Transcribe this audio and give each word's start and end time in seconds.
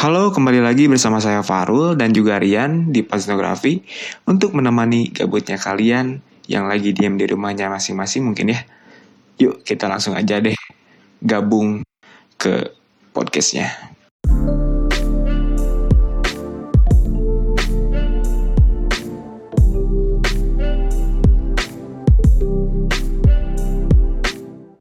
Halo, 0.00 0.32
kembali 0.32 0.64
lagi 0.64 0.88
bersama 0.88 1.20
saya 1.20 1.44
Farul 1.44 1.92
dan 1.92 2.16
juga 2.16 2.40
Rian 2.40 2.88
di 2.88 3.04
Pasnografi 3.04 3.84
untuk 4.24 4.56
menemani 4.56 5.12
gabutnya 5.12 5.60
kalian 5.60 6.24
yang 6.48 6.64
lagi 6.64 6.96
diam 6.96 7.20
di 7.20 7.28
rumahnya 7.28 7.68
masing-masing 7.68 8.24
mungkin 8.24 8.48
ya. 8.48 8.64
Yuk 9.36 9.60
kita 9.60 9.92
langsung 9.92 10.16
aja 10.16 10.40
deh 10.40 10.56
gabung 11.20 11.84
ke 12.40 12.72
podcastnya. 13.12 13.76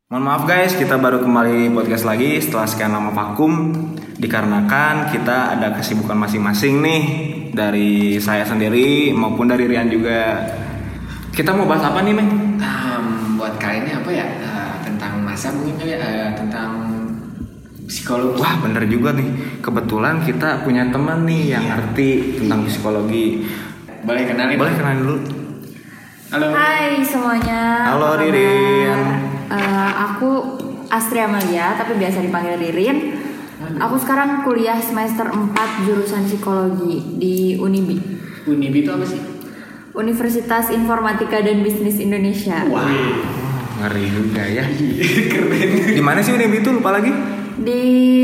Mohon 0.08 0.24
maaf 0.24 0.48
guys, 0.48 0.80
kita 0.80 0.96
baru 0.96 1.20
kembali 1.20 1.76
podcast 1.76 2.08
lagi 2.08 2.40
setelah 2.40 2.72
sekian 2.72 2.96
lama 2.96 3.12
vakum 3.12 3.76
dikarenakan 4.20 5.16
kita 5.16 5.56
ada 5.56 5.72
kesibukan 5.72 6.20
masing-masing 6.20 6.84
nih 6.84 7.02
dari 7.56 8.20
saya 8.20 8.44
sendiri 8.44 9.16
maupun 9.16 9.48
dari 9.48 9.64
Rian 9.66 9.88
juga. 9.88 10.44
Kita 11.32 11.56
mau 11.56 11.64
bahas 11.64 11.88
apa 11.88 12.04
nih, 12.04 12.12
Meng? 12.12 12.30
Um, 12.60 13.06
buat 13.40 13.56
kali 13.56 13.80
ini 13.80 13.96
apa 13.96 14.12
ya 14.12 14.28
Eh, 14.28 14.72
tentang 14.84 15.24
masa 15.24 15.56
mungkin 15.56 15.80
kali 15.80 15.96
ya 15.96 15.98
Eh, 16.04 16.30
tentang 16.36 16.72
psikologi 17.88 18.44
Wah, 18.44 18.60
bener 18.60 18.84
juga 18.92 19.16
nih. 19.16 19.30
Kebetulan 19.64 20.20
kita 20.22 20.68
punya 20.68 20.92
teman 20.92 21.24
nih 21.24 21.56
yang 21.56 21.64
ngerti 21.64 22.44
tentang 22.44 22.68
psikologi. 22.68 23.48
boleh 24.00 24.24
kenalin 24.28 24.56
Boleh 24.60 24.74
kenalin 24.76 25.00
dulu. 25.00 25.18
halo 26.30 26.48
Hai 26.52 27.00
semuanya. 27.02 27.88
Halo? 27.96 28.20
Ririn. 28.20 29.00
Eh, 29.48 29.92
aku 29.96 30.30
Astri 30.90 31.22
Amalia, 31.22 31.78
tapi 31.80 31.96
biasa 31.96 32.20
dipanggil 32.20 32.60
Ririn. 32.60 32.98
Aku 33.78 33.96
sekarang 34.02 34.42
kuliah 34.42 34.82
semester 34.82 35.30
4 35.30 35.86
jurusan 35.86 36.26
psikologi 36.26 37.22
di 37.22 37.36
Unibi, 37.54 38.02
Unibi 38.50 38.82
itu 38.82 38.90
apa 38.90 39.06
sih 39.06 39.22
Universitas 39.94 40.74
Informatika 40.74 41.38
dan 41.44 41.62
Bisnis 41.62 42.02
Indonesia. 42.02 42.66
wow 42.66 42.82
Ngeri 43.80 44.06
juga 44.10 44.44
ya. 44.44 44.66
keren 45.32 45.70
Di 45.94 46.02
mana 46.02 46.20
sih 46.20 46.34
Unib 46.34 46.50
itu 46.50 46.74
lupa 46.74 46.92
lagi? 46.92 47.14
Di 47.60 47.80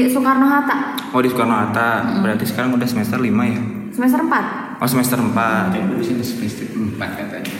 Soekarno 0.07 0.47
Hatta, 0.47 0.95
Oh, 1.11 1.19
di 1.19 1.27
Soekarno 1.27 1.55
Hatta. 1.55 2.19
Berarti 2.23 2.47
sekarang 2.47 2.73
udah 2.73 2.87
semester 2.87 3.19
5 3.19 3.27
ya? 3.27 3.59
semester 3.91 4.19
4. 4.23 4.83
Oh, 4.83 4.87
semester 4.87 5.19
4. 5.19 5.31
Kan 5.71 5.83
dulu 5.87 6.03
sini 6.03 6.19
semester 6.19 6.67
4 6.67 6.99
katanya 6.99 7.53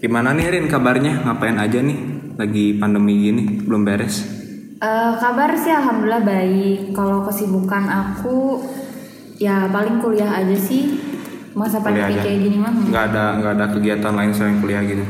Gimana 0.00 0.32
nih 0.32 0.52
Rin 0.52 0.66
kabarnya? 0.68 1.24
Ngapain 1.24 1.56
aja 1.56 1.80
nih? 1.80 1.96
Lagi 2.36 2.76
pandemi 2.76 3.20
gini, 3.20 3.60
belum 3.60 3.84
beres. 3.84 4.39
Eh, 4.80 5.12
kabar 5.20 5.52
sih 5.60 5.68
alhamdulillah 5.68 6.24
baik. 6.24 6.96
Kalau 6.96 7.20
kesibukan 7.28 7.84
aku 7.84 8.64
ya 9.36 9.68
paling 9.68 10.00
kuliah 10.00 10.40
aja 10.40 10.56
sih. 10.56 10.96
Masa 11.52 11.84
pandemi 11.84 12.16
kayak 12.16 12.38
gini 12.48 12.56
mah. 12.56 12.72
Nggak 12.72 13.04
ada 13.12 13.24
nggak 13.36 13.52
ada 13.60 13.66
kegiatan 13.76 14.12
lain 14.16 14.32
selain 14.32 14.56
kuliah 14.64 14.80
gitu. 14.88 15.04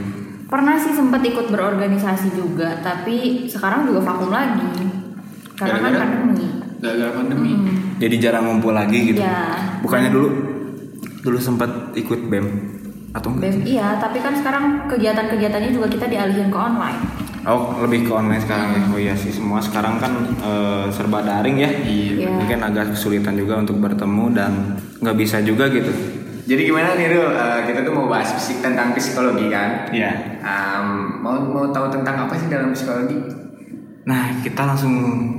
Pernah 0.51 0.75
sih 0.75 0.91
sempat 0.91 1.23
ikut 1.23 1.47
berorganisasi 1.55 2.35
juga, 2.35 2.83
tapi 2.83 3.47
sekarang 3.47 3.87
juga 3.87 4.03
vakum 4.03 4.35
lagi. 4.35 4.67
Karena 5.55 5.79
kan 5.79 5.93
Gara-gara? 5.95 6.03
pandemi. 6.03 6.47
gara-gara 6.81 7.12
pandemi 7.12 7.53
Hmm. 7.53 7.77
Jadi 8.01 8.15
jarang 8.19 8.45
ngumpul 8.49 8.73
lagi 8.73 9.15
gitu. 9.15 9.21
Ya. 9.23 9.55
Bukannya 9.84 10.11
dulu 10.11 10.29
dulu 11.23 11.39
sempat 11.39 11.95
ikut 11.95 12.27
BEM 12.27 12.47
atau 13.15 13.29
enggak? 13.31 13.55
Bem- 13.55 13.69
iya, 13.69 14.01
tapi 14.03 14.19
kan 14.19 14.34
sekarang 14.34 14.91
kegiatan-kegiatannya 14.91 15.71
juga 15.71 15.87
kita 15.87 16.11
dialihin 16.11 16.49
ke 16.51 16.59
online. 16.59 17.30
Oh, 17.43 17.81
lebih 17.81 18.05
ke 18.05 18.13
online 18.13 18.39
sekarang 18.39 18.69
ya. 18.71 18.81
Oh 18.87 18.99
iya 18.99 19.15
sih, 19.15 19.31
semua 19.31 19.59
sekarang 19.59 19.97
kan 19.97 20.13
eh, 20.37 20.87
serba 20.89 21.21
daring 21.21 21.57
ya. 21.57 21.71
iya. 21.81 22.29
Mungkin 22.29 22.61
agak 22.61 22.93
kesulitan 22.93 23.33
juga 23.33 23.57
untuk 23.57 23.77
bertemu 23.77 24.25
dan 24.31 24.53
nggak 24.99 25.17
bisa 25.17 25.41
juga 25.41 25.69
gitu. 25.69 25.89
jadi 26.43 26.67
gimana 26.67 26.93
nih 26.95 27.07
Ru? 27.09 27.23
Eh, 27.25 27.61
kita 27.65 27.81
tuh 27.81 27.93
mau 27.93 28.07
bahas 28.07 28.35
psik 28.35 28.59
tentang 28.59 28.91
psikologi 28.91 29.47
kan 29.49 29.87
Iya. 29.89 30.41
Um, 30.41 30.89
mau 31.21 31.39
mau 31.39 31.67
tahu 31.69 31.89
tentang 31.91 32.27
apa 32.27 32.34
sih 32.34 32.47
dalam 32.47 32.71
psikologi 32.71 33.17
Nah, 34.03 34.34
kita 34.41 34.65
langsung 34.65 34.95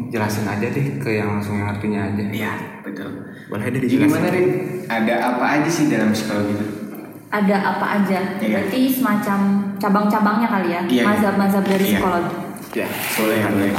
jelasin 0.07 0.45
aja 0.45 0.63
deh 0.63 0.97
ke 0.97 1.09
yang 1.11 1.35
langsung 1.35 1.57
yang 1.57 1.69
artinya 1.69 2.07
aja. 2.07 2.23
iya 2.25 2.53
betul 2.79 3.11
Boleh 3.45 3.67
deh 3.67 3.77
jadi 3.77 3.85
dijelasin. 3.85 4.07
gimana 4.07 4.27
Rin 4.29 4.47
ada 4.87 5.13
apa 5.27 5.45
aja 5.51 5.69
sih 5.69 5.85
dalam 5.85 6.09
psikologi 6.09 6.53
itu 6.55 6.65
Ada 7.31 7.55
apa 7.63 7.85
aja? 8.03 8.19
Iya. 8.37 8.59
Berarti 8.59 8.91
semacam 8.91 9.39
cabang-cabangnya 9.79 10.47
kali 10.51 10.67
ya, 10.75 10.81
Iya. 10.83 11.03
mazhab-mazhab 11.07 11.63
dari 11.63 11.85
Iya. 11.87 11.91
psikologi. 11.97 12.35
ya 12.71 12.87
boleh 13.19 13.39
boleh 13.51 13.71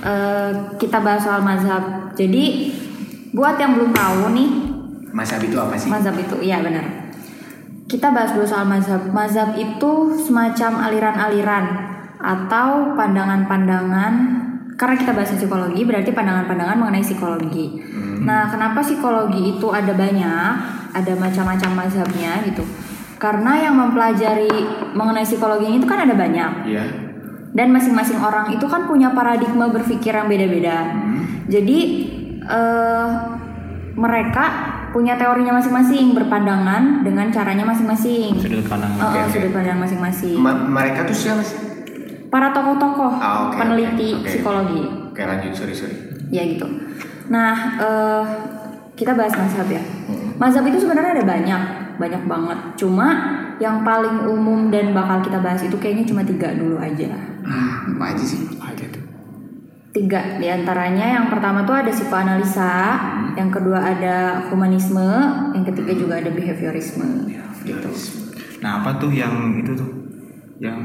Eh, 0.00 0.52
kita 0.80 1.00
bahas 1.04 1.20
soal 1.20 1.44
mazhab. 1.44 2.12
Jadi 2.16 2.72
buat 3.36 3.60
yang 3.60 3.76
belum 3.76 3.92
tahu 3.92 4.32
nih, 4.32 4.48
Mazhab 5.12 5.42
itu 5.42 5.56
apa 5.58 5.74
sih? 5.76 5.90
Mazhab 5.90 6.16
itu, 6.16 6.36
iya 6.40 6.62
benar. 6.62 6.86
Kita 7.84 8.14
bahas 8.14 8.30
dulu 8.32 8.46
soal 8.46 8.64
mazhab. 8.64 9.10
Mazhab 9.10 9.58
itu 9.58 9.92
semacam 10.14 10.86
aliran-aliran 10.86 11.64
atau 12.16 12.94
pandangan-pandangan. 12.94 14.12
Karena 14.78 14.94
kita 14.96 15.12
bahas 15.12 15.34
psikologi, 15.34 15.84
berarti 15.84 16.14
pandangan-pandangan 16.14 16.76
mengenai 16.78 17.04
psikologi. 17.04 17.76
Nah, 18.20 18.46
kenapa 18.46 18.80
psikologi 18.80 19.56
itu 19.56 19.68
ada 19.68 19.92
banyak, 19.92 20.50
ada 20.92 21.12
macam-macam 21.14 21.70
mazhabnya 21.76 22.44
gitu? 22.44 22.62
Karena 23.16 23.60
yang 23.60 23.76
mempelajari 23.76 24.48
mengenai 24.92 25.24
psikologi 25.24 25.66
ini 25.66 25.76
itu 25.76 25.88
kan 25.88 26.04
ada 26.04 26.12
banyak. 26.12 26.52
Iya. 26.64 26.84
Dan 27.50 27.68
masing-masing 27.70 28.16
orang 28.16 28.48
itu 28.50 28.64
kan 28.64 28.86
punya 28.86 29.10
paradigma 29.10 29.68
berpikir 29.68 30.12
yang 30.12 30.24
beda-beda. 30.24 30.94
Jadi 31.46 31.78
eh, 32.40 33.08
mereka 33.92 34.44
punya 34.90 35.14
teorinya 35.14 35.58
masing-masing, 35.58 36.14
berpandangan 36.14 37.02
dengan 37.02 37.28
caranya 37.28 37.62
masing-masing. 37.62 38.38
Sudut 38.38 38.66
pandang. 38.66 38.90
Oh, 38.96 39.06
oke. 39.06 39.20
sudut 39.28 39.50
pandang 39.50 39.78
masing-masing. 39.78 40.38
Ma- 40.38 40.56
mereka 40.56 41.04
tuh 41.04 41.14
siapa 41.14 41.42
sih? 41.42 41.58
Para 42.30 42.54
tokoh-tokoh 42.54 43.18
Ah, 43.18 43.50
oke, 43.50 43.58
peneliti 43.58 44.14
oke, 44.14 44.22
oke. 44.22 44.28
psikologi, 44.30 44.82
Oke 45.10 45.22
lanjut 45.26 45.50
sorry 45.50 45.74
sorry. 45.74 45.96
ya 46.30 46.46
gitu. 46.46 46.62
Nah, 47.30 47.54
eh, 47.78 48.24
kita 48.98 49.14
bahas 49.14 49.32
mazhab 49.38 49.70
ya. 49.70 49.80
Mazhab 50.36 50.66
itu 50.66 50.82
sebenarnya 50.82 51.22
ada 51.22 51.24
banyak, 51.24 51.62
banyak 51.96 52.22
banget. 52.26 52.58
Cuma 52.74 53.06
yang 53.62 53.86
paling 53.86 54.26
umum 54.26 54.68
dan 54.68 54.90
bakal 54.90 55.22
kita 55.22 55.38
bahas 55.38 55.62
itu 55.62 55.78
kayaknya 55.78 56.04
cuma 56.10 56.26
tiga 56.26 56.50
dulu 56.58 56.76
aja. 56.82 57.06
Ah, 57.46 57.86
apa 57.86 58.04
aja 58.12 58.24
sih? 58.26 58.50
Gitu. 58.74 59.00
Tiga 59.90 60.38
di 60.38 60.46
antaranya 60.46 61.18
yang 61.18 61.26
pertama 61.30 61.62
tuh 61.66 61.76
ada 61.78 61.90
psikoanalisa, 61.90 62.74
yang 63.38 63.50
kedua 63.50 63.78
ada 63.78 64.48
humanisme, 64.50 65.06
yang 65.54 65.64
ketiga 65.66 65.92
juga 65.94 66.18
ada 66.18 66.30
behaviorisme. 66.34 67.30
Gitu. 67.62 67.90
Nah, 68.64 68.82
apa 68.82 68.98
tuh 68.98 69.12
yang 69.14 69.54
itu 69.60 69.76
tuh? 69.76 69.90
Yang 70.58 70.80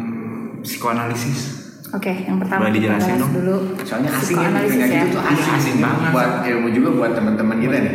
psikoanalisis. 0.61 1.64
Oke, 1.95 2.11
yang 2.21 2.37
pertama 2.37 2.59
Boleh 2.61 2.73
kita 2.73 2.81
dijelasin 2.83 3.07
bahas 3.07 3.21
dong? 3.21 3.31
dulu 3.33 3.55
Soalnya 3.81 4.09
asing 4.11 4.35
ya 4.35 4.49
kayak 4.49 4.67
ya. 4.67 5.01
gitu 5.01 5.07
tuh 5.09 5.21
asing, 5.23 5.39
Iya, 5.39 5.53
asing 5.55 5.75
banget. 5.79 6.09
Buat 6.11 6.31
ilmu 6.45 6.67
juga 6.69 6.89
buat 6.93 7.11
teman-teman 7.13 7.57
kita 7.57 7.77
nih. 7.79 7.93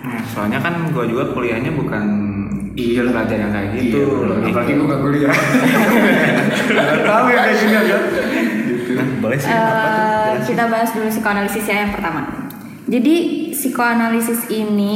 Nah, 0.00 0.20
soalnya 0.26 0.58
kan 0.58 0.74
gue 0.86 1.04
juga 1.06 1.24
kuliahnya 1.30 1.72
bukan 1.72 2.04
Iya 2.70 3.00
lah. 3.02 3.12
belajar 3.12 3.36
yang 3.38 3.50
kayak 3.50 3.68
gitu. 3.74 3.98
Iya, 3.98 4.28
Lebih 4.30 4.50
apalagi 4.50 4.72
gue 4.72 4.86
gak 4.86 5.00
kuliah. 5.00 5.32
Tahu 7.08 7.24
ya 7.26 7.40
kayak 7.40 7.56
gini 7.58 7.74
aja. 7.74 7.96
Gitu. 7.98 8.90
Nah, 8.90 9.06
boleh 9.18 9.36
sih 9.36 9.48
Eh, 9.48 10.30
kita 10.44 10.64
bahas 10.66 10.90
dulu 10.90 11.06
psikoanalisis 11.08 11.64
ya 11.64 11.76
yang 11.80 11.92
pertama. 11.92 12.20
Jadi 12.86 13.14
psikoanalisis 13.50 14.40
ini 14.48 14.94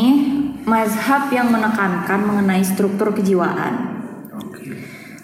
mazhab 0.64 1.30
yang 1.30 1.48
menekankan 1.48 2.20
mengenai 2.20 2.60
struktur 2.60 3.08
kejiwaan. 3.10 3.94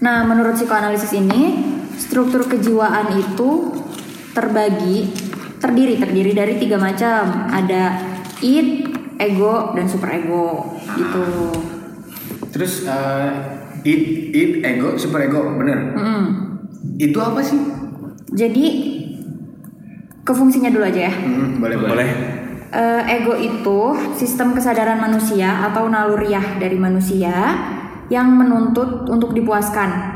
Nah, 0.00 0.24
menurut 0.24 0.54
psikoanalisis 0.54 1.12
ini, 1.12 1.69
struktur 2.00 2.48
kejiwaan 2.48 3.12
itu 3.20 3.76
terbagi, 4.32 5.12
terdiri 5.60 6.00
terdiri 6.00 6.32
dari 6.32 6.54
tiga 6.56 6.80
macam. 6.80 7.52
Ada 7.52 8.00
id, 8.40 8.68
ego, 9.20 9.76
dan 9.76 9.84
superego. 9.84 10.74
Gitu. 10.96 11.24
Terus 12.50 12.88
eh, 12.88 13.28
id, 13.84 14.02
id, 14.32 14.52
ego, 14.64 14.96
super 14.96 15.20
ego, 15.20 15.44
bener. 15.60 15.92
Mm-mm. 15.92 16.24
Itu 16.96 17.20
apa 17.20 17.44
sih? 17.44 17.60
Jadi 18.32 18.66
ke 20.24 20.32
fungsinya 20.32 20.72
dulu 20.72 20.84
aja 20.88 21.10
ya. 21.10 21.12
Hmm, 21.12 21.60
boleh 21.60 21.76
boleh. 21.76 21.92
boleh. 21.92 22.10
Eh, 22.70 23.02
ego 23.18 23.34
itu 23.34 23.80
sistem 24.14 24.54
kesadaran 24.54 25.02
manusia 25.02 25.66
atau 25.66 25.90
naluriah 25.90 26.54
dari 26.62 26.78
manusia 26.78 27.34
yang 28.10 28.30
menuntut 28.34 29.10
untuk 29.10 29.34
dipuaskan. 29.34 30.09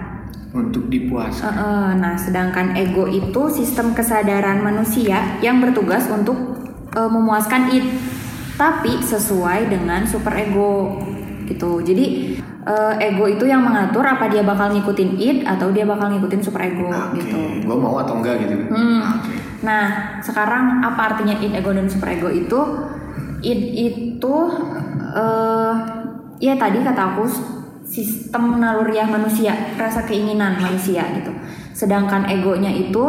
Untuk 0.55 0.87
dipuaskan. 0.87 1.51
Eh, 1.51 1.59
eh, 1.59 1.91
nah, 1.99 2.15
sedangkan 2.15 2.79
ego 2.79 3.11
itu 3.11 3.51
sistem 3.51 3.91
kesadaran 3.91 4.63
manusia 4.63 5.39
yang 5.43 5.59
bertugas 5.59 6.07
untuk 6.07 6.39
eh, 6.95 7.11
memuaskan 7.11 7.75
id, 7.75 7.87
tapi 8.55 9.03
sesuai 9.03 9.67
dengan 9.67 10.07
superego 10.07 11.03
gitu. 11.51 11.83
Jadi 11.83 12.39
eh, 12.41 12.95
ego 13.03 13.27
itu 13.27 13.51
yang 13.51 13.67
mengatur 13.67 14.07
apa 14.07 14.31
dia 14.31 14.47
bakal 14.47 14.71
ngikutin 14.71 15.11
id 15.19 15.39
atau 15.43 15.75
dia 15.75 15.83
bakal 15.83 16.15
ngikutin 16.15 16.39
superego 16.39 16.87
Oke, 16.87 17.19
gitu. 17.19 17.67
gue 17.67 17.77
mau 17.77 17.99
atau 17.99 18.23
enggak 18.23 18.47
gitu. 18.47 18.55
Hmm. 18.71 19.03
Oke. 19.19 19.35
Nah, 19.67 20.17
sekarang 20.23 20.87
apa 20.87 21.19
artinya 21.19 21.35
id, 21.35 21.51
ego, 21.51 21.75
dan 21.75 21.91
superego 21.91 22.31
itu? 22.31 22.61
id 23.45 23.61
itu 23.77 24.37
eh 25.15 25.73
ya 26.41 26.55
tadi 26.57 26.81
kata 26.81 27.03
aku 27.15 27.25
sistem 27.95 28.59
naluriah 28.59 29.07
manusia, 29.07 29.55
rasa 29.79 30.03
keinginan 30.03 30.59
manusia 30.59 31.07
gitu. 31.15 31.31
Sedangkan 31.71 32.27
egonya 32.27 32.75
itu 32.75 33.05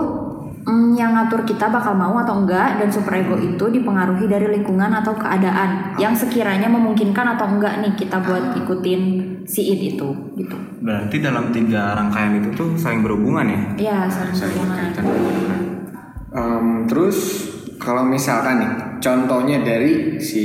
mm, 0.62 0.94
yang 0.94 1.18
ngatur 1.18 1.42
kita 1.42 1.74
bakal 1.74 1.98
mau 1.98 2.14
atau 2.22 2.46
enggak 2.46 2.78
dan 2.78 2.94
superego 2.94 3.34
itu 3.34 3.66
dipengaruhi 3.74 4.30
dari 4.30 4.46
lingkungan 4.54 4.94
atau 4.94 5.18
keadaan 5.18 5.98
yang 5.98 6.14
sekiranya 6.14 6.70
memungkinkan 6.70 7.34
atau 7.34 7.50
enggak 7.50 7.82
nih 7.82 7.98
kita 7.98 8.22
buat 8.22 8.54
ikutin 8.62 9.02
si 9.50 9.74
id 9.74 9.98
itu 9.98 10.10
gitu. 10.38 10.58
Berarti 10.86 11.18
dalam 11.18 11.50
tiga 11.50 11.98
rangkaian 11.98 12.38
itu 12.38 12.54
tuh 12.54 12.78
saling 12.78 13.02
berhubungan 13.02 13.46
ya? 13.50 13.62
Ya, 13.90 13.98
saling 14.06 14.38
Saling 14.38 14.62
berhubungan. 15.02 15.60
Em, 16.30 16.68
terus 16.86 17.18
kalau 17.82 18.06
misalkan 18.06 18.62
nih 18.62 18.72
contohnya 19.02 19.66
dari 19.66 20.22
si 20.22 20.44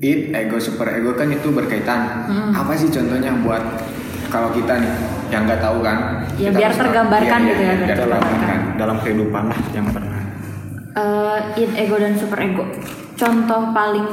it 0.00 0.20
ego 0.30 0.56
super 0.56 0.88
ego 0.90 1.12
kan 1.12 1.28
itu 1.28 1.48
berkaitan 1.48 2.24
apa 2.50 2.72
sih 2.72 2.88
contohnya 2.88 3.36
buat 3.38 3.60
kalau 4.26 4.48
kita 4.48 4.78
nih 4.78 4.92
yang 5.28 5.44
nggak 5.44 5.60
tahu 5.60 5.80
kan 5.80 6.24
Ya, 6.34 6.48
kita 6.48 6.56
biar 6.56 6.64
harus 6.64 6.74
tahu. 6.74 6.84
tergambarkan 6.86 7.38
Iya, 7.38 7.48
gitu 7.48 7.60
iya, 7.60 7.68
ya, 7.68 7.74
biar 7.74 7.84
biar 7.84 7.98
Dalam, 7.98 8.08
tergambarkan 8.16 8.58
dalam 8.74 8.96
kehidupan 8.98 9.42
lah 9.44 9.60
yang 9.70 9.86
pernah. 9.86 10.20
Eh, 10.90 11.38
id 11.58 11.70
ego 11.76 11.96
dan 11.96 12.12
super 12.14 12.38
ego. 12.40 12.64
Contoh 13.12 13.60
paling 13.70 14.08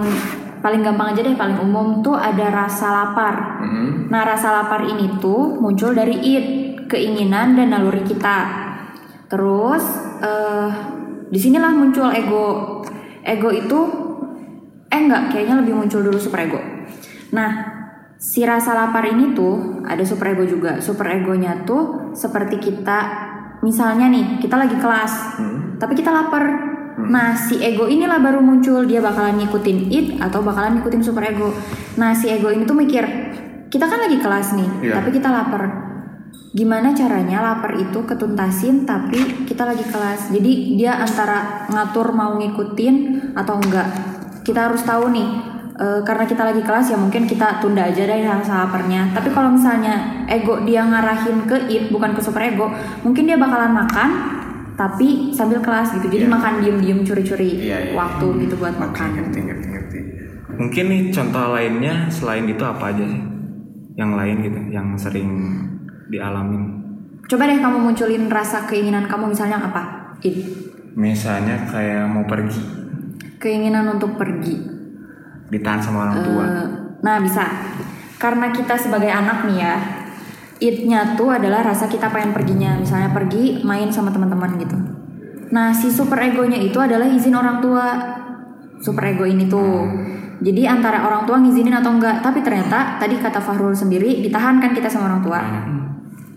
paling 0.57 0.81
gampang 0.81 1.07
aja 1.09 1.21
deh 1.21 1.33
paling 1.33 1.57
umum 1.57 2.01
tuh 2.01 2.13
ada 2.13 2.45
rasa 2.51 2.87
lapar. 2.91 3.63
Mhm. 3.63 4.09
Nah 4.09 4.21
rasa 4.23 4.51
lapar 4.53 4.83
ini 4.83 5.17
tuh 5.17 5.55
muncul 5.55 5.93
dari 5.93 6.17
id 6.17 6.45
keinginan 6.85 7.55
dan 7.55 7.71
naluri 7.71 8.03
kita. 8.03 8.37
Terus 9.25 9.83
eh 10.19 10.69
di 11.27 11.39
sinilah 11.39 11.71
muncul 11.71 12.11
ego. 12.11 12.81
Ego 13.21 13.49
itu 13.49 13.79
eh 14.87 14.99
enggak 14.99 15.31
kayaknya 15.31 15.59
lebih 15.59 15.73
muncul 15.75 15.99
dulu 15.99 16.17
super 16.17 16.43
ego. 16.43 16.59
Nah 17.35 17.51
si 18.17 18.41
rasa 18.41 18.73
lapar 18.73 19.05
ini 19.05 19.35
tuh 19.37 19.83
ada 19.85 20.01
super 20.01 20.33
ego 20.33 20.47
juga. 20.47 20.79
Super 20.79 21.11
egonya 21.13 21.67
tuh 21.67 22.11
seperti 22.15 22.57
kita 22.57 22.99
misalnya 23.61 24.07
nih 24.09 24.39
kita 24.39 24.55
lagi 24.55 24.77
kelas 24.79 25.39
tapi 25.77 25.93
kita 25.93 26.09
lapar. 26.09 26.43
Nah 26.97 27.37
si 27.37 27.61
ego 27.61 27.85
inilah 27.85 28.17
baru 28.17 28.41
muncul 28.41 28.87
dia 28.89 28.97
bakalan 29.03 29.37
ngikutin 29.37 29.77
id 29.91 30.07
atau 30.17 30.41
bakalan 30.41 30.81
ngikutin 30.81 31.03
super 31.03 31.23
ego. 31.27 31.53
Nah 32.01 32.15
si 32.17 32.31
ego 32.31 32.49
ini 32.49 32.65
tuh 32.65 32.73
mikir 32.73 33.05
kita 33.67 33.83
kan 33.83 33.99
lagi 33.99 34.17
kelas 34.17 34.55
nih 34.55 34.69
Iya. 34.87 34.93
tapi 34.97 35.11
kita 35.11 35.29
lapar. 35.29 35.85
Gimana 36.57 36.89
caranya 36.97 37.43
lapar 37.43 37.77
itu 37.77 38.01
ketuntasin 38.01 38.87
tapi 38.87 39.45
kita 39.45 39.61
lagi 39.61 39.85
kelas. 39.85 40.33
Jadi 40.33 40.73
dia 40.73 40.97
antara 40.97 41.69
ngatur 41.69 42.15
mau 42.17 42.33
ngikutin 42.39 42.95
atau 43.37 43.61
enggak. 43.61 44.16
Kita 44.47 44.71
harus 44.71 44.79
tahu 44.81 45.11
nih 45.11 45.27
eh, 45.75 45.99
karena 46.01 46.23
kita 46.23 46.47
lagi 46.47 46.63
kelas 46.63 46.87
ya 46.87 46.97
mungkin 46.97 47.27
kita 47.27 47.59
tunda 47.59 47.83
aja 47.83 47.99
deh 48.01 48.23
rasa 48.23 48.63
laparnya. 48.63 49.11
Tapi 49.11 49.27
kalau 49.29 49.51
misalnya 49.51 50.23
ego 50.25 50.63
dia 50.63 50.87
ngarahin 50.87 51.43
ke 51.43 51.67
id 51.67 51.91
bukan 51.91 52.15
ke 52.15 52.21
super 52.23 52.39
ego, 52.41 52.71
mungkin 53.03 53.27
dia 53.27 53.35
bakalan 53.35 53.75
makan 53.75 54.09
tapi 54.77 55.33
sambil 55.33 55.59
kelas 55.59 55.99
gitu. 55.99 56.07
Jadi 56.07 56.25
Iya. 56.25 56.31
makan 56.31 56.53
diem-diem 56.61 56.99
curi-curi 57.01 57.49
Iya, 57.59 57.77
iya. 57.81 57.93
waktu 57.93 58.25
gitu 58.45 58.55
buat 58.55 58.71
Oke, 58.71 58.81
makan. 58.87 59.07
ngerti 59.19 59.39
ngerti 59.43 59.67
ngerti 59.67 59.99
Mungkin 60.57 60.85
nih 60.89 61.01
contoh 61.11 61.53
lainnya 61.53 62.09
selain 62.09 62.47
itu 62.47 62.63
apa 62.63 62.89
aja 62.89 63.03
sih? 63.03 63.21
Yang 63.93 64.11
lain 64.15 64.35
gitu, 64.41 64.59
yang 64.71 64.87
sering 64.95 65.29
dialamin. 66.07 66.63
Coba 67.27 67.45
deh 67.45 67.59
kamu 67.59 67.77
munculin 67.77 68.25
rasa 68.25 68.65
keinginan 68.65 69.05
kamu 69.05 69.33
misalnya 69.33 69.59
apa? 69.59 70.15
Id. 70.23 70.37
Misalnya 70.95 71.61
kayak 71.69 72.09
mau 72.09 72.25
pergi, 72.25 72.57
Keinginan 73.37 73.85
untuk 73.97 74.17
pergi. 74.17 74.77
ditahan 75.47 75.79
sama 75.79 76.11
orang 76.11 76.19
tua. 76.27 76.43
Eh, 76.43 76.67
nah 76.99 77.23
bisa. 77.23 77.47
Karena 78.19 78.51
kita 78.51 78.75
sebagai 78.75 79.07
anak 79.07 79.47
nih 79.47 79.57
ya 79.63 79.75
id-nya 80.57 81.13
tuh 81.13 81.29
adalah 81.31 81.63
rasa 81.63 81.87
kita 81.87 82.09
pengen 82.11 82.33
perginya. 82.33 82.75
Misalnya 82.75 83.13
pergi 83.13 83.63
main 83.63 83.87
sama 83.87 84.11
teman-teman 84.11 84.57
gitu. 84.59 84.77
Nah 85.53 85.71
si 85.71 85.87
super 85.87 86.19
egonya 86.19 86.59
itu 86.59 86.75
adalah 86.81 87.07
izin 87.07 87.35
orang 87.37 87.63
tua. 87.63 87.87
Super 88.83 89.15
ego 89.15 89.25
ini 89.25 89.47
tuh. 89.47 89.87
Jadi 90.37 90.69
antara 90.69 91.01
orang 91.01 91.25
tua 91.25 91.41
ngizinin 91.41 91.73
atau 91.73 91.97
enggak. 91.97 92.21
Tapi 92.21 92.45
ternyata 92.45 93.01
tadi 93.01 93.17
kata 93.17 93.41
Fahrul 93.41 93.73
sendiri 93.73 94.21
ditahan 94.21 94.61
kan 94.61 94.75
kita 94.75 94.85
sama 94.91 95.13
orang 95.15 95.21
tua. 95.23 95.39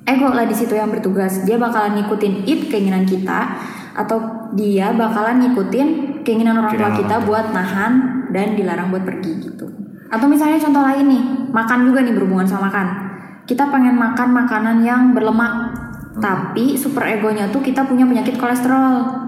Ego 0.09 0.33
lah 0.33 0.49
di 0.49 0.57
situ 0.57 0.73
yang 0.73 0.89
bertugas. 0.89 1.45
Dia 1.45 1.61
bakalan 1.61 2.01
ngikutin 2.01 2.49
id 2.49 2.61
keinginan 2.73 3.05
kita 3.05 3.61
atau 3.93 4.49
dia 4.57 4.95
bakalan 4.97 5.43
ngikutin 5.45 5.89
keinginan 6.31 6.63
orang 6.63 6.79
tua 6.79 6.95
kita 6.95 7.17
buat 7.27 7.51
nahan 7.51 7.93
dan 8.31 8.55
dilarang 8.55 8.95
buat 8.95 9.03
pergi 9.03 9.51
gitu. 9.51 9.67
Atau 10.07 10.31
misalnya 10.31 10.63
contoh 10.63 10.83
lain 10.87 11.07
nih 11.11 11.23
makan 11.51 11.91
juga 11.91 12.07
nih 12.07 12.15
berhubungan 12.15 12.47
sama 12.47 12.71
makan. 12.71 12.87
Kita 13.51 13.67
pengen 13.67 13.99
makan 13.99 14.31
makanan 14.31 14.87
yang 14.87 15.11
berlemak 15.11 15.75
tapi 16.23 16.79
super 16.79 17.03
egonya 17.11 17.51
tuh 17.51 17.59
kita 17.59 17.83
punya 17.83 18.07
penyakit 18.07 18.39
kolesterol. 18.39 19.27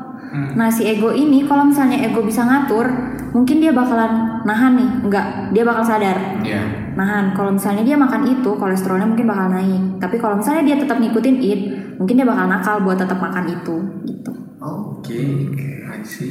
Nah 0.55 0.71
si 0.71 0.87
ego 0.87 1.11
ini 1.11 1.43
kalau 1.45 1.67
misalnya 1.67 1.99
ego 2.07 2.23
bisa 2.23 2.47
ngatur 2.47 2.87
mungkin 3.35 3.59
dia 3.59 3.75
bakalan 3.75 4.43
nahan 4.47 4.79
nih 4.79 4.91
enggak 5.03 5.27
dia 5.51 5.63
bakal 5.67 5.83
sadar. 5.83 6.19
Iya. 6.47 6.63
nahan. 6.93 7.35
Kalau 7.35 7.51
misalnya 7.51 7.83
dia 7.83 7.97
makan 7.99 8.29
itu 8.31 8.51
kolesterolnya 8.55 9.09
mungkin 9.11 9.27
bakal 9.27 9.51
naik. 9.51 9.83
Tapi 9.99 10.17
kalau 10.23 10.39
misalnya 10.39 10.63
dia 10.71 10.77
tetap 10.79 11.03
ngikutin 11.03 11.37
it 11.43 11.61
mungkin 11.99 12.15
dia 12.15 12.27
bakal 12.29 12.47
nakal 12.47 12.77
buat 12.85 13.01
tetap 13.01 13.19
makan 13.19 13.49
itu 13.49 13.77
gitu 14.07 14.42
Oke, 14.63 15.19
I 15.83 16.01
see. 16.03 16.31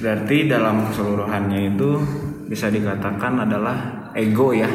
Berarti 0.00 0.48
dalam 0.48 0.88
keseluruhannya 0.88 1.76
itu 1.76 2.00
bisa 2.48 2.72
dikatakan 2.72 3.44
adalah 3.44 4.08
ego 4.12 4.50
ya. 4.50 4.68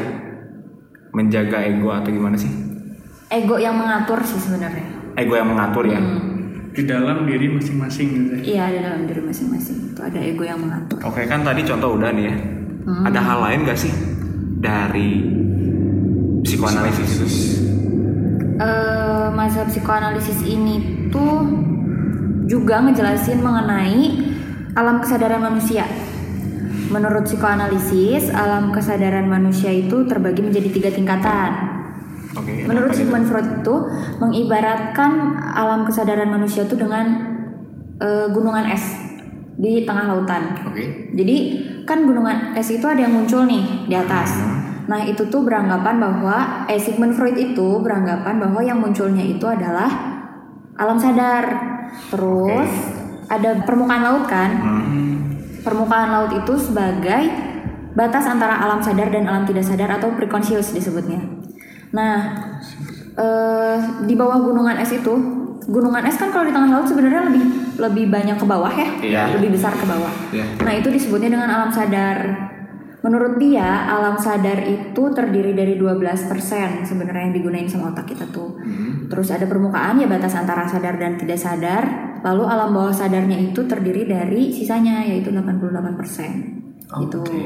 Menjaga 1.10 1.66
ego 1.66 1.90
atau 1.90 2.10
gimana 2.10 2.38
sih? 2.38 2.74
ego 3.34 3.58
yang 3.58 3.74
mengatur 3.74 4.22
sih 4.22 4.38
sebenarnya 4.38 4.86
Ego 5.18 5.34
yang 5.34 5.50
mengatur 5.50 5.90
ya. 5.90 5.98
di 6.70 6.86
dalam 6.86 7.26
diri 7.26 7.50
masing-masing 7.50 8.08
gitu 8.14 8.34
ya. 8.34 8.42
iya 8.46 8.62
ada 8.70 8.80
dalam 8.90 9.06
diri 9.06 9.22
masing-masing 9.22 9.90
itu 9.90 10.02
ada 10.02 10.18
ego 10.18 10.42
yang 10.42 10.58
mengatur 10.58 10.98
Oke 11.02 11.26
kan 11.26 11.42
tadi 11.42 11.66
contoh 11.66 11.98
udah 11.98 12.14
nih 12.14 12.26
ya. 12.30 12.36
Ada 13.10 13.20
hal 13.22 13.40
lain 13.42 13.60
gak 13.66 13.80
sih 13.80 13.94
dari 14.58 15.10
psikoanalisis 16.42 17.10
itu? 17.10 17.28
eh 18.54 19.28
mazhab 19.34 19.66
psikoanalisis 19.66 20.46
ini 20.46 21.10
tuh 21.10 21.42
juga 22.48 22.84
ngejelasin 22.84 23.40
mengenai 23.40 24.00
alam 24.74 25.00
kesadaran 25.00 25.42
manusia. 25.42 25.88
Menurut 26.92 27.26
psikoanalisis, 27.26 28.30
alam 28.30 28.70
kesadaran 28.70 29.26
manusia 29.26 29.74
itu 29.74 30.06
terbagi 30.06 30.46
menjadi 30.46 30.70
tiga 30.70 30.90
tingkatan. 30.94 31.50
Oke. 32.34 32.66
Menurut? 32.66 32.94
Sigmund 32.94 33.30
Freud 33.30 33.62
itu 33.62 33.76
mengibaratkan 34.18 35.38
alam 35.54 35.86
kesadaran 35.86 36.30
manusia 36.30 36.66
itu 36.66 36.74
dengan 36.78 37.06
eh, 38.02 38.26
gunungan 38.30 38.66
es 38.70 38.84
di 39.58 39.86
tengah 39.86 40.10
lautan. 40.10 40.58
Oke. 40.70 41.14
Jadi 41.14 41.36
kan 41.86 42.06
gunungan 42.06 42.58
es 42.58 42.70
itu 42.74 42.86
ada 42.86 43.06
yang 43.06 43.14
muncul 43.14 43.46
nih 43.46 43.90
di 43.90 43.96
atas. 43.98 44.34
Nah 44.90 45.02
itu 45.06 45.30
tuh 45.30 45.46
beranggapan 45.46 46.02
bahwa 46.02 46.68
eh, 46.68 46.82
Sigmund 46.82 47.16
Freud 47.16 47.38
itu 47.38 47.80
beranggapan 47.80 48.42
bahwa 48.42 48.62
yang 48.66 48.82
munculnya 48.82 49.24
itu 49.24 49.46
adalah 49.46 50.13
alam 50.76 50.98
sadar. 50.98 51.46
Terus 52.10 52.70
ada 53.30 53.62
permukaan 53.64 54.04
laut 54.04 54.26
kan? 54.26 54.50
Hmm. 54.52 55.14
Permukaan 55.62 56.10
laut 56.12 56.32
itu 56.34 56.54
sebagai 56.60 57.30
batas 57.94 58.26
antara 58.26 58.58
alam 58.58 58.82
sadar 58.82 59.14
dan 59.14 59.30
alam 59.30 59.46
tidak 59.46 59.64
sadar 59.64 59.90
atau 59.96 60.12
preconscious 60.18 60.74
disebutnya. 60.74 61.22
Nah 61.94 62.16
eh, 63.14 63.78
di 64.04 64.18
bawah 64.18 64.42
gunungan 64.42 64.76
es 64.82 64.92
itu, 64.92 65.14
gunungan 65.64 66.04
es 66.04 66.18
kan 66.18 66.34
kalau 66.34 66.50
di 66.50 66.54
tengah 66.54 66.74
laut 66.74 66.90
sebenarnya 66.90 67.30
lebih 67.30 67.44
lebih 67.78 68.06
banyak 68.10 68.38
ke 68.38 68.46
bawah 68.46 68.70
ya, 68.74 68.90
Iya. 69.00 69.24
lebih 69.38 69.54
besar 69.54 69.74
ke 69.78 69.86
bawah. 69.86 70.10
Iya. 70.34 70.46
Nah 70.62 70.74
itu 70.74 70.90
disebutnya 70.90 71.30
dengan 71.32 71.50
alam 71.50 71.70
sadar. 71.70 72.50
Menurut 73.04 73.36
dia 73.36 73.84
alam 73.92 74.16
sadar 74.16 74.64
itu 74.64 75.04
terdiri 75.12 75.52
dari 75.52 75.76
12% 75.76 76.88
sebenarnya 76.88 77.28
yang 77.28 77.36
digunain 77.36 77.68
sama 77.68 77.92
otak 77.92 78.16
kita 78.16 78.32
tuh. 78.32 78.56
Terus 79.12 79.28
ada 79.28 79.44
permukaan 79.44 80.00
ya 80.00 80.08
batas 80.08 80.40
antara 80.40 80.64
sadar 80.64 80.96
dan 80.96 81.20
tidak 81.20 81.36
sadar. 81.36 81.84
Lalu 82.24 82.44
alam 82.48 82.72
bawah 82.72 82.96
sadarnya 82.96 83.36
itu 83.36 83.68
terdiri 83.68 84.08
dari 84.08 84.56
sisanya 84.56 85.04
yaitu 85.04 85.36
88%. 85.36 86.80
Gitu. 86.80 87.20
Oke. 87.20 87.44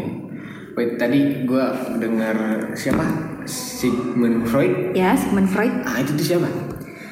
Wait, 0.77 1.01
tadi 1.01 1.41
gua 1.49 1.73
dengar 1.97 2.37
siapa? 2.77 3.01
Sigmund 3.49 4.45
Freud. 4.45 4.93
Ya, 4.93 5.17
Sigmund 5.17 5.49
Freud. 5.49 5.73
Ah, 5.89 6.05
itu 6.05 6.13
tuh 6.13 6.37
siapa? 6.37 6.45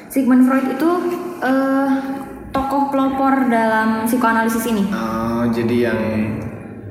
Sigmund 0.06 0.46
Freud 0.46 0.70
itu 0.70 0.90
eh 1.42 1.92
tokoh 2.54 2.94
pelopor 2.94 3.50
dalam 3.50 4.06
psikoanalisis 4.06 4.70
ini. 4.70 4.86
Oh, 4.94 5.50
jadi 5.50 5.90
yang 5.90 6.00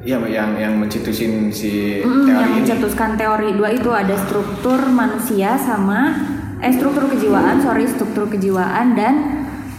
ya 0.05 0.21
yang 0.21 0.53
yang 0.53 0.74
mencetusin 0.77 1.50
si 1.50 2.00
Mm, 2.00 2.24
teori 2.24 2.29
yang 2.29 2.45
ini. 2.47 2.57
mencetuskan 2.62 3.17
teori 3.17 3.50
dua 3.51 3.69
itu 3.71 3.89
ada 3.89 4.13
struktur 4.15 4.77
manusia 4.88 5.57
sama 5.57 6.13
eh 6.57 6.71
struktur 6.71 7.05
kejiwaan, 7.07 7.59
sorry 7.59 7.83
struktur 7.85 8.25
kejiwaan 8.27 8.93
dan 8.93 9.13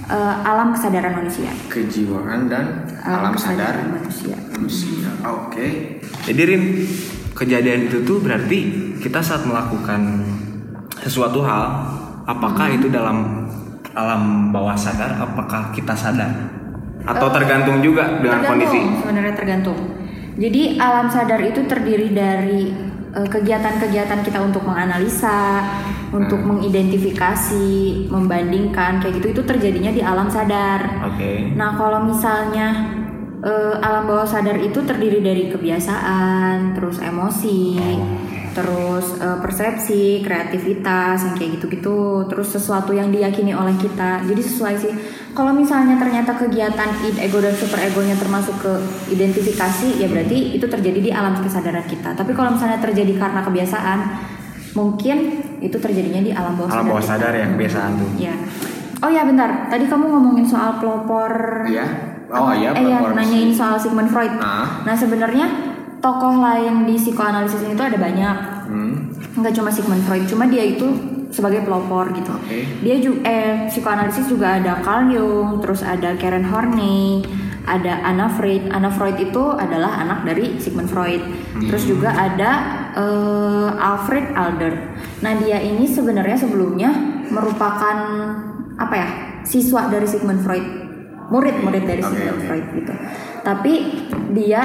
eh, 0.07 0.35
alam 0.43 0.71
kesadaran 0.71 1.15
manusia. 1.17 1.51
Kejiwaan 1.67 2.47
dan 2.47 2.85
alam, 3.01 3.33
sadar 3.33 3.75
kesadaran 3.75 3.87
manusia. 3.93 4.37
manusia. 4.51 5.09
Oke. 5.25 5.67
Jadi 6.25 6.43
Rin, 6.45 6.63
kejadian 7.33 7.87
itu 7.87 8.03
tuh 8.03 8.19
berarti 8.19 8.59
kita 8.99 9.19
saat 9.19 9.43
melakukan 9.43 10.27
sesuatu 11.01 11.39
hal, 11.41 11.65
apakah 12.25 12.67
Hmm. 12.67 12.77
itu 12.77 12.87
dalam 12.89 13.47
alam 13.93 14.23
bawah 14.51 14.75
sadar, 14.75 15.17
apakah 15.17 15.71
kita 15.71 15.95
sadar? 15.95 16.51
Atau 17.03 17.31
Eh, 17.31 17.33
tergantung 17.33 17.79
juga 17.81 18.19
dengan 18.19 18.43
tergantung, 18.43 18.51
kondisi? 18.53 18.81
sebenarnya 19.01 19.35
tergantung 19.35 19.79
jadi 20.37 20.77
alam 20.77 21.09
sadar 21.09 21.41
itu 21.41 21.65
terdiri 21.65 22.13
dari 22.13 22.69
eh, 23.17 23.29
kegiatan-kegiatan 23.29 24.21
kita 24.21 24.39
untuk 24.45 24.63
menganalisa 24.69 25.65
untuk 26.13 26.39
Hmm. 26.39 26.57
mengidentifikasi 26.57 27.67
membandingkan 28.09 29.03
kayak 29.03 29.19
gitu 29.19 29.27
itu 29.35 29.43
terjadinya 29.43 29.91
di 29.91 30.03
alam 30.05 30.31
sadar 30.31 31.03
Oke. 31.13 31.51
nah 31.57 31.75
kalau 31.75 32.05
misalnya 32.07 32.95
eh, 33.43 33.75
alam 33.81 34.07
bawah 34.07 34.29
sadar 34.29 34.61
itu 34.61 34.85
terdiri 34.85 35.19
dari 35.21 35.49
kebiasaan 35.51 36.77
terus 36.79 37.01
emosi 37.03 37.75
terus 38.57 39.13
eh, 39.15 39.37
persepsi 39.37 40.25
kreativitas 40.25 41.21
yang 41.21 41.35
kayak 41.35 41.51
gitu-gitu 41.55 41.99
terus 42.27 42.49
sesuatu 42.51 42.91
yang 42.91 43.09
diyakini 43.09 43.53
oleh 43.53 43.77
kita 43.77 44.25
jadi 44.25 44.41
sesuai 44.43 44.75
sih 44.77 44.93
kalau 45.31 45.53
misalnya 45.53 45.95
ternyata 45.95 46.33
kegiatan 46.35 46.89
id 47.03 47.21
ego 47.21 47.39
dan 47.39 47.53
super 47.53 47.77
egonya 47.79 48.17
termasuk 48.17 48.57
ke 48.57 48.73
identifikasi 49.13 49.99
ya 49.99 50.09
berarti 50.09 50.57
itu 50.57 50.65
terjadi 50.65 50.99
di 50.99 51.11
alam 51.11 51.37
kesadaran 51.37 51.85
kita 51.85 52.13
tapi 52.13 52.33
kalau 52.33 52.51
misalnya 52.51 52.81
terjadi 52.81 53.13
karena 53.15 53.41
kebiasaan 53.43 53.99
mungkin 54.73 55.17
itu 55.59 55.77
terjadinya 55.77 56.21
di 56.21 56.33
alam 56.33 56.53
bawah 56.55 56.69
Alam 56.71 56.77
sadar 56.79 56.91
bawah 56.91 57.03
kita. 57.03 57.13
sadar 57.13 57.33
ya 57.35 57.47
kebiasaan 57.51 57.91
tuh. 57.95 58.11
ya 58.19 58.35
oh 58.99 59.11
ya 59.11 59.23
bentar 59.23 59.51
tadi 59.67 59.85
kamu 59.85 60.05
ngomongin 60.07 60.45
soal 60.45 60.77
pelopor 60.77 61.33
Iya. 61.67 61.87
Oh 62.27 62.51
iya, 62.51 62.75
eh 62.75 62.83
ya 62.85 62.99
pelopor. 62.99 63.15
nanyain 63.15 63.51
soal 63.51 63.77
Sigmund 63.77 64.09
Freud 64.09 64.35
Ah. 64.37 64.83
nah 64.83 64.93
sebenarnya 64.93 65.47
tokoh 66.07 66.39
lain 66.39 66.87
di 66.87 66.95
psikoanalisis 66.95 67.67
ini 67.67 67.75
tuh 67.75 67.91
ada 67.91 67.99
banyak. 67.99 68.37
Hmm. 68.67 68.95
nggak 69.37 69.53
cuma 69.53 69.71
Sigmund 69.71 70.03
Freud 70.07 70.25
cuma 70.27 70.47
dia 70.47 70.63
itu 70.63 70.87
sebagai 71.35 71.67
pelopor 71.67 72.15
gitu. 72.15 72.31
Oke. 72.31 72.63
dia 72.81 72.97
juga 73.03 73.19
eh 73.27 73.55
psikoanalisis 73.67 74.31
juga 74.31 74.63
ada 74.63 74.79
Carl 74.81 75.11
Jung 75.11 75.59
terus 75.59 75.83
ada 75.83 76.15
Karen 76.15 76.47
Horney 76.47 77.27
ada 77.67 77.99
Anna 78.07 78.31
Freud. 78.31 78.71
Anna 78.71 78.95
Freud 78.95 79.19
itu 79.19 79.43
adalah 79.59 79.99
anak 79.99 80.23
dari 80.23 80.55
Sigmund 80.63 80.87
Freud. 80.87 81.19
Terus 81.67 81.83
juga 81.83 82.15
ada 82.15 82.51
eh, 82.95 83.69
Alfred 83.75 84.31
Adler 84.39 84.75
nah 85.19 85.35
dia 85.35 85.59
ini 85.59 85.89
sebenarnya 85.89 86.37
sebelumnya 86.39 86.95
merupakan 87.33 87.97
apa 88.77 88.95
ya 88.95 89.09
siswa 89.43 89.91
dari 89.91 90.07
Sigmund 90.07 90.47
Freud. 90.47 90.67
Murid-murid 91.27 91.83
dari 91.83 92.03
Oke, 92.07 92.15
Sigmund. 92.15 92.41
Freud 92.47 92.67
gitu. 92.79 92.93
Tapi 93.43 93.73
dia 94.31 94.63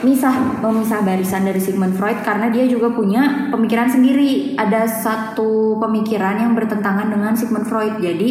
misah 0.00 0.32
memisah 0.58 1.00
barisan 1.00 1.42
dari 1.42 1.58
Sigmund 1.58 1.92
Freud 1.92 2.20
karena 2.20 2.48
dia 2.48 2.64
juga 2.64 2.88
punya 2.88 3.48
pemikiran 3.48 3.86
sendiri 3.86 4.54
ada 4.54 4.84
satu 4.84 5.50
pemikiran 5.78 6.36
yang 6.38 6.52
bertentangan 6.52 7.06
dengan 7.06 7.32
Sigmund 7.32 7.64
Freud 7.64 7.98
jadi 7.98 8.28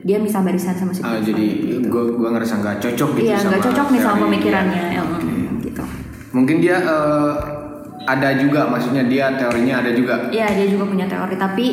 dia 0.00 0.18
misah 0.18 0.40
barisan 0.40 0.74
sama 0.74 0.90
Ah, 0.92 0.94
Sigmund 1.16 1.22
jadi 1.24 1.46
Freud 1.46 1.84
gua 1.86 2.02
gua 2.12 2.28
ngerasa 2.32 2.54
nggak 2.58 2.76
cocok 2.80 3.08
gitu 3.14 3.24
iya 3.24 3.36
sama 3.36 3.48
nggak 3.50 3.62
cocok 3.64 3.86
nih 3.88 4.00
sama 4.00 4.16
pemikirannya 4.24 4.82
dia. 4.88 5.02
Mm, 5.02 5.50
gitu 5.62 5.82
Mungkin 6.32 6.56
dia 6.58 6.76
eh, 6.78 7.32
ada 8.02 8.28
juga 8.34 8.66
maksudnya 8.66 9.04
dia 9.04 9.30
teorinya 9.32 9.78
ada 9.78 9.90
juga. 9.92 10.26
Iya 10.28 10.48
dia 10.52 10.66
juga 10.66 10.84
punya 10.84 11.06
teori 11.06 11.36
tapi 11.36 11.66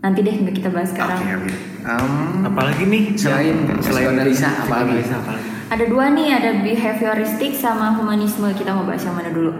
nanti 0.00 0.18
deh 0.20 0.34
nggak 0.34 0.54
kita 0.56 0.68
bahas 0.68 0.90
sekarang 0.90 1.20
Oke 1.20 1.32
oke. 1.38 1.52
Em, 1.82 2.12
Apalagi 2.42 2.84
nih 2.84 3.02
Selain 3.14 3.54
psikoanalisa, 3.78 4.48
apa 4.58 4.82
lagi? 4.82 4.98
psikoanalisa, 4.98 5.14
apa 5.18 5.30
lagi? 5.34 5.50
Ada 5.72 5.84
dua 5.88 6.12
nih 6.12 6.36
ada 6.36 6.60
behavioristik 6.60 7.56
sama 7.56 7.96
humanisme 7.96 8.44
kita 8.52 8.76
mau 8.76 8.84
bahas 8.84 9.08
yang 9.08 9.16
mana 9.16 9.32
dulu 9.32 9.52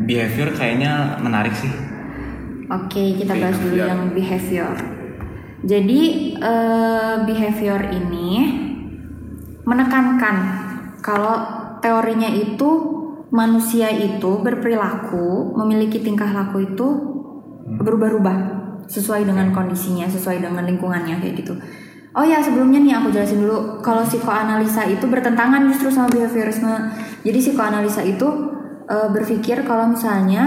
Behavior 0.00 0.50
kayaknya 0.56 1.20
menarik 1.22 1.54
sih. 1.54 1.70
Oke, 2.70 3.14
kita 3.14 3.36
bahas 3.36 3.58
dulu 3.62 3.78
Behavior. 3.78 3.90
yang 3.90 4.02
behavior. 4.10 4.76
Jadi 5.60 6.00
eh, 6.34 7.14
behavior 7.26 7.80
ini 7.94 8.28
menekankan 9.62 10.36
kalau 11.04 11.36
teorinya 11.84 12.26
itu 12.26 12.70
manusia 13.30 13.92
itu 13.92 14.40
berperilaku, 14.42 15.54
memiliki 15.62 16.02
tingkah 16.02 16.32
laku 16.32 16.64
itu 16.64 16.86
berubah-ubah 17.78 18.38
sesuai 18.90 19.22
dengan 19.22 19.54
kondisinya, 19.54 20.10
sesuai 20.10 20.42
dengan 20.42 20.66
lingkungannya 20.66 21.22
kayak 21.22 21.34
gitu. 21.38 21.54
Oh 22.10 22.26
ya 22.26 22.42
sebelumnya 22.42 22.82
nih 22.82 22.94
aku 22.98 23.14
jelasin 23.14 23.46
dulu 23.46 23.78
kalau 23.86 24.02
psikoanalisa 24.02 24.82
itu 24.90 25.06
bertentangan 25.06 25.62
justru 25.70 25.94
sama 25.94 26.10
behaviorisme. 26.10 26.90
Jadi 27.22 27.38
psikoanalisa 27.38 28.02
itu 28.02 28.26
eh, 28.90 29.08
berpikir 29.14 29.62
kalau 29.62 29.94
misalnya 29.94 30.42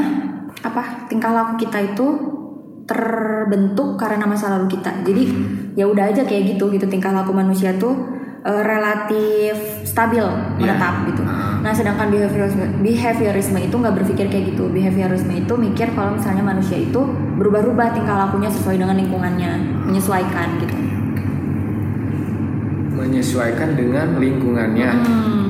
apa 0.60 1.08
tingkah 1.08 1.32
laku 1.32 1.63
kita 1.63 1.79
itu 1.96 2.08
terbentuk 2.84 3.96
karena 3.96 4.27
masa 4.27 4.60
lalu 4.60 4.75
kita. 4.75 4.91
Jadi 5.08 5.24
ya 5.79 5.88
udah 5.88 6.12
aja 6.12 6.27
kayak 6.27 6.55
gitu 6.55 6.67
gitu 6.75 6.84
tingkah 6.91 7.15
laku 7.15 7.32
manusia 7.32 7.72
tuh 7.79 7.96
eh, 8.43 8.63
relatif 8.67 9.88
stabil 9.88 10.24
menetap 10.60 11.08
gitu. 11.08 11.24
Nah 11.63 11.72
sedangkan 11.72 12.12
behaviorisme, 12.12 12.84
behaviorisme 12.84 13.60
itu 13.63 13.75
nggak 13.79 14.03
berpikir 14.03 14.27
kayak 14.27 14.51
gitu. 14.51 14.67
Behaviorisme 14.67 15.32
itu 15.32 15.53
mikir 15.55 15.96
kalau 15.96 16.20
misalnya 16.20 16.43
manusia 16.43 16.75
itu 16.75 17.08
berubah-ubah 17.39 17.96
tingkah 17.96 18.20
lakunya 18.27 18.51
sesuai 18.51 18.75
dengan 18.84 19.00
lingkungannya, 19.00 19.79
menyesuaikan 19.88 20.60
gitu. 20.60 20.93
Menyesuaikan 23.13 23.77
dengan 23.77 24.17
lingkungannya. 24.17 24.89
Hmm, 25.05 25.46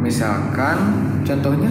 Misalkan 0.00 0.78
contohnya 1.26 1.70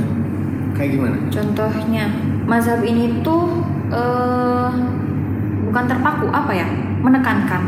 kayak 0.75 0.99
gimana? 0.99 1.17
contohnya 1.31 2.05
mazhab 2.45 2.83
ini 2.83 3.23
tuh 3.23 3.63
eh, 3.89 4.69
bukan 5.65 5.85
terpaku 5.87 6.27
apa 6.29 6.51
ya, 6.51 6.67
menekankan 6.99 7.63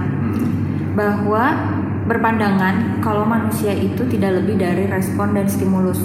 bahwa 0.94 1.56
berpandangan 2.06 3.00
kalau 3.00 3.24
manusia 3.24 3.72
itu 3.72 4.04
tidak 4.12 4.44
lebih 4.44 4.60
dari 4.60 4.92
respon 4.92 5.32
dan 5.32 5.48
stimulus. 5.48 6.04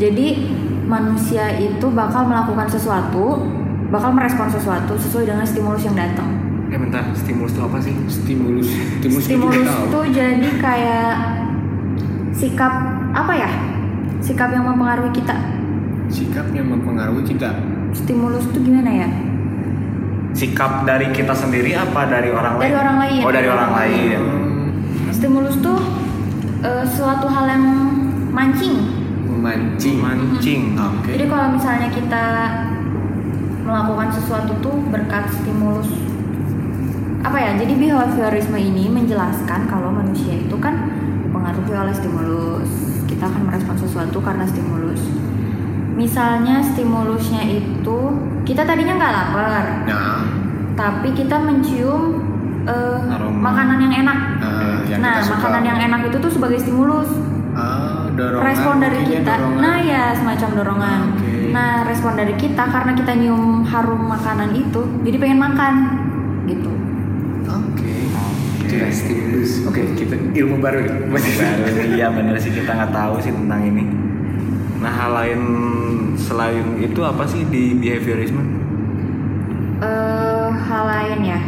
Jadi 0.00 0.48
manusia 0.88 1.54
itu 1.54 1.86
bakal 1.92 2.24
melakukan 2.26 2.66
sesuatu, 2.66 3.40
bakal 3.92 4.10
merespon 4.16 4.48
sesuatu 4.48 4.96
sesuai 4.96 5.28
dengan 5.28 5.44
stimulus 5.44 5.84
yang 5.84 5.94
datang. 5.94 6.43
Eh 6.74 6.78
bentar, 6.82 7.06
stimulus 7.14 7.54
itu 7.54 7.62
apa 7.62 7.78
sih? 7.78 7.94
Stimulus, 8.10 8.66
stimulus, 8.98 9.24
itu 9.30 9.30
Stimulus 9.30 9.70
itu 9.70 10.00
jadi 10.10 10.48
kayak 10.58 11.14
sikap 12.34 12.74
apa 13.14 13.32
ya? 13.38 13.50
Sikap 14.18 14.50
yang 14.50 14.66
mempengaruhi 14.66 15.14
kita. 15.14 15.36
sikap 16.10 16.50
yang 16.50 16.66
mempengaruhi 16.74 17.22
kita. 17.30 17.54
Stimulus 17.94 18.42
itu 18.50 18.58
gimana 18.66 18.90
ya? 18.90 19.08
Sikap 20.34 20.82
dari 20.82 21.14
kita 21.14 21.30
sendiri 21.30 21.78
apa 21.78 22.10
dari 22.10 22.34
orang 22.34 22.58
lain? 22.58 22.66
Dari 22.66 22.74
orang 22.74 22.96
lain. 22.98 23.20
Oh 23.22 23.30
dari 23.30 23.48
orang 23.48 23.70
lain. 23.70 24.18
Hmm, 24.18 25.14
Stimulus 25.14 25.54
tuh 25.62 25.78
eh, 26.58 26.82
suatu 26.90 27.30
hal 27.30 27.54
yang 27.54 27.64
mancing. 28.34 28.74
memancing. 29.30 30.02
Mancing. 30.02 30.74
Oke. 30.74 31.14
Jadi 31.14 31.24
kalau 31.30 31.54
misalnya 31.54 31.86
kita 31.94 32.24
melakukan 33.62 34.10
sesuatu 34.10 34.52
tuh 34.58 34.74
berkat 34.90 35.30
stimulus 35.30 35.88
apa 37.24 37.36
ya? 37.36 37.50
Jadi 37.56 37.72
behaviorisme 37.74 38.54
ini 38.54 38.86
menjelaskan 38.86 39.64
kalau 39.64 39.88
manusia 39.88 40.36
itu 40.36 40.56
kan 40.60 40.92
dipengaruhi 41.24 41.72
oleh 41.72 41.94
stimulus. 41.94 42.70
Kita 43.04 43.26
akan 43.26 43.48
merespon 43.48 43.76
sesuatu 43.76 44.20
karena 44.20 44.44
stimulus. 44.44 45.00
Misalnya 45.94 46.58
stimulusnya 46.60 47.42
itu 47.46 47.98
kita 48.42 48.66
tadinya 48.66 48.98
nggak 48.98 49.14
lapar, 49.14 49.64
Nah, 49.86 50.20
tapi 50.74 51.14
kita 51.14 51.38
mencium 51.38 52.18
Aroma. 52.66 53.40
makanan 53.40 53.78
yang 53.80 53.94
enak. 54.04 54.18
eh, 54.42 54.76
yang 54.90 55.00
nah, 55.00 55.22
makanan 55.22 55.62
yang 55.62 55.78
enak 55.80 56.00
itu 56.08 56.16
tuh 56.18 56.28
sebagai 56.28 56.58
stimulus. 56.58 57.08
Ah, 57.54 58.10
dorongan. 58.10 58.42
respon 58.42 58.74
dari 58.82 58.98
ya, 59.06 59.22
kita 59.22 59.32
dorongan. 59.38 59.62
nah 59.62 59.76
ya 59.78 60.04
semacam 60.10 60.48
dorongan 60.58 60.98
Oke. 61.14 61.54
nah 61.54 61.86
respon 61.86 62.18
dari 62.18 62.34
kita 62.34 62.66
karena 62.66 62.92
kita 62.98 63.14
nyium 63.14 63.62
harum 63.62 64.02
makanan 64.10 64.50
itu 64.52 64.82
jadi 65.06 65.16
pengen 65.22 65.38
makan. 65.38 65.74
Stimulus. 68.90 69.62
Oke, 69.68 69.82
kita 69.94 70.14
ilmu 70.16 70.58
baru 70.58 70.84
nih. 70.84 70.94
Masih 71.10 71.32
Baru 71.38 71.64
iya 71.94 72.06
bener 72.10 72.36
sih 72.40 72.52
kita 72.54 72.70
nggak 72.70 72.92
tahu 72.92 73.20
sih 73.20 73.32
tentang 73.32 73.60
ini. 73.62 73.84
Nah 74.80 74.92
hal 74.92 75.10
lain 75.14 75.40
selain 76.18 76.78
itu 76.82 77.00
apa 77.02 77.24
sih 77.26 77.42
di 77.48 77.74
behaviorisme? 77.78 78.64
eh 79.84 80.48
hal 80.48 80.84
lain 80.86 81.20
ya 81.26 81.40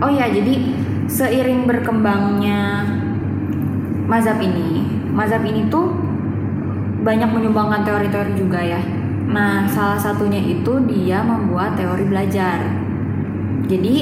oh 0.00 0.10
ya 0.10 0.26
jadi 0.32 0.54
seiring 1.06 1.68
berkembangnya 1.68 2.82
mazhab 4.10 4.40
ini 4.42 4.82
mazhab 5.12 5.44
ini 5.46 5.68
tuh 5.68 5.92
banyak 7.06 7.28
menyumbangkan 7.30 7.86
teori-teori 7.86 8.32
juga 8.34 8.60
ya 8.64 8.80
nah 9.26 9.66
salah 9.68 9.98
satunya 9.98 10.42
itu 10.42 10.72
dia 10.90 11.22
membuat 11.22 11.78
teori 11.78 12.02
belajar 12.06 12.66
jadi 13.66 13.94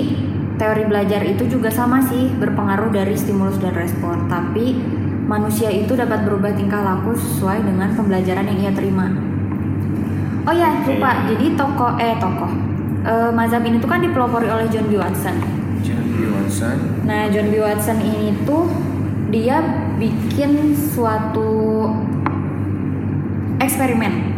teori 0.57 0.87
belajar 0.87 1.21
itu 1.27 1.51
juga 1.51 1.69
sama 1.71 1.99
sih 2.05 2.31
berpengaruh 2.39 2.95
dari 2.95 3.19
stimulus 3.19 3.59
dan 3.59 3.75
respon 3.75 4.31
tapi 4.31 4.79
manusia 5.25 5.73
itu 5.73 5.97
dapat 5.97 6.23
berubah 6.23 6.55
tingkah 6.55 6.85
laku 6.85 7.17
sesuai 7.17 7.65
dengan 7.65 7.97
pembelajaran 7.97 8.47
yang 8.47 8.59
ia 8.71 8.73
terima 8.75 9.09
Oh 10.45 10.53
ya, 10.53 10.77
Oke. 10.77 11.01
lupa. 11.01 11.25
Jadi 11.25 11.57
tokoh 11.57 11.97
eh 11.97 12.21
tokoh 12.21 12.53
eh, 13.09 13.31
mazhab 13.33 13.65
ini 13.65 13.81
tuh 13.81 13.89
kan 13.89 14.05
dipelopori 14.05 14.45
oleh 14.45 14.69
John 14.69 14.93
B. 14.93 15.01
Watson. 15.01 15.41
John 15.81 16.05
B. 16.05 16.29
Watson. 16.29 16.77
Nah, 17.09 17.33
John 17.33 17.49
B. 17.49 17.65
Watson 17.65 17.97
ini 18.05 18.37
tuh 18.45 18.69
dia 19.33 19.65
bikin 19.97 20.77
suatu 20.77 21.89
eksperimen. 23.57 24.37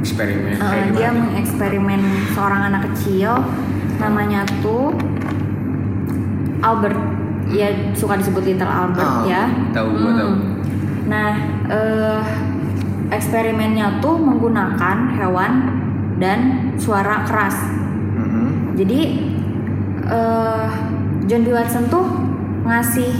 eksperimen 0.00 0.56
kayak 0.56 0.96
dia 0.96 1.12
mengeksperimen 1.12 2.00
seorang 2.32 2.72
anak 2.72 2.88
kecil 2.88 3.36
namanya 4.00 4.48
tuh 4.64 4.96
Albert. 6.60 6.96
Ya 7.50 7.66
suka 7.92 8.14
disebut 8.14 8.46
Little 8.46 8.68
Albert 8.68 9.02
Ah, 9.02 9.26
ya. 9.26 9.42
tahu, 9.74 9.90
gua 9.96 10.12
tahu. 10.14 10.32
Nah, 11.06 11.30
eh, 11.66 12.22
eksperimennya 13.10 13.98
tuh 13.98 14.14
menggunakan 14.14 14.96
hewan 15.12 15.52
dan 16.16 16.38
suara 16.76 17.26
keras. 17.26 17.58
Mhm. 18.14 18.76
Jadi 18.76 19.00
eh, 20.06 20.66
John 21.26 21.42
B. 21.42 21.50
Watson 21.50 21.86
tuh 21.86 22.06
ngasih 22.62 23.10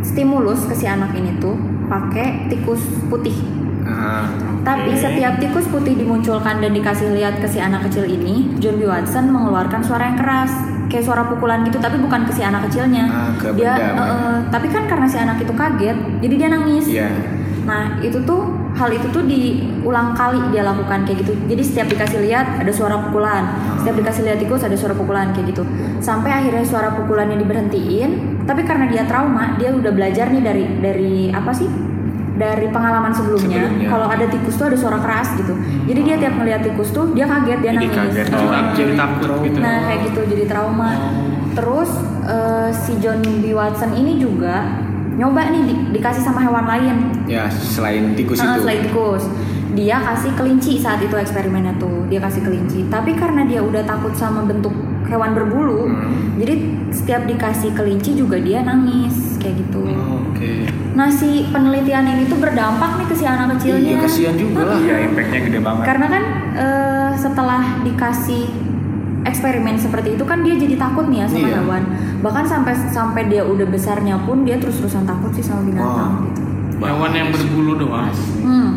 stimulus 0.00 0.66
ke 0.66 0.74
si 0.74 0.86
anak 0.86 1.14
ini 1.14 1.38
tuh 1.38 1.54
pakai 1.86 2.48
tikus 2.48 2.82
putih. 3.06 3.34
Ah, 3.82 4.26
Tapi 4.62 4.94
setiap 4.94 5.38
tikus 5.38 5.66
putih 5.66 5.94
dimunculkan 5.94 6.58
dan 6.58 6.70
dikasih 6.70 7.10
lihat 7.12 7.38
ke 7.38 7.46
si 7.46 7.58
anak 7.58 7.86
kecil 7.86 8.02
ini, 8.02 8.54
John 8.56 8.78
B. 8.78 8.86
Watson 8.86 9.26
mengeluarkan 9.28 9.82
suara 9.82 10.06
yang 10.06 10.18
keras, 10.18 10.54
kayak 10.92 11.08
suara 11.08 11.24
pukulan 11.24 11.64
gitu, 11.64 11.80
tapi 11.80 11.96
bukan 11.96 12.28
ke 12.28 12.32
si 12.36 12.44
anak 12.44 12.68
kecilnya. 12.68 13.08
Ah, 13.08 13.32
ke 13.40 13.48
dia, 13.56 13.72
benda, 13.72 13.88
eh, 13.96 14.12
eh, 14.12 14.36
tapi 14.52 14.68
kan 14.68 14.84
karena 14.84 15.08
si 15.08 15.16
anak 15.16 15.40
itu 15.40 15.52
kaget, 15.56 15.96
jadi 16.20 16.34
dia 16.36 16.48
nangis. 16.52 16.84
Iya. 16.84 17.08
Nah 17.64 18.02
itu 18.02 18.18
tuh 18.26 18.42
hal 18.74 18.90
itu 18.90 19.06
tuh 19.14 19.22
diulang 19.22 20.12
kali 20.12 20.50
dia 20.50 20.66
lakukan 20.66 21.06
kayak 21.06 21.24
gitu. 21.24 21.32
Jadi 21.46 21.62
setiap 21.62 21.86
dikasih 21.88 22.18
lihat 22.26 22.58
ada 22.60 22.72
suara 22.74 22.98
pukulan, 22.98 23.44
setiap 23.80 23.96
dikasih 24.02 24.22
lihat 24.26 24.38
tikus 24.42 24.66
ada 24.66 24.76
suara 24.76 24.92
pukulan 24.92 25.30
kayak 25.32 25.54
gitu. 25.54 25.62
Sampai 26.02 26.34
akhirnya 26.34 26.66
suara 26.66 26.92
pukulannya 26.92 27.38
diberhentiin. 27.38 28.10
Tapi 28.42 28.66
karena 28.66 28.90
dia 28.90 29.06
trauma, 29.06 29.54
dia 29.54 29.70
udah 29.70 29.94
belajar 29.94 30.34
nih 30.34 30.42
dari 30.42 30.64
dari 30.82 31.14
apa 31.30 31.54
sih? 31.54 31.70
Dari 32.42 32.66
pengalaman 32.68 33.12
sebelumnya. 33.12 33.62
Sebelumnya. 33.62 33.88
Kalau 33.88 34.06
ada 34.08 34.26
tikus 34.26 34.54
tuh 34.54 34.66
ada 34.66 34.74
suara 34.74 34.98
keras 34.98 35.28
gitu. 35.34 35.54
Jadi 35.84 36.00
dia 36.02 36.16
tiap 36.18 36.34
ngeliat 36.34 36.60
tikus 36.60 36.90
tuh 36.90 37.04
dia 37.10 37.24
kaget 37.24 37.58
dia 37.60 37.70
Jadi 37.70 37.86
nangis. 37.86 37.96
kaget. 37.96 38.26
Oh, 38.28 38.42
Oh, 38.42 38.62
jadi 38.72 38.92
takut 38.94 39.30
gitu. 39.40 39.58
Nah 39.58 39.78
kayak 39.84 40.00
gitu 40.04 40.20
jadi 40.28 40.44
trauma. 40.44 40.90
Terus 41.52 41.90
eh, 42.24 42.68
si 42.72 42.92
John 42.98 43.20
B 43.22 43.52
Watson 43.52 43.92
ini 43.92 44.16
juga 44.16 44.66
nyoba 45.12 45.44
nih 45.46 45.62
di- 45.62 45.80
dikasih 45.92 46.20
sama 46.20 46.40
hewan 46.40 46.64
lain. 46.64 46.96
Ya, 47.26 47.46
selain 47.46 48.12
tikus 48.12 48.40
Ah, 48.40 48.56
itu. 48.56 48.64
selain 48.64 48.80
tikus. 48.82 49.22
Dia 49.72 49.96
kasih 50.02 50.32
kelinci 50.34 50.76
saat 50.76 51.00
itu 51.00 51.12
eksperimennya 51.14 51.76
tuh. 51.76 52.04
Dia 52.06 52.18
kasih 52.18 52.42
kelinci. 52.42 52.88
Tapi 52.88 53.12
karena 53.12 53.44
dia 53.44 53.60
udah 53.60 53.80
takut 53.82 54.12
sama 54.12 54.42
bentuk 54.42 54.72
hewan 55.04 55.32
berbulu, 55.32 55.84
Hmm. 55.86 56.36
jadi 56.36 56.54
setiap 56.88 57.24
dikasih 57.24 57.72
kelinci 57.72 58.14
juga 58.14 58.36
dia 58.38 58.60
nangis 58.60 59.31
kayak 59.42 59.56
gitu. 59.58 59.82
Oke. 60.22 60.70
Nah 60.92 61.10
si 61.10 61.44
penelitian 61.48 62.06
ini 62.06 62.24
tuh 62.24 62.38
berdampak 62.38 62.96
nih 62.96 63.06
ke 63.06 63.14
si 63.14 63.24
anak 63.24 63.58
kecilnya. 63.58 63.98
Iya, 63.98 63.98
kasihan 64.00 64.36
juga 64.36 64.60
lah. 64.64 64.78
Iya, 64.78 64.96
impactnya 65.04 65.40
gede 65.42 65.60
banget. 65.60 65.84
Karena 65.84 66.06
kan 66.08 66.22
eh, 66.54 67.10
setelah 67.14 67.62
dikasih 67.82 68.44
eksperimen 69.22 69.74
seperti 69.76 70.14
itu 70.14 70.24
kan 70.24 70.42
dia 70.42 70.54
jadi 70.54 70.74
takut 70.76 71.06
nih 71.06 71.22
ya 71.22 71.26
sama 71.26 71.42
Iya. 71.44 71.58
hewan. 71.60 71.82
Bahkan 72.20 72.44
sampai 72.44 72.72
sampai 72.88 73.22
dia 73.26 73.42
udah 73.42 73.66
besarnya 73.66 74.18
pun 74.20 74.42
dia 74.42 74.56
terus-terusan 74.56 75.02
takut 75.02 75.30
sih 75.32 75.42
sama 75.42 75.62
binatang 75.62 76.10
Wow. 76.12 76.26
gitu. 76.26 76.42
Hewan 76.82 77.12
yang 77.12 77.28
berbulu 77.30 77.72
doang. 77.78 78.10
Hmm. 78.42 78.70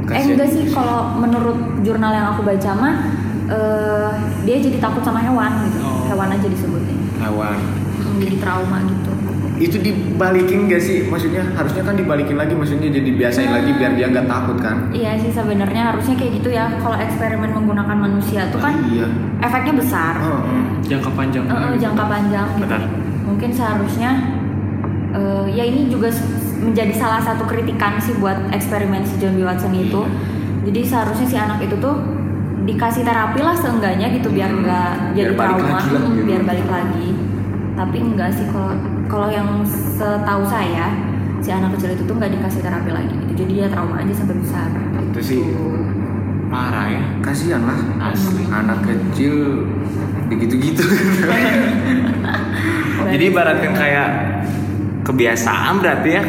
Eh 0.00 0.06
Kasihan. 0.06 0.26
enggak 0.34 0.48
sih 0.48 0.62
kalau 0.68 1.14
menurut 1.16 1.54
jurnal 1.80 2.10
yang 2.10 2.26
aku 2.30 2.42
baca 2.42 2.70
mah 2.72 2.94
eh, 3.46 4.10
dia 4.44 4.56
jadi 4.58 4.78
takut 4.78 5.02
sama 5.02 5.18
hewan 5.18 5.50
gitu. 5.66 5.78
Oh. 5.80 6.06
Hewan 6.06 6.30
aja 6.30 6.46
disebutnya. 6.46 6.94
Hewan. 7.18 7.58
Hmm, 7.98 8.16
jadi 8.16 8.36
trauma 8.38 8.78
gitu. 8.86 9.09
Itu 9.60 9.76
dibalikin 9.76 10.66
gak 10.66 10.80
sih? 10.80 11.04
Maksudnya 11.04 11.44
harusnya 11.52 11.84
kan 11.84 11.92
dibalikin 11.92 12.34
lagi, 12.34 12.56
maksudnya 12.56 12.88
jadi 12.88 13.10
biasain 13.12 13.52
lagi 13.52 13.70
biar 13.70 13.92
dia 13.92 14.08
nggak 14.08 14.24
takut 14.24 14.56
kan? 14.56 14.88
Iya 14.90 15.14
sih 15.16 15.28
sebenarnya 15.28 15.92
harusnya 15.92 16.16
kayak 16.16 16.32
gitu 16.34 16.48
ya. 16.50 16.72
Kalau 16.74 16.96
eksperimen 16.96 17.52
menggunakan 17.52 17.92
manusia 17.94 18.48
tuh 18.48 18.56
kan 18.58 18.72
Iya. 18.88 19.04
efeknya 19.38 19.76
besar. 19.76 20.16
Oh, 20.18 20.42
Jangka 20.80 21.12
panjang. 21.12 21.44
Eh, 21.44 21.52
eh, 21.52 21.76
jangka 21.78 22.04
panjang 22.04 22.46
gitu. 22.50 22.64
Benar. 22.64 22.82
Mungkin 23.22 23.50
seharusnya 23.52 24.10
eh, 25.12 25.44
ya 25.50 25.62
ini 25.62 25.86
juga 25.86 26.08
menjadi 26.58 26.92
salah 26.92 27.20
satu 27.20 27.44
kritikan 27.44 27.96
sih 27.96 28.16
buat 28.16 28.36
eksperimen 28.50 29.02
si 29.02 29.18
John 29.18 29.36
B. 29.36 29.44
Watson 29.44 29.72
itu. 29.72 30.02
Jadi 30.62 30.80
seharusnya 30.82 31.26
si 31.26 31.36
anak 31.36 31.60
itu 31.60 31.76
tuh 31.76 32.00
dikasih 32.60 33.02
terapi 33.02 33.40
lah 33.40 33.52
seenggaknya 33.54 34.08
gitu 34.10 34.28
biar 34.28 34.48
Hmm. 34.48 34.60
nggak 34.60 34.90
jadi 35.14 35.32
Biar 35.32 35.38
balik 35.38 35.56
trauma, 35.58 35.72
lagi 35.74 35.88
lah 35.90 36.00
Hmm, 36.00 36.12
gitu. 36.12 36.24
biar 36.24 36.42
balik 36.44 36.68
lagi. 36.70 37.08
Tapi 37.70 37.96
enggak 37.98 38.30
sih 38.30 38.46
kalau 38.46 38.72
kalau 39.10 39.26
yang 39.26 39.48
setahu 39.66 40.46
saya 40.46 40.86
si 41.40 41.50
anak 41.50 41.74
kecil 41.74 41.90
itu 41.92 42.02
tuh 42.04 42.14
nggak 42.14 42.30
dikasih 42.30 42.60
terapi 42.62 42.90
lagi 42.90 43.12
gitu. 43.12 43.32
Jadi 43.36 43.52
dia 43.52 43.66
trauma 43.66 43.98
aja 43.98 44.12
sampai 44.14 44.36
besar. 44.38 44.68
Itu 45.02 45.20
sih 45.20 45.40
parah 46.46 46.86
ya. 46.88 47.02
kasihan 47.20 47.62
lah. 47.62 47.78
Asli. 48.08 48.42
Anak 48.46 48.78
kecil 48.82 49.66
begitu-gitu. 50.28 50.82
Jadi 53.10 53.24
ibaratin 53.26 53.72
kayak 53.72 54.08
kebiasaan 55.02 55.80
berarti 55.80 56.10
ya. 56.12 56.22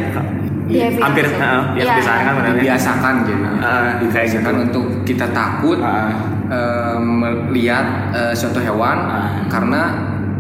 Behavior 0.72 1.04
Hampir 1.04 1.26
gitu. 1.28 1.36
heeh, 1.36 1.62
ya 1.76 1.78
Iya. 1.78 1.84
kebiasaan 1.92 2.20
kan 2.22 2.34
benar 2.34 2.48
ya. 2.48 2.56
Dibiasakan 2.58 3.14
jadi. 3.22 3.44
Kayak 3.44 3.92
Dibiasakan 4.00 4.54
gitu. 4.56 4.64
untuk 4.64 4.86
kita 5.04 5.26
takut 5.30 5.78
Ah. 5.78 6.10
eh, 6.48 6.98
melihat 6.98 7.86
eh, 8.12 8.32
suatu 8.32 8.58
hewan 8.58 8.98
Ah. 9.04 9.44
karena 9.52 9.82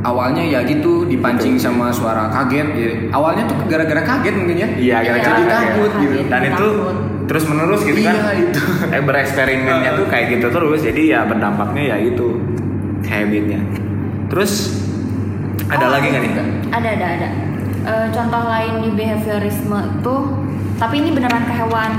awalnya 0.01 0.41
ya 0.41 0.59
gitu 0.63 1.05
dipancing 1.05 1.55
sama 1.55 1.89
suara 1.89 2.25
kaget. 2.27 2.67
Ya, 2.73 2.89
awalnya 3.11 3.45
tuh 3.45 3.57
gara-gara 3.65 4.01
kaget 4.01 4.33
mungkin 4.33 4.57
ya. 4.57 4.67
Iya, 4.67 4.97
gara-gara 5.03 5.21
jadi 5.21 5.43
kaget. 5.43 5.51
takut 5.53 5.91
gitu. 5.97 6.13
Kaget. 6.15 6.27
Dan 6.27 6.41
itu 6.43 6.65
Takut. 6.67 6.95
terus 7.29 7.43
menerus 7.45 7.81
gitu 7.81 7.99
kan. 8.01 8.15
Iya, 8.15 8.31
itu. 8.39 8.61
Eh 8.97 9.01
bereksperimennya 9.01 9.91
tuh 9.95 10.05
kayak 10.07 10.25
gitu 10.33 10.47
terus. 10.49 10.79
Jadi 10.81 11.01
ya 11.09 11.23
berdampaknya 11.23 11.83
ya 11.93 11.97
itu 11.97 12.27
habitnya. 13.03 13.61
Terus 14.27 14.51
ada 15.67 15.85
Oh, 15.87 15.91
lagi 15.91 16.05
nggak 16.07 16.21
nih? 16.21 16.31
Ada 16.69 16.89
ada 16.95 17.07
ada. 17.17 17.29
Eh, 17.81 18.07
contoh 18.11 18.43
lain 18.45 18.73
di 18.79 18.89
behaviorisme 18.93 19.79
tuh, 19.99 20.21
tapi 20.77 20.99
ini 20.99 21.09
beneran 21.11 21.43
ke 21.43 21.53
hewan. 21.55 21.91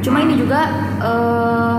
Cuma 0.00 0.18
ini 0.18 0.34
juga 0.34 0.66
eh, 0.98 1.74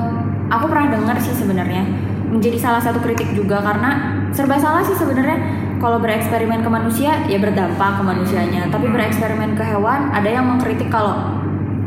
aku 0.47 0.65
pernah 0.67 0.87
dengar 0.89 1.17
sih 1.17 1.33
sebenarnya 1.33 1.83
menjadi 2.29 2.55
salah 2.55 2.77
satu 2.77 3.01
kritik 3.01 3.33
juga 3.33 3.57
karena 3.59 3.91
serba 4.29 4.55
salah 4.55 4.79
sih 4.79 4.93
sebenarnya. 4.93 5.58
Kalau 5.79 5.97
bereksperimen 5.97 6.59
ke 6.59 6.69
manusia 6.69 7.23
ya 7.25 7.39
berdampak 7.39 7.97
ke 7.97 8.03
manusianya, 8.03 8.67
tapi 8.67 8.87
bereksperimen 8.87 9.55
ke 9.55 9.63
hewan 9.63 10.11
ada 10.11 10.27
yang 10.27 10.45
mengkritik 10.45 10.87
kalau 10.87 11.39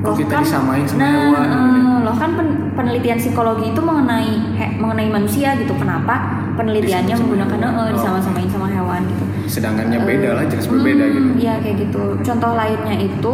loh 0.02 0.16
kita 0.16 0.40
disamain 0.40 0.83
sama 0.83 0.98
nah, 0.98 1.12
hewan?" 1.31 1.46
eh, 1.46 1.96
loh 2.02 2.16
kan 2.16 2.31
pen- 2.35 2.72
penelitian 2.72 3.16
psikologi 3.16 3.70
itu 3.70 3.78
mengenai 3.78 4.33
he- 4.57 4.74
mengenai 4.74 5.09
manusia 5.09 5.55
gitu. 5.55 5.76
Kenapa 5.76 6.14
penelitiannya 6.52 7.14
menggunakan 7.14 7.59
eh, 7.61 7.70
Oh. 7.70 7.88
disama-samain 7.92 8.48
sama 8.48 8.66
hewan 8.66 9.05
gitu. 9.07 9.24
Sedangkannya 9.46 10.00
beda 10.02 10.28
Eh, 10.28 10.35
lah, 10.35 10.44
jelas 10.46 10.66
berbeda 10.66 11.05
hmm, 11.05 11.12
gitu. 11.12 11.28
Iya 11.38 11.55
kayak 11.61 11.76
gitu. 11.78 12.02
Contoh 12.22 12.52
lainnya 12.52 12.96
itu 12.98 13.33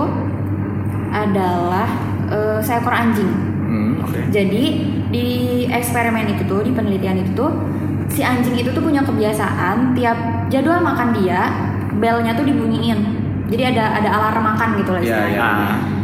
adalah 1.08 1.88
eh, 2.28 2.58
seekor 2.60 2.92
anjing. 2.92 3.30
Hmm. 3.68 4.00
Oke. 4.02 4.20
Jadi 4.28 4.64
di 5.08 5.26
eksperimen 5.64 6.28
itu 6.28 6.42
tuh, 6.44 6.60
di 6.60 6.72
penelitian 6.72 7.16
itu 7.18 7.32
tuh, 7.32 7.50
si 8.08 8.20
anjing 8.20 8.56
itu 8.56 8.70
tuh 8.72 8.80
punya 8.80 9.00
kebiasaan 9.00 9.92
tiap 9.92 10.16
jadwal 10.48 10.80
makan 10.80 11.12
dia, 11.12 11.52
belnya 11.96 12.32
tuh 12.32 12.44
dibunyiin. 12.44 12.98
Jadi 13.48 13.62
ada 13.76 13.96
ada 13.96 14.08
alarm 14.12 14.44
makan 14.44 14.68
gitu 14.76 14.90
lah 14.92 15.00
Iya, 15.00 15.08
istilahnya. 15.08 15.36
iya. 15.36 15.52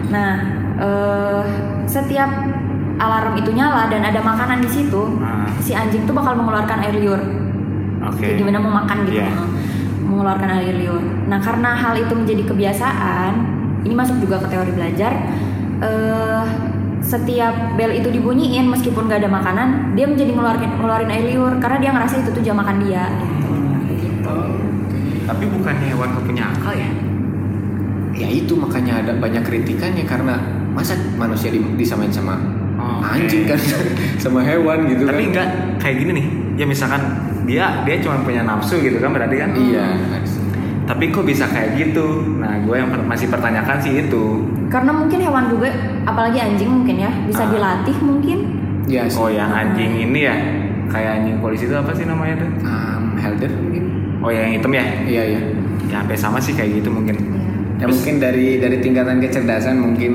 Nah, 0.08 0.32
eh, 0.78 1.42
setiap 1.84 2.30
alarm 2.96 3.34
itu 3.36 3.50
nyala 3.52 3.90
dan 3.90 4.00
ada 4.00 4.20
makanan 4.20 4.62
di 4.62 4.70
situ, 4.70 5.18
Ah. 5.20 5.44
si 5.60 5.74
anjing 5.74 6.04
tuh 6.04 6.14
bakal 6.14 6.36
mengeluarkan 6.36 6.80
air 6.80 6.96
liur. 6.96 7.20
Oke. 8.04 8.20
Kayak 8.20 8.36
gimana 8.40 8.58
mau 8.60 8.72
makan 8.80 8.96
gitu 9.08 9.20
Iya. 9.20 9.32
mengeluarkan 10.04 10.50
air 10.60 10.76
liur 10.76 11.00
nah 11.24 11.40
karena 11.40 11.72
hal 11.72 11.96
itu 11.96 12.12
menjadi 12.12 12.44
kebiasaan 12.44 13.32
ini 13.82 13.96
masuk 13.96 14.20
juga 14.20 14.36
ke 14.44 14.52
teori 14.52 14.76
belajar 14.76 15.12
eh 15.80 16.44
setiap 17.04 17.52
bel 17.76 17.92
itu 17.92 18.08
dibunyiin 18.08 18.64
meskipun 18.66 19.06
gak 19.06 19.20
ada 19.20 19.28
makanan 19.28 19.92
dia 19.92 20.08
menjadi 20.08 20.32
ngeluarin 20.32 20.72
ngeluarin 20.74 21.10
air 21.12 21.24
liur 21.28 21.52
karena 21.60 21.76
dia 21.78 21.90
ngerasa 21.92 22.14
itu 22.18 22.30
tuh 22.32 22.40
jam 22.40 22.56
makan 22.56 22.80
dia 22.80 23.04
gitu. 23.12 23.52
Gitu. 23.92 24.34
Tapi 25.24 25.44
bukannya 25.46 25.86
hewan 25.92 26.08
gak 26.10 26.24
punya 26.24 26.44
akal 26.48 26.72
ya? 26.72 26.90
Ya 28.14 28.28
itu 28.30 28.54
makanya 28.54 29.02
ada 29.02 29.12
banyak 29.14 29.42
kritikannya 29.42 30.04
karena 30.04 30.40
masa 30.70 30.96
manusia 31.14 31.50
di- 31.50 31.76
disamain 31.76 32.08
sama 32.08 32.40
Oh, 32.74 32.98
anjing 33.00 33.46
kan 33.46 33.56
sama 34.22 34.42
hewan 34.42 34.90
gitu 34.90 35.06
Tapi 35.06 35.22
kan. 35.22 35.30
enggak 35.30 35.48
kayak 35.78 35.96
gini 36.02 36.10
nih. 36.18 36.26
Ya 36.54 36.66
misalkan 36.66 37.00
dia 37.46 37.86
dia 37.86 37.96
cuma 38.02 38.18
punya 38.20 38.42
nafsu 38.42 38.82
gitu 38.82 38.98
kan 38.98 39.14
berarti 39.14 39.36
kan? 39.38 39.54
Iya. 39.54 39.86
Tapi 40.84 41.08
kok 41.08 41.24
bisa 41.24 41.44
kayak 41.46 41.74
gitu? 41.74 42.06
Nah, 42.36 42.60
gue 42.60 42.74
yang 42.74 42.88
per- 42.88 43.02
masih 43.02 43.26
pertanyakan 43.26 43.76
sih 43.78 43.92
itu. 44.00 44.24
karena 44.66 44.90
mungkin 44.90 45.18
hewan 45.18 45.46
juga 45.46 45.70
apalagi 46.02 46.34
anjing 46.36 46.66
mungkin 46.68 46.98
ya 46.98 47.10
bisa 47.22 47.42
Ah. 47.42 47.48
dilatih 47.48 47.94
mungkin 48.00 48.38
Iya 48.84 49.06
sih. 49.06 49.16
Oh 49.16 49.30
yang 49.30 49.46
anjing 49.48 49.86
ini 50.02 50.20
ya 50.20 50.34
kayak 50.86 51.10
anjing 51.16 51.38
polisi 51.38 51.64
itu 51.64 51.72
apa 51.72 51.88
sih 51.90 52.04
namanya 52.04 52.36
tuh? 52.36 52.50
Um, 52.60 53.04
Helder 53.14 53.54
mungkin. 53.54 53.84
Oh 54.18 54.28
yang 54.28 54.50
hitam 54.50 54.68
ya? 54.70 54.82
Iya 55.04 55.22
iya. 55.26 55.40
Ya 55.86 55.96
hampir 55.96 56.16
sama 56.16 56.36
sih 56.36 56.52
kayak 56.52 56.82
gitu 56.82 56.90
mungkin. 56.90 57.16
Ya 57.76 57.86
mungkin 57.86 58.18
dari 58.18 58.58
dari 58.58 58.76
tingkatan 58.78 59.18
kecerdasan 59.20 59.78
mungkin 59.78 60.12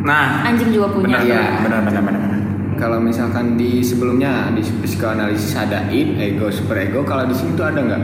Nah, 0.00 0.44
Anjing 0.44 0.68
juga 0.68 0.92
punya. 0.92 1.16
benar, 1.16 1.24
Iya. 1.24 1.42
benar, 1.58 1.80
benar, 1.82 2.02
benar, 2.02 2.20
benar. 2.20 2.40
kalau 2.74 2.98
misalkan 3.00 3.54
di 3.54 3.80
sebelumnya 3.80 4.52
di 4.52 4.60
psikoanalisis 4.60 5.54
ada 5.54 5.88
id, 5.88 6.18
ego, 6.18 6.50
super 6.50 6.76
ego, 6.76 7.00
kalau 7.02 7.24
di 7.24 7.32
sini 7.32 7.54
tuh 7.54 7.64
ada 7.64 7.80
nggak 7.80 8.02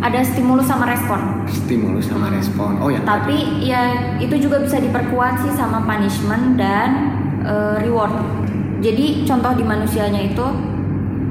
Ada 0.00 0.24
stimulus 0.24 0.64
sama 0.64 0.88
respon. 0.88 1.44
stimulus 1.44 2.08
sama 2.08 2.32
respon? 2.32 2.80
Oh 2.80 2.88
ya. 2.88 3.04
Tapi 3.04 3.60
ya 3.60 4.16
itu 4.16 4.32
juga 4.40 4.64
bisa 4.64 4.80
diperkuat 4.80 5.44
sih 5.44 5.52
sama 5.52 5.84
punishment 5.84 6.56
dan 6.56 6.88
eh, 7.44 7.76
reward. 7.84 8.16
Jadi 8.80 9.28
contoh 9.28 9.52
di 9.52 9.64
manusianya 9.64 10.32
itu 10.32 10.46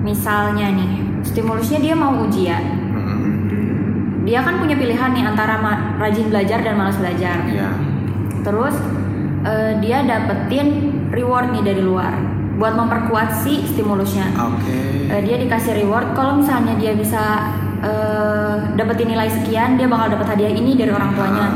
misalnya 0.06 0.70
nih, 0.70 1.26
stimulusnya 1.26 1.82
dia 1.82 1.98
mau 1.98 2.14
ujian. 2.30 2.62
Mm-mm. 2.94 3.34
Dia 4.30 4.46
kan 4.46 4.62
punya 4.62 4.78
pilihan 4.78 5.18
nih 5.18 5.26
antara 5.26 5.58
rajin 5.98 6.30
belajar 6.30 6.62
dan 6.62 6.78
malas 6.78 7.02
belajar. 7.02 7.42
Iya. 7.50 7.74
Terus 8.46 8.78
eh, 9.50 9.82
dia 9.82 10.06
dapetin 10.06 10.94
reward 11.10 11.58
nih 11.58 11.74
dari 11.74 11.82
luar 11.82 12.14
buat 12.60 12.76
memperkuat 12.76 13.34
si 13.40 13.66
stimulusnya. 13.66 14.30
Oke. 14.36 15.10
Eh, 15.10 15.22
dia 15.26 15.40
dikasih 15.40 15.80
reward 15.80 16.12
kalau 16.14 16.38
misalnya 16.38 16.76
dia 16.76 16.94
bisa 16.94 17.50
eh, 17.82 18.54
dapetin 18.74 19.08
nilai 19.08 19.28
sekian, 19.28 19.76
dia 19.76 19.86
bakal 19.86 20.10
dapat 20.10 20.28
hadiah 20.30 20.52
ini 20.52 20.74
dari 20.74 20.90
orang 20.90 21.12
tuanya. 21.14 21.48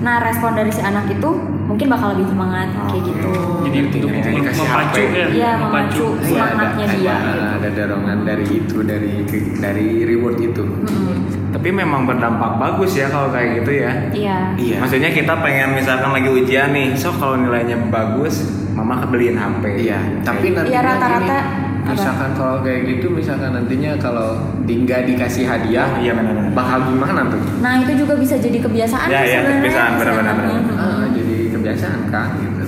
Nah, 0.00 0.16
respon 0.18 0.56
dari 0.56 0.72
si 0.72 0.80
anak 0.80 1.12
itu 1.12 1.28
mungkin 1.68 1.86
bakal 1.86 2.16
lebih 2.16 2.26
semangat 2.26 2.72
kayak 2.88 3.04
gitu. 3.04 3.30
Jadi 3.62 3.78
untuk 3.84 4.00
mem- 4.02 4.18
Dikasih 4.32 4.64
memacu 4.64 5.00
ya, 5.04 5.26
Iya, 5.28 5.50
memacu 5.60 6.06
Iya, 6.08 6.16
ada, 6.16 6.24
semangatnya 6.24 6.86
dia. 6.88 7.12
ada, 7.12 7.20
gitu. 7.20 7.44
ada 7.52 7.68
dorongan 7.76 8.18
dari 8.24 8.46
itu 8.48 8.76
dari 8.80 9.12
dari 9.60 9.86
reward 10.02 10.36
itu. 10.40 10.64
Mm-mm. 10.64 11.16
Tapi 11.50 11.68
memang 11.68 12.08
berdampak 12.08 12.56
bagus 12.56 12.96
ya 12.96 13.12
kalau 13.12 13.28
kayak 13.28 13.60
gitu 13.60 13.72
ya. 13.76 13.92
Iya. 14.08 14.38
Iya. 14.56 14.76
Maksudnya 14.80 15.10
kita 15.12 15.34
pengen 15.38 15.76
misalkan 15.76 16.10
lagi 16.10 16.28
ujian 16.30 16.72
nih, 16.72 16.96
so 16.96 17.12
kalau 17.12 17.36
nilainya 17.36 17.76
bagus, 17.92 18.40
mama 18.72 19.04
kebeliin 19.04 19.36
HP. 19.36 19.84
Iya, 19.84 19.98
tapi 20.24 20.50
nanti 20.50 20.72
Iya, 20.72 20.80
rata-rata? 20.80 21.38
Misalkan 21.86 22.30
kalau 22.32 22.60
kayak 22.60 22.80
gitu 22.86 23.06
misalkan 23.08 23.50
nantinya 23.50 23.96
kalau 23.96 24.36
nggak 24.62 25.00
dikasih 25.06 25.44
hadiah 25.44 25.88
Iya 25.96 26.12
benar-benar. 26.12 26.52
bakal 26.52 26.78
gimana 26.86 27.20
tuh? 27.26 27.40
Nah, 27.58 27.72
itu 27.78 27.92
juga 27.96 28.14
bisa 28.14 28.34
jadi 28.36 28.58
kebiasaan 28.58 29.08
Ya, 29.08 29.22
ya, 29.22 29.40
kebiasaan, 29.42 29.92
benar. 29.96 30.14
Mm-mm. 30.14 30.60
Ah, 30.74 31.04
jadi 31.10 31.36
kebiasaan 31.50 32.00
kan 32.06 32.28
gitu. 32.36 32.62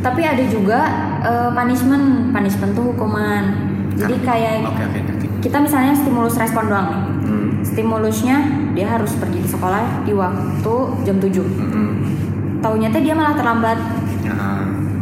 Tapi 0.00 0.22
ada 0.22 0.44
juga 0.46 0.80
eh, 1.20 1.50
punishment, 1.52 2.06
punishment 2.30 2.72
tuh 2.72 2.84
hukuman. 2.90 3.44
Jadi 3.92 4.16
kayak 4.22 4.64
Oke 4.64 4.80
oke 4.82 4.98
ngerti. 4.98 5.26
kita 5.40 5.60
misalnya 5.60 5.92
stimulus 5.92 6.34
respon 6.34 6.64
doang 6.66 6.86
nih. 6.88 7.02
Hmm. 7.22 7.48
Stimulusnya 7.60 8.36
dia 8.72 8.88
harus 8.88 9.12
pergi 9.14 9.40
ke 9.40 9.48
sekolah 9.48 10.02
di 10.02 10.12
waktu 10.12 10.74
jam 11.02 11.16
7. 11.18 11.44
Hmm. 11.44 11.92
Taunya 12.58 12.88
teh 12.88 13.00
dia 13.00 13.12
malah 13.12 13.36
terlambat. 13.36 13.76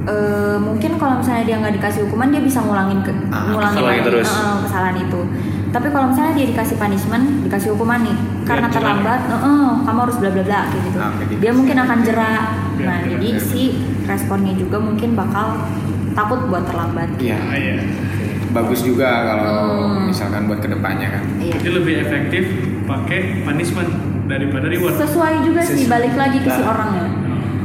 Nah, 0.09 0.17
Eh, 0.49 0.57
mungkin 0.59 0.97
kalau 0.97 1.21
misalnya 1.21 1.45
dia 1.45 1.57
nggak 1.59 1.75
dikasih 1.75 2.01
hukuman 2.03 2.29
dia 2.29 2.41
bisa 2.41 2.59
ngulangin 2.59 3.05
ke 3.05 3.13
Ah, 3.29 3.45
ngulangin 3.47 3.77
kesalahan 3.77 3.93
lagi, 3.95 4.09
terus. 4.09 4.29
eh, 4.31 4.57
kesalahan 4.65 4.97
itu. 4.99 5.21
Tapi 5.69 5.87
kalau 5.93 6.07
misalnya 6.09 6.33
dia 6.33 6.47
dikasih 6.49 6.77
punishment, 6.77 7.25
dikasih 7.45 7.69
hukuman 7.77 8.01
nih, 8.01 8.17
karena 8.43 8.69
terlambat, 8.69 9.21
eh, 9.23 9.37
eh, 9.37 9.69
kamu 9.85 9.99
harus 10.01 10.17
bla 10.17 10.31
bla 10.31 10.43
bla 10.43 10.61
kayak 10.67 10.83
gitu. 10.83 10.99
Ah, 10.99 11.13
jadi 11.15 11.35
dia 11.37 11.53
mungkin 11.53 11.77
akan 11.77 11.99
jerah. 12.03 12.41
Biar 12.73 12.89
Nah, 12.89 12.99
jerah, 12.99 13.13
jadi 13.13 13.29
biar 13.29 13.45
si 13.45 13.63
responnya 14.03 14.53
juga 14.57 14.77
mungkin 14.81 15.11
bakal 15.13 15.47
takut 16.15 16.41
buat 16.49 16.65
terlambat. 16.65 17.09
iya. 17.21 17.37
Ah, 17.39 17.53
iya. 17.55 17.77
Bagus 18.49 18.81
juga 18.81 19.29
kalau 19.29 19.61
Hmm. 19.93 20.09
misalkan 20.09 20.49
buat 20.49 20.59
ke 20.59 20.73
depannya 20.73 21.09
kan. 21.11 21.23
Iya. 21.37 21.53
Jadi 21.55 21.69
lebih 21.71 21.95
efektif 22.01 22.45
pakai 22.89 23.45
punishment 23.45 23.93
daripada 24.25 24.67
reward. 24.67 24.97
Sesuai 24.97 25.45
juga 25.45 25.61
sih 25.61 25.85
Sesuai. 25.85 25.93
balik 25.93 26.15
lagi 26.17 26.41
ke 26.41 26.49
si 26.49 26.65
Nah. 26.65 26.73
orangnya. 26.73 27.05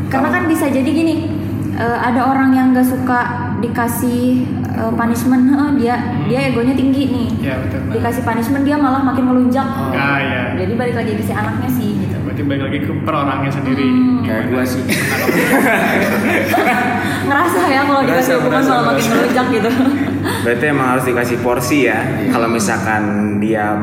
Karena 0.06 0.30
kan 0.30 0.44
bisa 0.46 0.68
jadi 0.68 0.86
gini, 0.86 1.33
eh, 1.76 1.98
ada 2.00 2.22
orang 2.30 2.54
yang 2.54 2.72
nggak 2.72 2.86
suka 2.86 3.20
dikasih 3.60 4.46
eh, 4.74 4.92
punishment, 4.94 5.44
eh, 5.54 5.72
dia 5.80 5.96
dia 6.28 6.40
egonya 6.52 6.74
tinggi 6.74 7.04
nih. 7.10 7.28
Ya 7.42 7.56
betul. 7.62 7.80
Dikasih 7.94 8.22
punishment 8.22 8.64
dia 8.64 8.78
malah 8.78 9.02
makin 9.02 9.26
melunjak. 9.28 9.66
Ah 9.94 10.20
ya. 10.20 10.44
Jadi 10.58 10.74
balik 10.76 10.96
lagi 10.96 11.12
ke 11.18 11.24
si 11.24 11.34
anaknya 11.34 11.70
sih 11.70 11.90
gitu. 11.98 12.16
Berarti 12.24 12.42
balik 12.46 12.62
lagi 12.70 12.78
ke 12.84 12.92
per 13.04 13.14
orangnya 13.14 13.52
sendiri. 13.52 13.88
Hmm. 13.88 14.22
Kayak 14.24 14.44
gua 14.50 14.64
sih. 14.64 14.84
Ngerasa 17.24 17.60
ya 17.72 17.82
kalau 17.88 18.02
dikasih 18.04 18.34
hukuman 18.40 18.60
ngerasa, 18.60 18.72
malah 18.72 18.86
makin 18.94 19.06
melunjak 19.10 19.46
gitu. 19.52 19.70
Berarti 20.44 20.66
emang 20.68 20.88
harus 20.96 21.06
dikasih 21.08 21.38
porsi 21.40 21.78
ya. 21.88 22.00
Kalau 22.32 22.48
misalkan 22.52 23.04
dia 23.40 23.76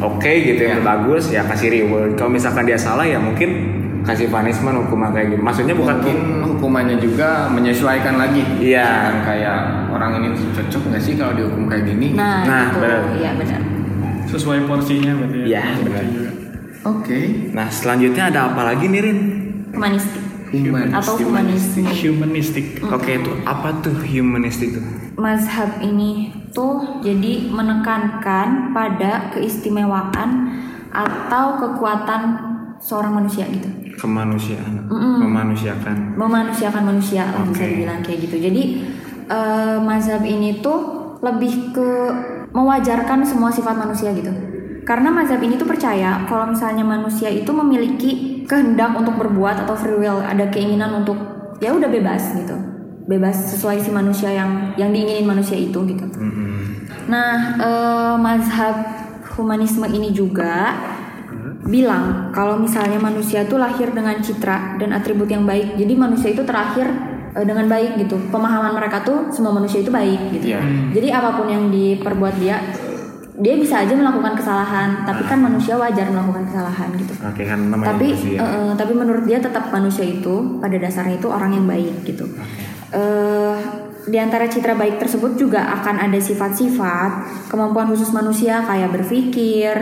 oke 0.00 0.32
gitu 0.44 0.62
ya, 0.64 0.76
Iya. 0.80 0.84
bagus 0.84 1.24
ya 1.32 1.42
kasih 1.48 1.68
reward. 1.72 2.16
Kalau 2.16 2.30
misalkan 2.32 2.68
dia 2.68 2.76
salah 2.76 3.08
ya 3.08 3.16
mungkin 3.16 3.80
kasih 4.04 4.28
punishment 4.28 4.76
hukuman 4.78 5.10
kayak 5.10 5.32
gitu. 5.32 5.40
Maksudnya 5.40 5.74
bukan 5.74 5.96
Mungkin 5.96 6.18
hukumannya 6.44 6.96
juga 6.96 7.48
menyesuaikan 7.48 8.14
lagi. 8.14 8.44
Iya. 8.60 8.84
Jangan 8.84 9.18
kayak 9.24 9.58
orang 9.88 10.10
ini 10.18 10.26
cocok 10.52 10.82
nggak 10.86 11.02
sih 11.02 11.14
kalau 11.14 11.32
dihukum 11.32 11.64
kayak 11.64 11.84
gini? 11.86 12.12
Nah, 12.12 12.44
Nah, 12.44 12.64
gitu. 12.68 12.78
benar. 12.78 13.00
Iya 13.16 13.30
benar. 13.34 13.60
Sesuai 14.24 14.58
porsinya 14.64 15.12
berarti 15.14 15.38
ya. 15.40 15.46
Iya, 15.46 15.62
Porsi 15.64 15.82
benar. 15.84 16.04
juga. 16.06 16.30
Oke. 16.84 17.18
Nah 17.50 17.68
selanjutnya 17.68 18.24
ada 18.28 18.40
apa 18.46 18.62
lagi 18.62 18.84
nih 18.86 19.00
Rin? 19.00 19.18
Humanistik 19.72 20.20
Humanis. 20.52 20.92
atau 20.92 21.14
humanisme. 21.18 21.82
Humanistic. 21.88 22.64
Oke 22.84 23.10
itu 23.16 23.32
apa 23.42 23.68
tuh 23.80 23.96
humanistik 23.96 24.68
itu? 24.70 24.80
Mazhab 25.16 25.80
ini 25.80 26.28
tuh 26.50 27.00
jadi 27.00 27.48
menekankan 27.48 28.70
pada 28.70 29.32
keistimewaan 29.32 30.30
atau 30.90 31.56
kekuatan 31.56 32.22
seorang 32.78 33.16
manusia 33.16 33.46
gitu. 33.46 33.66
Kemanusiaan, 33.94 34.90
Mm-mm. 34.90 35.22
memanusiakan. 35.22 36.18
memanusiakan 36.18 36.82
manusia 36.82 37.24
lah 37.30 37.46
bisa 37.46 37.64
dibilang 37.64 38.00
kayak 38.02 38.18
gitu. 38.28 38.36
Jadi 38.42 38.62
eh, 39.30 39.76
mazhab 39.80 40.22
ini 40.26 40.60
tuh 40.60 40.78
lebih 41.22 41.72
ke 41.72 41.90
mewajarkan 42.52 43.24
semua 43.24 43.48
sifat 43.50 43.74
manusia 43.74 44.12
gitu. 44.12 44.30
Karena 44.84 45.08
mazhab 45.08 45.40
ini 45.40 45.56
tuh 45.56 45.64
percaya 45.64 46.28
kalau 46.28 46.52
misalnya 46.52 46.84
manusia 46.84 47.32
itu 47.32 47.48
memiliki 47.50 48.44
kehendak 48.44 48.92
untuk 48.92 49.16
berbuat 49.16 49.64
atau 49.64 49.72
free 49.72 49.96
will, 49.96 50.20
ada 50.20 50.52
keinginan 50.52 50.92
untuk 51.00 51.16
ya 51.64 51.72
udah 51.72 51.88
bebas 51.88 52.36
gitu. 52.36 52.52
Bebas 53.08 53.56
sesuai 53.56 53.80
si 53.80 53.88
manusia 53.92 54.32
yang 54.32 54.76
yang 54.76 54.92
diinginin 54.92 55.24
manusia 55.24 55.56
itu 55.56 55.76
gitu. 55.88 56.04
Mm-mm. 56.04 56.84
Nah, 57.08 57.56
eh, 57.56 58.14
mazhab 58.20 58.76
humanisme 59.34 59.88
ini 59.88 60.12
juga 60.14 60.76
bilang 61.64 62.28
kalau 62.30 62.60
misalnya 62.60 63.00
manusia 63.00 63.44
itu 63.48 63.56
lahir 63.56 63.88
dengan 63.90 64.20
citra 64.20 64.76
dan 64.76 64.92
atribut 64.92 65.28
yang 65.28 65.48
baik. 65.48 65.76
Jadi 65.80 65.92
manusia 65.96 66.30
itu 66.32 66.44
terakhir 66.44 66.86
eh, 67.32 67.44
dengan 67.44 67.66
baik 67.66 67.96
gitu. 68.04 68.20
Pemahaman 68.28 68.76
mereka 68.76 69.00
tuh 69.00 69.32
semua 69.32 69.52
manusia 69.56 69.80
itu 69.80 69.88
baik 69.88 70.20
gitu. 70.40 70.54
Iya. 70.54 70.60
Jadi 70.92 71.08
apa 71.08 71.36
pun 71.40 71.48
yang 71.48 71.72
diperbuat 71.72 72.36
dia, 72.36 72.60
dia 73.34 73.54
bisa 73.56 73.80
aja 73.80 73.96
melakukan 73.96 74.36
kesalahan. 74.36 75.08
Tapi 75.08 75.22
kan 75.24 75.40
manusia 75.40 75.74
wajar 75.80 76.06
melakukan 76.12 76.44
kesalahan 76.52 76.88
gitu. 77.00 77.12
Oke 77.24 77.42
kan 77.48 77.58
namanya 77.72 77.96
Tapi 77.96 78.06
manusia. 78.12 78.38
eh, 78.38 78.44
eh, 78.44 78.72
tapi 78.76 78.92
menurut 78.92 79.24
dia 79.24 79.38
tetap 79.40 79.72
manusia 79.72 80.04
itu 80.04 80.60
pada 80.60 80.76
dasarnya 80.76 81.16
itu 81.16 81.28
orang 81.32 81.56
yang 81.56 81.66
baik 81.66 82.04
gitu. 82.04 82.28
Eh, 82.94 83.56
di 84.04 84.20
antara 84.20 84.44
citra 84.44 84.76
baik 84.76 85.00
tersebut 85.00 85.40
juga 85.40 85.64
akan 85.80 85.96
ada 85.96 86.20
sifat-sifat 86.20 87.12
kemampuan 87.48 87.88
khusus 87.88 88.12
manusia 88.12 88.60
kayak 88.68 88.92
berpikir, 88.92 89.72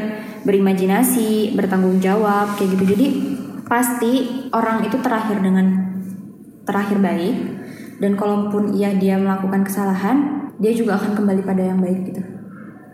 berimajinasi, 0.43 1.55
bertanggung 1.55 1.99
jawab 1.99 2.55
kayak 2.59 2.79
gitu. 2.79 2.85
Jadi 2.95 3.07
pasti 3.67 4.13
orang 4.53 4.85
itu 4.85 5.01
terakhir 5.01 5.41
dengan 5.41 5.67
terakhir 6.63 6.99
baik 7.03 7.37
dan 7.99 8.19
kalaupun 8.19 8.75
ia 8.75 8.95
dia 8.95 9.19
melakukan 9.19 9.63
kesalahan, 9.67 10.51
dia 10.59 10.73
juga 10.75 10.99
akan 10.99 11.15
kembali 11.19 11.43
pada 11.43 11.63
yang 11.63 11.79
baik 11.79 12.01
gitu. 12.13 12.23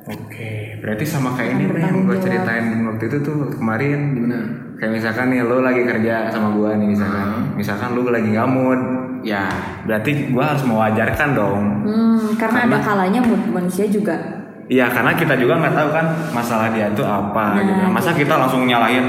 Oke, 0.08 0.80
berarti 0.80 1.04
sama 1.04 1.36
kayak 1.36 1.60
ini 1.60 1.64
nih 1.68 1.84
yang 1.84 2.08
gue 2.08 2.16
ceritain 2.16 2.80
waktu 2.88 3.12
itu 3.12 3.18
tuh 3.20 3.52
kemarin. 3.52 4.16
Gimana? 4.16 4.40
Kayak 4.80 4.92
misalkan 4.94 5.26
nih 5.34 5.42
lo 5.44 5.58
lagi 5.60 5.82
kerja 5.84 6.32
sama 6.32 6.54
gua 6.54 6.78
nih 6.78 6.88
misalkan. 6.94 7.26
Hmm. 7.28 7.44
Misalkan 7.58 7.88
lo 7.92 8.08
lagi 8.08 8.28
nggak 8.30 8.48
mood, 8.48 8.80
Ya. 9.26 9.50
berarti 9.84 10.30
gua 10.32 10.54
harus 10.54 10.64
mewajarkan 10.64 11.28
dong. 11.34 11.62
Hmm, 11.84 12.24
karena, 12.38 12.58
ada 12.64 12.78
kalanya 12.80 13.20
mood 13.20 13.42
manusia 13.52 13.84
juga 13.90 14.37
Iya, 14.68 14.86
karena 14.92 15.16
kita 15.16 15.34
juga 15.40 15.56
nggak 15.64 15.74
tahu 15.74 15.88
kan 15.96 16.06
masalah 16.36 16.68
dia 16.70 16.92
tuh 16.92 17.08
apa 17.08 17.56
Nah, 17.56 17.64
gitu. 17.64 17.82
Masa 17.88 18.10
kita 18.12 18.36
langsung 18.36 18.68
nyalahin, 18.68 19.06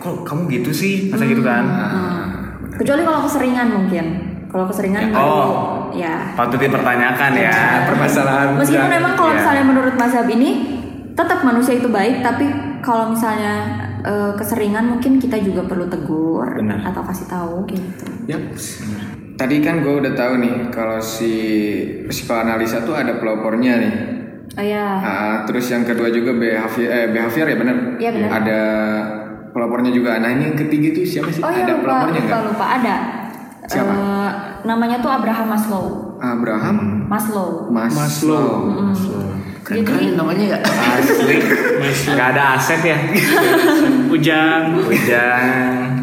kok 0.00 0.24
kamu 0.24 0.48
gitu 0.48 0.72
sih? 0.72 1.12
Masa 1.12 1.28
gitu 1.28 1.44
kan? 1.44 1.64
Hmm. 1.68 2.24
Kecuali 2.80 3.04
kalau 3.04 3.20
keseringan 3.28 3.68
mungkin. 3.68 4.06
Kalau 4.48 4.68
keseringan 4.68 5.08
Ya, 5.08 5.16
baru 5.16 5.28
oh. 5.28 5.48
ya. 5.92 6.16
Patut 6.36 6.60
dipertanyakan 6.60 7.32
ya. 7.36 7.88
Permasalahan. 7.88 8.56
Meskipun 8.56 8.88
ya. 8.88 8.96
memang 9.00 9.12
kalau 9.16 9.32
ya. 9.32 9.36
misalnya 9.40 9.64
menurut 9.64 9.94
mazhab 9.96 10.28
ini 10.28 10.50
tetap 11.12 11.44
manusia 11.44 11.76
itu 11.76 11.88
baik, 11.92 12.24
tapi 12.24 12.48
kalau 12.80 13.12
misalnya 13.12 13.54
eh, 14.04 14.32
keseringan 14.36 14.96
mungkin 14.96 15.20
kita 15.20 15.36
juga 15.40 15.64
perlu 15.68 15.88
tegur 15.88 16.48
Benar. 16.56 16.88
atau 16.88 17.04
kasih 17.04 17.26
tahu 17.28 17.56
gitu. 17.68 18.06
Yap. 18.28 18.42
tadi 19.32 19.58
kan 19.64 19.82
gue 19.82 19.90
udah 19.98 20.12
tahu 20.14 20.38
nih 20.38 20.54
kalau 20.70 21.02
si 21.02 21.32
psikoanalisa 22.08 22.84
tuh 22.84 22.96
ada 22.96 23.16
pelopornya 23.20 23.80
nih. 23.80 23.94
Oh 24.52 24.64
ya. 24.64 24.86
Ah, 25.00 25.36
terus 25.48 25.64
yang 25.72 25.84
kedua 25.88 26.12
juga 26.12 26.36
behavior, 26.36 26.88
eh, 26.92 27.08
behavior 27.08 27.46
ya 27.48 27.56
benar. 27.56 27.76
Iya, 27.96 28.10
benar. 28.12 28.28
Ada 28.42 28.60
pelopornya 29.52 29.90
juga. 29.92 30.20
Nah 30.20 30.28
ini 30.32 30.52
yang 30.52 30.58
ketiga 30.58 30.92
tuh 30.92 31.04
siapa 31.08 31.30
sih? 31.32 31.40
Oh 31.40 31.48
ya 31.48 31.64
ada 31.64 31.72
lupa 31.76 31.84
pelopornya 31.88 32.20
lupa 32.20 32.28
nggak? 32.28 32.48
lupa 32.52 32.66
ada. 32.68 32.96
Siapa? 33.62 33.92
Eh, 33.94 34.30
namanya 34.68 34.96
tuh 35.00 35.10
Abraham 35.12 35.48
Maslow. 35.56 35.84
Abraham 36.20 36.76
Maslow. 37.08 37.50
Maslow. 37.72 38.72
Jadi 39.62 39.88
Keren 39.88 40.18
namanya 40.18 40.44
ya. 40.52 40.58
Asli. 40.60 41.36
Gak 42.18 42.28
ada 42.36 42.58
aset 42.58 42.82
ya. 42.82 42.98
Ujang. 44.14 44.84
Hujan. 44.84 46.01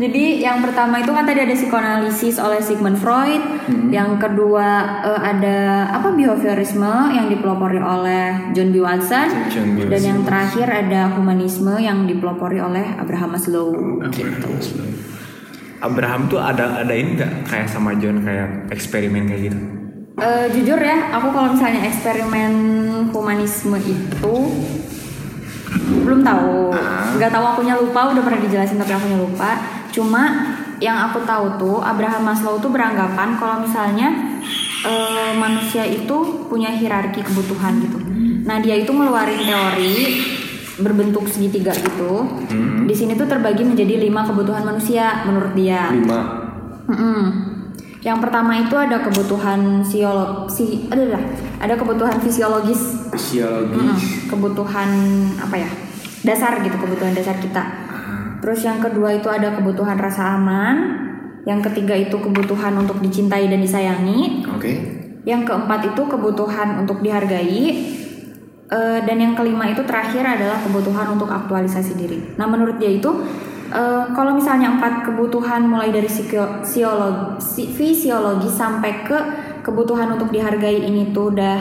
Jadi 0.00 0.40
yang 0.40 0.64
pertama 0.64 0.96
itu 0.96 1.12
kan 1.12 1.28
tadi 1.28 1.44
ada 1.44 1.52
psikoanalisis 1.52 2.40
oleh 2.40 2.56
Sigmund 2.64 2.96
Freud, 2.96 3.44
yang 3.92 4.16
kedua 4.16 4.96
eh, 5.04 5.20
ada 5.20 5.92
apa 5.92 6.16
behaviorisme 6.16 7.12
yang 7.12 7.28
dipelopori 7.28 7.76
oleh 7.76 8.48
John 8.56 8.72
B. 8.72 8.80
Watson, 8.80 9.28
John 9.52 9.76
B. 9.76 9.84
dan 9.92 10.00
yang 10.00 10.20
terakhir 10.24 10.72
ada 10.72 11.12
humanisme 11.12 11.76
yang 11.76 12.08
dipelopori 12.08 12.64
oleh 12.64 12.96
Abraham 12.96 13.36
Maslow. 13.36 13.76
Abraham 15.84 16.32
tuh 16.32 16.40
ada 16.40 16.80
ada 16.80 16.94
ini 16.96 17.20
nggak 17.20 17.44
kayak 17.44 17.68
sama 17.68 17.92
John 18.00 18.24
kayak 18.24 18.72
eksperimen 18.72 19.28
kayak 19.28 19.52
gitu? 19.52 19.58
Eh, 20.16 20.46
jujur 20.56 20.80
ya, 20.80 21.12
aku 21.12 21.28
kalau 21.28 21.52
misalnya 21.52 21.84
eksperimen 21.84 22.52
humanisme 23.12 23.76
itu 23.84 24.34
belum 26.08 26.24
tahu, 26.24 26.72
nggak 27.20 27.30
tahu 27.32 27.44
akunya 27.44 27.76
lupa, 27.76 28.16
udah 28.16 28.22
pernah 28.24 28.40
dijelasin 28.40 28.80
tapi 28.80 28.96
akunya 28.96 29.20
lupa. 29.20 29.79
Cuma 29.90 30.54
yang 30.80 30.96
aku 31.10 31.22
tahu 31.26 31.60
tuh 31.60 31.76
Abraham 31.82 32.30
Maslow 32.30 32.62
tuh 32.62 32.70
beranggapan 32.72 33.36
kalau 33.36 33.62
misalnya 33.66 34.38
eh, 34.86 35.32
manusia 35.36 35.84
itu 35.84 36.46
punya 36.48 36.72
hierarki 36.72 37.20
kebutuhan 37.20 37.82
gitu. 37.84 37.98
Nah 38.46 38.58
dia 38.62 38.78
itu 38.78 38.90
ngeluarin 38.90 39.44
teori 39.44 39.94
berbentuk 40.80 41.28
segitiga 41.28 41.76
gitu. 41.76 42.24
Di 42.88 42.94
sini 42.96 43.12
tuh 43.14 43.28
terbagi 43.28 43.62
menjadi 43.62 44.00
lima 44.00 44.24
kebutuhan 44.24 44.64
manusia 44.64 45.28
menurut 45.28 45.52
dia. 45.52 45.92
Lima. 45.92 46.20
Mm-mm. 46.88 47.22
Yang 48.00 48.18
pertama 48.24 48.56
itu 48.56 48.72
ada 48.80 49.04
kebutuhan 49.04 49.84
siolo 49.84 50.48
si 50.48 50.88
adalah 50.88 51.20
ada 51.60 51.76
kebutuhan 51.76 52.16
fisiologis, 52.16 53.12
Fisiologi. 53.12 53.76
Mm-mm. 53.76 53.98
kebutuhan 54.32 54.88
apa 55.36 55.60
ya 55.60 55.68
dasar 56.24 56.64
gitu 56.64 56.80
kebutuhan 56.80 57.12
dasar 57.12 57.36
kita. 57.36 57.89
Terus 58.40 58.60
yang 58.64 58.80
kedua 58.80 59.12
itu 59.14 59.28
ada 59.28 59.52
kebutuhan 59.52 60.00
rasa 60.00 60.36
aman. 60.36 60.76
Yang 61.44 61.72
ketiga 61.72 61.96
itu 61.96 62.16
kebutuhan 62.16 62.76
untuk 62.76 63.00
dicintai 63.00 63.48
dan 63.48 63.60
disayangi. 63.60 64.44
Oke. 64.48 64.72
Yang 65.24 65.52
keempat 65.52 65.92
itu 65.92 66.02
kebutuhan 66.04 66.80
untuk 66.80 67.00
dihargai. 67.00 67.64
Eh, 68.70 68.98
dan 69.02 69.16
yang 69.18 69.34
kelima 69.34 69.66
itu 69.66 69.82
terakhir 69.82 70.22
adalah 70.22 70.62
kebutuhan 70.62 71.10
untuk 71.10 71.26
aktualisasi 71.26 71.98
diri. 71.98 72.38
Nah 72.38 72.46
menurut 72.46 72.78
dia 72.78 72.86
itu 72.86 73.10
eh, 73.66 74.04
kalau 74.14 74.38
misalnya 74.38 74.78
empat 74.78 75.10
kebutuhan 75.10 75.66
mulai 75.66 75.90
dari 75.90 76.06
psiko- 76.06 76.62
siolo- 76.62 77.34
si- 77.42 77.66
fisiologi 77.66 78.46
sampai 78.46 79.02
ke 79.02 79.18
kebutuhan 79.66 80.14
untuk 80.14 80.30
dihargai 80.30 80.86
ini 80.86 81.10
tuh 81.10 81.34
udah 81.34 81.58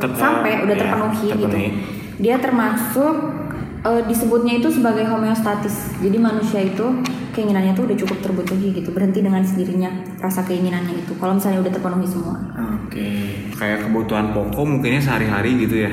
Ter- 0.00 0.16
sampai 0.16 0.64
udah 0.64 0.74
ya, 0.74 0.80
terpenuhi, 0.80 1.26
gitu. 1.28 1.44
terpenuhi. 1.44 1.68
Dia 2.22 2.36
termasuk 2.40 3.14
eh, 3.84 4.02
disebutnya 4.08 4.58
itu 4.58 4.68
sebagai 4.72 5.04
homeostatis. 5.04 6.00
Jadi 6.00 6.16
manusia 6.16 6.60
itu 6.64 7.04
keinginannya 7.36 7.76
tuh 7.76 7.84
udah 7.90 7.98
cukup 7.98 8.18
terpenuhi 8.24 8.72
gitu, 8.72 8.88
berhenti 8.94 9.20
dengan 9.20 9.42
sendirinya 9.44 9.90
rasa 10.22 10.46
keinginannya 10.46 11.04
itu. 11.04 11.12
Kalau 11.20 11.36
misalnya 11.36 11.60
udah 11.60 11.72
terpenuhi 11.74 12.06
semua. 12.08 12.36
Oke. 12.80 13.10
Kayak 13.54 13.90
kebutuhan 13.90 14.32
pokok 14.32 14.64
mungkinnya 14.64 15.02
sehari-hari 15.02 15.60
gitu 15.60 15.84
ya. 15.84 15.92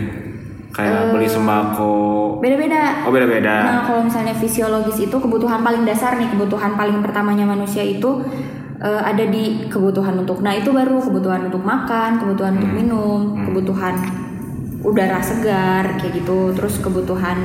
Kayak 0.72 1.12
beli 1.12 1.28
sembako. 1.28 2.40
Beda-beda. 2.40 3.04
Oh 3.04 3.12
beda-beda. 3.12 3.56
Nah, 3.60 3.84
kalau 3.84 4.08
misalnya 4.08 4.32
fisiologis 4.32 5.04
itu 5.04 5.18
kebutuhan 5.20 5.60
paling 5.60 5.84
dasar 5.84 6.16
nih, 6.16 6.32
kebutuhan 6.32 6.80
paling 6.80 7.04
pertamanya 7.04 7.44
manusia 7.44 7.84
itu 7.84 8.24
eh, 8.80 9.02
ada 9.04 9.28
di 9.28 9.68
kebutuhan 9.68 10.24
untuk. 10.24 10.40
Nah, 10.40 10.56
itu 10.56 10.72
baru 10.72 11.04
kebutuhan 11.04 11.52
untuk 11.52 11.60
makan, 11.60 12.24
kebutuhan 12.24 12.56
untuk 12.56 12.72
minum, 12.72 13.36
kebutuhan 13.52 14.00
udara 14.82 15.22
segar 15.22 15.98
kayak 16.02 16.14
gitu. 16.22 16.54
Terus 16.58 16.82
kebutuhan 16.82 17.38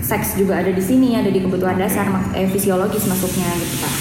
seks 0.00 0.38
juga 0.38 0.62
ada 0.62 0.70
di 0.70 0.82
sini, 0.82 1.18
ada 1.18 1.28
di 1.32 1.40
kebutuhan 1.42 1.74
dasar 1.74 2.06
eh, 2.36 2.46
fisiologis 2.46 3.10
masuknya 3.10 3.50
gitu, 3.58 3.76
Pak. 3.82 3.94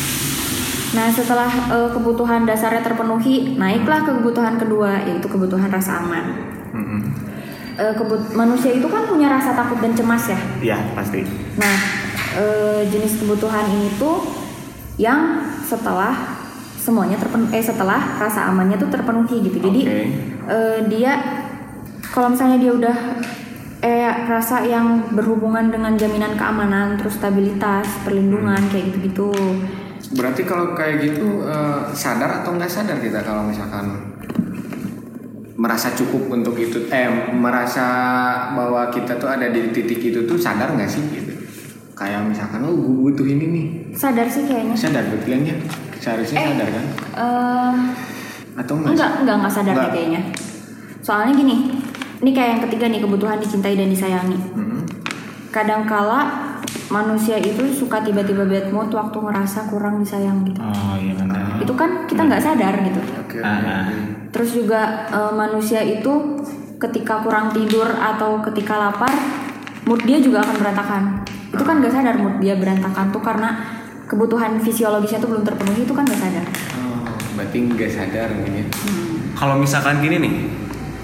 Nah, 0.95 1.07
setelah 1.11 1.49
eh, 1.49 1.89
kebutuhan 1.91 2.45
dasarnya 2.47 2.85
terpenuhi, 2.85 3.57
naiklah 3.57 4.05
ke 4.05 4.11
kebutuhan 4.21 4.55
kedua 4.55 5.03
yaitu 5.03 5.27
kebutuhan 5.27 5.67
rasa 5.67 6.05
aman. 6.05 6.25
Mm-mm. 6.75 7.01
Eh, 7.75 7.91
kebut- 7.91 8.31
manusia 8.31 8.71
itu 8.71 8.87
kan 8.87 9.03
punya 9.03 9.27
rasa 9.27 9.51
takut 9.51 9.83
dan 9.83 9.91
cemas 9.91 10.31
ya. 10.31 10.39
Iya 10.63 10.77
pasti. 10.95 11.27
Nah, 11.59 11.75
eh, 12.39 12.81
jenis 12.87 13.19
kebutuhan 13.19 13.67
ini 13.67 13.91
tuh 13.99 14.23
yang 14.95 15.43
setelah 15.59 16.39
semuanya 16.79 17.19
terpenuhi, 17.19 17.51
eh 17.51 17.65
setelah 17.65 18.15
rasa 18.15 18.47
amannya 18.47 18.79
tuh 18.79 18.87
terpenuhi 18.87 19.43
gitu. 19.43 19.57
Jadi 19.59 19.81
Oke. 19.83 20.01
eh, 20.47 20.79
dia 20.87 21.19
kalau 22.15 22.31
misalnya 22.31 22.55
dia 22.55 22.71
udah 22.71 22.97
eh 23.83 24.07
rasa 24.25 24.63
yang 24.63 25.11
berhubungan 25.11 25.67
dengan 25.67 25.93
jaminan 25.93 26.33
keamanan, 26.33 26.95
terus 26.95 27.19
stabilitas, 27.19 27.85
perlindungan 28.01 28.57
kayak 28.71 28.89
gitu-gitu. 28.89 29.29
Berarti 30.15 30.47
kalau 30.47 30.71
kayak 30.71 31.03
gitu 31.03 31.43
eh, 31.43 31.91
sadar 31.91 32.39
atau 32.39 32.55
nggak 32.55 32.71
sadar 32.71 32.97
kita 32.97 33.19
kalau 33.19 33.43
misalkan 33.43 34.15
merasa 35.55 35.91
cukup 35.91 36.31
untuk 36.31 36.55
itu, 36.55 36.87
eh 36.87 37.07
merasa 37.31 37.85
bahwa 38.51 38.87
kita 38.87 39.15
tuh 39.15 39.27
ada 39.27 39.51
di 39.51 39.71
titik 39.71 39.99
itu 39.99 40.23
tuh 40.23 40.39
sadar 40.39 40.71
nggak 40.71 40.87
sih 40.87 41.03
gitu? 41.11 41.31
Kayak 41.95 42.27
misalkan, 42.27 42.59
oh 42.63 42.75
gue 42.75 42.95
butuh 43.07 43.23
ini 43.23 43.45
nih, 43.47 43.65
Sadar 43.95 44.27
sih 44.27 44.43
kayaknya. 44.43 44.75
sadar 44.75 45.03
betul 45.07 45.39
ya? 45.43 45.55
Seharusnya 45.95 46.37
Eh. 46.37 46.47
sadar 46.51 46.67
kan? 46.67 46.85
Eh, 47.15 47.75
Atau 48.55 48.73
enggak? 48.79 48.91
enggak, 48.95 49.11
enggak, 49.23 49.35
enggak 49.39 49.53
sadar 49.53 49.73
Enggak. 49.75 49.91
kayaknya. 49.95 50.21
Soalnya 50.99 51.33
gini, 51.37 51.55
ini 52.23 52.31
kayak 52.31 52.49
yang 52.57 52.61
ketiga 52.69 52.85
nih 52.91 53.01
kebutuhan 53.03 53.37
dicintai 53.41 53.75
dan 53.75 53.89
disayangi. 53.91 54.39
Mm-mm. 54.55 54.83
kadangkala 55.55 56.51
manusia 56.91 57.39
itu 57.39 57.63
suka 57.71 58.03
tiba-tiba 58.03 58.43
bad 58.43 58.67
mood 58.75 58.91
waktu 58.91 59.17
ngerasa 59.17 59.71
kurang 59.71 60.03
disayang 60.03 60.43
gitu. 60.43 60.59
Oh 60.59 60.95
iya 60.99 61.15
benar. 61.15 61.63
Itu 61.63 61.73
kan 61.73 62.03
kita 62.05 62.27
nggak 62.27 62.43
sadar 62.43 62.75
gitu. 62.83 63.01
Oke. 63.23 63.39
Ah. 63.39 63.87
Terus 64.29 64.49
juga 64.51 65.07
eh, 65.09 65.31
manusia 65.31 65.79
itu 65.79 66.43
ketika 66.75 67.23
kurang 67.23 67.55
tidur 67.55 67.87
atau 67.87 68.43
ketika 68.51 68.75
lapar, 68.75 69.11
mood 69.87 70.03
dia 70.03 70.19
juga 70.19 70.43
akan 70.43 70.55
berantakan. 70.59 71.03
Itu 71.55 71.63
kan 71.63 71.79
nggak 71.79 71.93
sadar 71.93 72.15
mood 72.19 72.43
dia 72.43 72.59
berantakan 72.59 73.09
tuh 73.15 73.23
karena 73.23 73.49
kebutuhan 74.05 74.59
fisiologisnya 74.61 75.17
tuh 75.17 75.31
belum 75.33 75.43
terpenuhi 75.47 75.87
itu 75.87 75.93
kan 75.95 76.03
nggak 76.05 76.21
sadar. 76.21 76.45
Oh, 76.77 77.15
berarti 77.39 77.57
nggak 77.73 77.89
sadar 77.89 78.27
mungkin 78.35 78.61
ya? 78.61 78.65
Kalau 79.35 79.55
misalkan 79.59 79.99
gini 79.99 80.21
nih, 80.21 80.33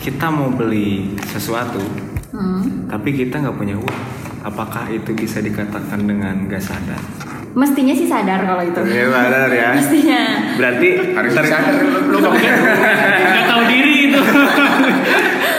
kita 0.02 0.28
mau 0.28 0.50
beli 0.50 1.14
sesuatu, 1.24 1.78
Hmm. 2.32 2.90
tapi 2.90 3.14
kita 3.14 3.38
nggak 3.38 3.54
punya 3.54 3.76
uang, 3.76 4.00
apakah 4.42 4.90
itu 4.90 5.14
bisa 5.14 5.38
dikatakan 5.40 6.02
dengan 6.02 6.48
nggak 6.48 6.58
sadar? 6.60 6.98
Mestinya 7.52 7.92
sih 7.92 8.08
sadar 8.08 8.42
kalau 8.42 8.64
itu. 8.64 8.80
Iya 8.82 9.06
sadar 9.08 9.50
ya. 9.52 9.70
Mestinya. 9.78 10.22
Berarti 10.56 10.88
Harus 11.12 11.32
sadar 11.36 11.62
lu 12.08 12.18
nggak 12.18 12.34
Gak 12.34 13.46
tahu 13.46 13.62
diri 13.68 13.94
itu. 14.08 14.20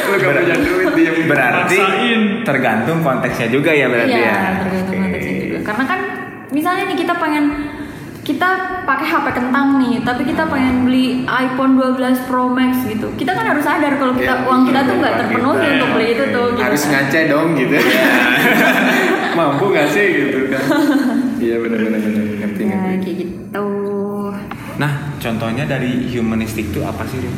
lu 0.03 0.15
nggak 0.15 0.33
punya 0.35 0.57
duit 0.59 0.91
dia 0.93 1.11
berarti 1.23 1.77
Rasain. 1.79 2.21
tergantung 2.43 2.99
konteksnya 3.01 3.47
juga 3.47 3.71
ya 3.71 3.87
berarti 3.87 4.17
Iya, 4.17 4.25
ya. 4.27 4.51
tergantung 4.59 4.89
Oke. 4.91 5.05
konteksnya 5.05 5.35
juga. 5.39 5.59
Karena 5.63 5.85
kan 5.87 6.01
misalnya 6.51 6.83
nih 6.89 6.99
kita 6.99 7.15
pengen 7.15 7.45
kita 8.23 8.49
pakai 8.87 9.07
HP 9.11 9.27
kentang 9.35 9.83
nih, 9.83 9.99
tapi 10.07 10.23
kita 10.23 10.47
pengen 10.47 10.87
beli 10.87 11.27
iPhone 11.27 11.75
12 11.75 12.23
Pro 12.31 12.47
Max 12.47 12.87
gitu. 12.87 13.11
Kita 13.19 13.35
kan 13.35 13.51
harus 13.51 13.67
sadar 13.67 13.99
kalau 13.99 14.15
kita 14.15 14.35
Iya, 14.39 14.47
uang 14.47 14.63
kita 14.71 14.81
tuh 14.87 14.95
nggak 14.95 15.13
iya, 15.13 15.21
terpenuhi 15.27 15.59
iya, 15.59 15.71
untuk 15.75 15.89
beli 15.99 16.07
itu 16.15 16.25
tuh. 16.31 16.47
Gitu. 16.55 16.63
harus 16.63 16.83
ngaca 16.87 17.21
dong 17.27 17.49
gitu 17.59 17.75
mampu 19.39 19.65
nggak 19.73 19.89
sih 19.91 20.07
gitu 20.13 20.39
kan 20.53 20.63
iya 21.45 21.57
benar-benar 21.59 21.99
benar 21.99 22.25
ngerti 22.47 22.63
Ya, 22.63 22.79
kayak 23.03 23.17
gitu. 23.27 23.69
Nah, 24.79 24.93
contohnya 25.19 25.65
dari 25.67 26.07
humanistik 26.15 26.71
itu 26.71 26.81
apa 26.81 27.03
sih, 27.05 27.19
Rin? 27.19 27.35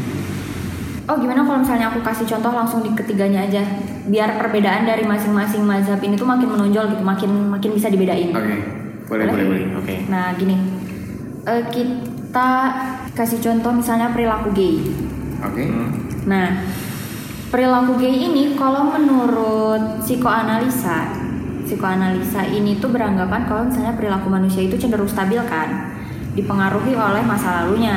Oh 1.05 1.17
gimana 1.17 1.45
kalau 1.45 1.61
misalnya 1.61 1.93
aku 1.93 2.01
kasih 2.01 2.25
contoh 2.25 2.53
langsung 2.53 2.81
di 2.81 2.93
ketiganya 2.93 3.45
aja, 3.45 3.61
biar 4.05 4.37
perbedaan 4.37 4.85
dari 4.85 5.05
masing-masing 5.05 5.61
mazhab 5.61 6.01
ini 6.01 6.17
tuh 6.17 6.25
makin 6.25 6.49
menonjol 6.49 6.93
gitu, 6.93 7.03
makin 7.05 7.31
makin 7.49 7.71
bisa 7.73 7.89
dibedain. 7.89 8.33
oke 8.33 8.57
boleh 9.05 9.27
boleh 9.29 9.45
boleh 9.45 9.63
Oke. 9.77 9.95
Nah 10.09 10.33
gini, 10.33 10.57
eh, 11.45 11.65
kita 11.69 12.51
kasih 13.13 13.39
contoh 13.41 13.73
misalnya 13.73 14.11
perilaku 14.11 14.51
gay. 14.57 14.77
oke 15.45 15.65
Hmm. 15.65 15.89
Nah, 16.25 16.65
perilaku 17.53 18.01
gay 18.01 18.17
ini 18.27 18.57
kalau 18.57 18.89
menurut 18.89 20.01
psikoanalisa, 20.01 21.13
psikoanalisa 21.69 22.49
ini 22.49 22.81
tuh 22.81 22.89
beranggapan 22.91 23.45
kalau 23.45 23.69
misalnya 23.69 23.93
perilaku 23.95 24.33
manusia 24.33 24.65
itu 24.65 24.77
cenderung 24.81 25.09
stabil 25.09 25.41
kan. 25.45 25.93
dipengaruhi 26.35 26.99
oleh 26.99 27.23
masa 27.23 27.63
lalunya. 27.63 27.95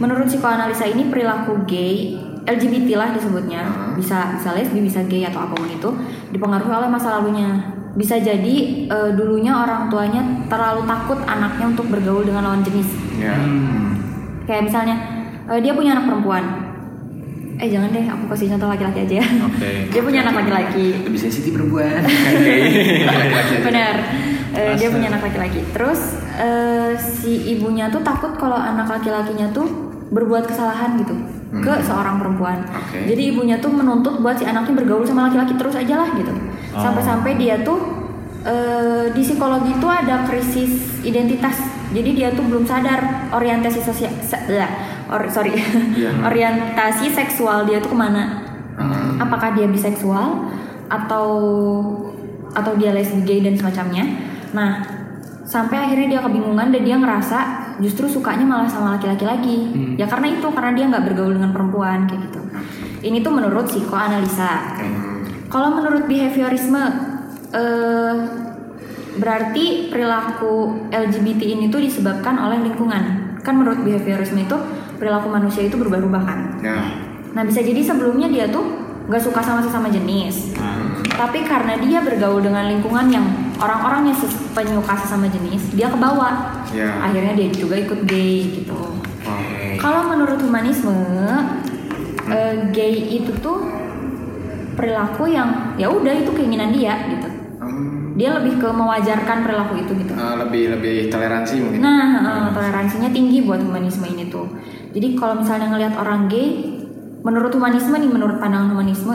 Menurut 0.00 0.24
psikoanalisa 0.24 0.88
ini 0.88 1.12
perilaku 1.12 1.68
gay 1.68 2.16
LGBT 2.48 2.96
lah 2.96 3.12
disebutnya 3.12 3.92
bisa 3.92 4.38
bisa 4.40 4.56
lesbi 4.56 4.80
bisa 4.80 5.04
gay 5.04 5.26
atau 5.28 5.44
apa 5.44 5.52
pun 5.52 5.68
itu 5.68 5.90
dipengaruhi 6.32 6.72
oleh 6.72 6.88
masa 6.88 7.18
lalunya 7.18 7.76
bisa 7.96 8.16
jadi 8.16 8.54
eh, 8.86 9.10
dulunya 9.12 9.56
orang 9.56 9.88
tuanya 9.88 10.20
terlalu 10.46 10.84
takut 10.84 11.18
anaknya 11.24 11.66
untuk 11.66 11.88
bergaul 11.88 12.22
dengan 12.22 12.44
lawan 12.44 12.60
jenis 12.60 12.88
Ya. 13.16 13.32
Hmm. 13.32 13.96
kayak 14.44 14.68
misalnya 14.68 14.96
eh, 15.46 15.58
dia 15.58 15.72
punya 15.72 15.92
anak 15.92 16.04
perempuan 16.04 16.44
eh 17.56 17.64
jangan 17.66 17.88
deh 17.88 18.04
aku 18.04 18.28
kasih 18.28 18.52
contoh 18.52 18.68
laki-laki 18.68 19.00
aja 19.02 19.14
ya 19.18 19.26
Oke. 19.42 19.70
dia 19.92 20.02
punya 20.02 20.20
anak 20.20 20.36
laki-laki 20.36 20.92
Lebih 21.02 21.16
sensitif 21.18 21.50
perempuan. 21.50 22.04
benar 23.66 23.96
Eh, 24.56 24.72
dia 24.72 24.88
punya 24.88 25.12
anak 25.12 25.20
laki-laki 25.22 25.60
terus 25.68 26.16
eh, 26.32 26.96
si 26.96 27.52
ibunya 27.52 27.88
tuh 27.88 28.00
takut 28.00 28.32
kalau 28.36 28.56
anak 28.56 28.88
laki-lakinya 28.88 29.52
tuh 29.52 29.68
berbuat 30.08 30.48
kesalahan 30.48 30.96
gitu 30.96 31.12
ke 31.54 31.72
seorang 31.82 32.16
perempuan 32.16 32.64
Oke. 32.64 33.04
jadi 33.04 33.36
ibunya 33.36 33.56
tuh 33.56 33.68
menuntut 33.68 34.16
buat 34.16 34.32
si 34.32 34.44
anaknya 34.44 34.72
bergaul 34.74 35.04
sama 35.04 35.28
laki-laki 35.28 35.60
terus 35.60 35.76
aja 35.76 36.00
lah 36.00 36.08
gitu 36.10 36.32
sampai-sampai 36.80 37.32
dia 37.40 37.60
tuh 37.64 37.78
eh, 38.44 39.04
di 39.12 39.22
psikologi 39.22 39.74
itu 39.74 39.88
ada 39.88 40.24
krisis 40.28 41.02
identitas. 41.02 41.56
Jadi 41.94 42.10
dia 42.18 42.28
tuh 42.34 42.44
belum 42.44 42.66
sadar 42.66 43.30
orientasi 43.32 43.80
sosial 43.80 44.12
or, 45.10 45.22
sorry. 45.30 45.54
Orientasi 46.28 47.14
seksual 47.14 47.64
dia 47.64 47.78
tuh 47.78 47.94
ke 47.94 47.98
mana? 47.98 48.42
Apakah 49.22 49.56
dia 49.56 49.70
biseksual 49.70 50.52
atau 50.86 51.28
atau 52.52 52.72
dia 52.76 52.92
lesbi 52.92 53.22
gay 53.24 53.40
dan 53.40 53.54
semacamnya? 53.56 54.04
Nah 54.52 54.82
sampai 55.46 55.78
akhirnya 55.78 56.18
dia 56.18 56.20
kebingungan 56.26 56.74
dan 56.74 56.82
dia 56.82 56.96
ngerasa 56.98 57.38
justru 57.78 58.10
sukanya 58.10 58.42
malah 58.42 58.68
sama 58.68 58.98
laki-laki 58.98 59.24
lagi. 59.24 59.58
Ya 59.96 60.04
karena 60.10 60.34
itu 60.34 60.46
karena 60.52 60.72
dia 60.74 60.84
nggak 60.90 61.04
bergaul 61.12 61.32
dengan 61.38 61.54
perempuan 61.54 62.04
kayak 62.10 62.20
gitu. 62.28 62.40
Ini 63.06 63.22
tuh 63.22 63.32
menurut 63.32 63.70
psikoanalisa 63.70 64.82
kalau 65.46 65.78
menurut 65.78 66.04
behaviorisme 66.10 66.82
eh, 67.54 68.14
berarti 69.16 69.88
perilaku 69.88 70.86
LGBT 70.92 71.42
ini 71.56 71.72
tuh 71.72 71.80
disebabkan 71.80 72.36
oleh 72.36 72.60
lingkungan 72.60 73.36
kan 73.40 73.54
menurut 73.56 73.80
behaviorisme 73.80 74.42
itu 74.44 74.56
perilaku 75.00 75.30
manusia 75.32 75.64
itu 75.64 75.78
berubah-ubah 75.78 76.22
kan 76.24 76.40
Ya. 76.60 76.78
Nah 77.36 77.44
bisa 77.44 77.60
jadi 77.60 77.84
sebelumnya 77.84 78.32
dia 78.32 78.48
tuh 78.48 78.64
nggak 79.06 79.22
suka 79.22 79.38
sama 79.38 79.62
sesama 79.62 79.86
jenis, 79.86 80.56
tapi 81.14 81.46
karena 81.46 81.78
dia 81.78 82.02
bergaul 82.02 82.42
dengan 82.42 82.66
lingkungan 82.66 83.06
yang 83.06 83.22
orang-orangnya 83.54 84.18
penyuka 84.50 84.98
sesama 84.98 85.30
jenis, 85.30 85.62
dia 85.78 85.86
kebawa. 85.86 86.58
Ya. 86.74 86.90
Akhirnya 87.06 87.38
dia 87.38 87.46
juga 87.54 87.78
ikut 87.78 88.02
gay 88.02 88.50
gitu. 88.50 88.98
Oke. 89.22 89.78
Kalau 89.78 90.10
menurut 90.10 90.42
humanisme, 90.42 90.90
eh, 92.26 92.66
gay 92.74 93.22
itu 93.22 93.30
tuh 93.38 93.85
perilaku 94.76 95.24
yang 95.26 95.74
ya 95.74 95.88
udah 95.88 96.12
itu 96.12 96.30
keinginan 96.30 96.70
dia 96.70 96.94
gitu. 97.08 97.28
Hmm, 97.56 98.12
Dia 98.14 98.36
lebih 98.36 98.56
ke 98.56 98.68
mewajarkan 98.68 99.42
perilaku 99.42 99.80
itu 99.80 99.92
gitu. 99.96 100.12
eh, 100.12 100.34
lebih 100.38 100.76
lebih 100.76 100.94
toleransi 101.08 101.54
mungkin. 101.58 101.80
Nah, 101.80 102.04
eh, 102.22 102.48
toleransinya 102.52 103.08
tinggi 103.08 103.42
buat 103.42 103.58
humanisme 103.58 104.04
ini 104.04 104.28
tuh. 104.28 104.46
Jadi 104.92 105.12
kalau 105.14 105.40
misalnya 105.40 105.68
ngelihat 105.68 105.96
orang 105.96 106.24
gay, 106.26 106.76
menurut 107.20 107.50
humanisme 107.50 107.92
nih, 107.92 108.06
menurut 108.06 108.36
pandangan 108.36 108.70
humanisme, 108.70 109.12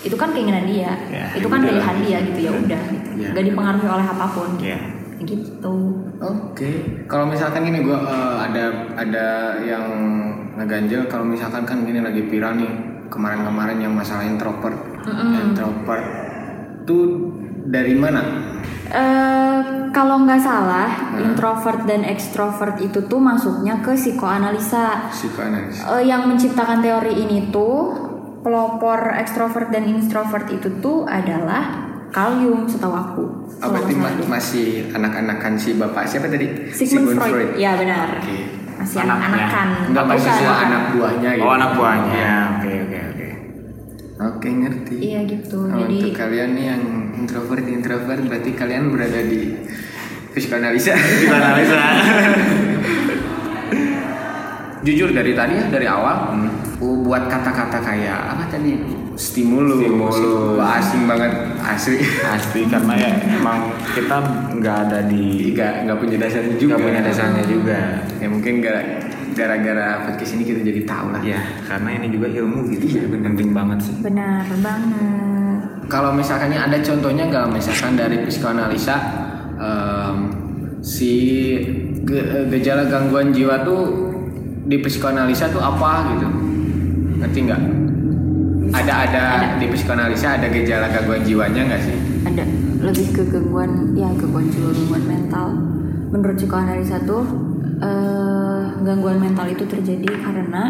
itu 0.00 0.16
kan 0.16 0.32
keinginan 0.32 0.64
dia, 0.64 0.96
Ya, 1.10 1.28
itu 1.34 1.44
kan 1.44 1.60
pilihan 1.60 1.96
dia 2.00 2.18
gitu 2.22 2.40
ya 2.40 2.50
udah, 2.54 2.82
gitu. 2.88 3.08
Ya. 3.20 3.28
gak 3.34 3.44
dipengaruhi 3.44 3.84
oleh 3.84 4.06
apa 4.06 4.26
pun, 4.32 4.48
Ya. 4.56 4.80
gitu. 5.20 5.76
Oke, 6.16 6.70
kalau 7.04 7.28
misalkan 7.28 7.64
gini 7.64 7.84
gue 7.84 7.96
ada 8.38 8.64
ada 8.94 9.26
yang 9.60 9.84
ngeganjel 10.56 11.04
kalau 11.04 11.24
misalkan 11.24 11.64
kan 11.64 11.84
gini 11.84 12.00
lagi 12.00 12.24
viral 12.24 12.56
nih 12.56 12.72
kemarin-kemarin 13.10 13.78
yang 13.80 13.92
masalah 13.92 14.22
introvert, 14.22 14.78
introvert 15.36 16.06
tuh 16.84 17.34
dari 17.66 17.92
mana? 17.92 18.22
Eh, 18.90 19.58
kalau 19.90 20.22
nggak 20.22 20.40
salah, 20.40 21.14
Hmm. 21.14 21.30
introvert 21.30 21.86
dan 21.86 22.02
extrovert 22.02 22.74
itu 22.78 23.06
tuh 23.06 23.18
masuknya 23.18 23.78
ke 23.78 23.94
psikoanalisa. 23.94 25.10
Psikoanalisa. 25.10 25.82
Eh, 25.94 26.06
yang 26.06 26.26
menciptakan 26.26 26.78
teori 26.80 27.14
ini 27.16 27.50
tuh 27.50 27.94
pelopor 28.40 29.14
ekstrovert 29.14 29.70
dan 29.70 29.86
introvert 29.86 30.48
itu 30.48 30.80
tuh 30.80 31.06
adalah 31.06 31.86
Carl 32.10 32.42
Jung 32.42 32.66
setahu 32.66 32.90
aku. 32.90 33.24
Oh, 33.60 33.68
berarti 33.68 33.94
ma- 33.94 34.26
masih 34.28 34.90
anak-anakan 34.90 35.54
si 35.54 35.78
bapak 35.78 36.10
siapa 36.10 36.26
tadi? 36.26 36.72
Sigmund, 36.72 37.14
Freud. 37.14 37.54
Ya 37.54 37.78
benar. 37.78 38.18
Oke. 38.18 38.58
Masih 38.74 39.04
anak-anakan. 39.04 39.68
Enggak 39.92 40.04
bukan. 40.08 40.56
anak 40.64 40.82
buahnya 40.96 41.30
gitu. 41.36 41.44
Oh 41.44 41.52
anak 41.52 41.70
buahnya. 41.76 42.30
Oke. 42.50 42.59
Oke 44.20 44.48
ngerti. 44.48 45.00
Iya 45.00 45.24
gitu. 45.24 45.64
Oh, 45.64 45.80
Jadi 45.80 45.96
untuk 45.96 46.12
kalian 46.12 46.50
nih 46.52 46.64
yang 46.68 46.82
introvert 47.16 47.64
introvert 47.64 48.20
berarti 48.20 48.50
kalian 48.52 48.92
berada 48.92 49.20
di 49.24 49.56
psikoanalisa. 50.30 50.92
Kita 50.92 51.34
analisa. 51.34 51.80
Jujur 54.80 55.12
dari 55.12 55.36
tadi 55.36 55.60
ya 55.60 55.68
dari 55.68 55.84
awal 55.84 56.32
uh, 56.80 56.96
buat 57.04 57.28
kata-kata 57.28 57.84
kayak 57.84 58.32
apa 58.32 58.48
tadi 58.48 58.80
stimulus, 59.12 59.76
Stimulus. 59.76 60.56
Wah, 60.56 60.80
asing 60.80 61.04
banget 61.04 61.32
asli. 61.60 62.00
Asli 62.24 62.64
karena 62.64 62.96
ya 62.96 63.10
emang 63.30 63.68
kita 63.92 64.16
nggak 64.56 64.76
ada 64.88 65.04
di 65.04 65.52
Nggak 65.52 65.84
nggak 65.84 65.98
punya 66.00 66.16
dasarnya 66.16 66.56
juga. 66.56 66.72
nggak 66.72 66.84
punya 66.88 67.00
dasarnya 67.04 67.44
juga. 67.44 67.80
Ya 68.16 68.28
mungkin 68.32 68.54
gara- 68.64 68.88
gara-gara 69.32 70.04
podcast 70.04 70.34
ini 70.34 70.44
kita 70.44 70.60
jadi 70.60 70.82
tahu 70.84 71.06
lah. 71.10 71.22
Ya 71.22 71.40
karena 71.64 71.88
ini 71.96 72.06
juga 72.10 72.26
ilmu 72.28 72.68
gitu. 72.70 72.84
Iya 72.98 73.06
penting 73.08 73.50
banget 73.50 73.78
sih. 73.82 73.94
benar 74.00 74.44
banget. 74.60 75.58
Kalau 75.86 76.14
misalkan 76.14 76.54
ada 76.54 76.78
contohnya 76.78 77.26
nggak 77.26 77.46
misalkan 77.50 77.98
dari 77.98 78.22
psikoanalisa 78.22 78.96
em, 79.58 80.16
si 80.80 81.12
ge- 82.06 82.46
gejala 82.48 82.86
gangguan 82.86 83.34
jiwa 83.34 83.66
tuh 83.66 83.82
di 84.64 84.78
psikoanalisa 84.78 85.50
tuh 85.50 85.58
apa 85.58 86.14
gitu 86.14 86.28
ngerti 87.18 87.38
nggak? 87.42 87.62
Ada 88.70 88.94
ada 89.02 89.24
di 89.58 89.66
psikoanalisa 89.66 90.38
ada 90.38 90.46
gejala 90.46 90.86
gangguan 90.88 91.26
jiwanya 91.26 91.74
nggak 91.74 91.82
sih? 91.82 91.96
Ada 92.22 92.44
lebih 92.86 93.06
ke 93.10 93.22
gangguan 93.26 93.90
ya 93.92 94.08
gangguan 94.14 94.46
jiwa 94.46 94.70
gangguan 94.70 95.04
mental. 95.04 95.46
Menurut 96.14 96.38
psikoanalisa 96.38 97.02
tuh 97.02 97.26
eh, 97.80 98.62
gangguan 98.84 99.18
mental 99.20 99.48
itu 99.48 99.64
terjadi 99.66 100.08
karena 100.20 100.62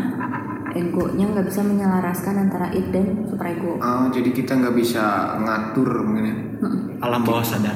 egonya 0.70 1.26
nggak 1.34 1.46
bisa 1.50 1.60
menyelaraskan 1.66 2.34
antara 2.46 2.70
id 2.70 2.94
dan 2.94 3.26
superego. 3.26 3.78
Oh, 3.82 4.06
jadi 4.14 4.30
kita 4.30 4.54
nggak 4.54 4.74
bisa 4.78 5.36
ngatur 5.42 6.06
mungkin 6.06 6.24
ya. 6.24 6.36
Alam 7.02 7.26
bawah 7.26 7.42
sadar. 7.42 7.74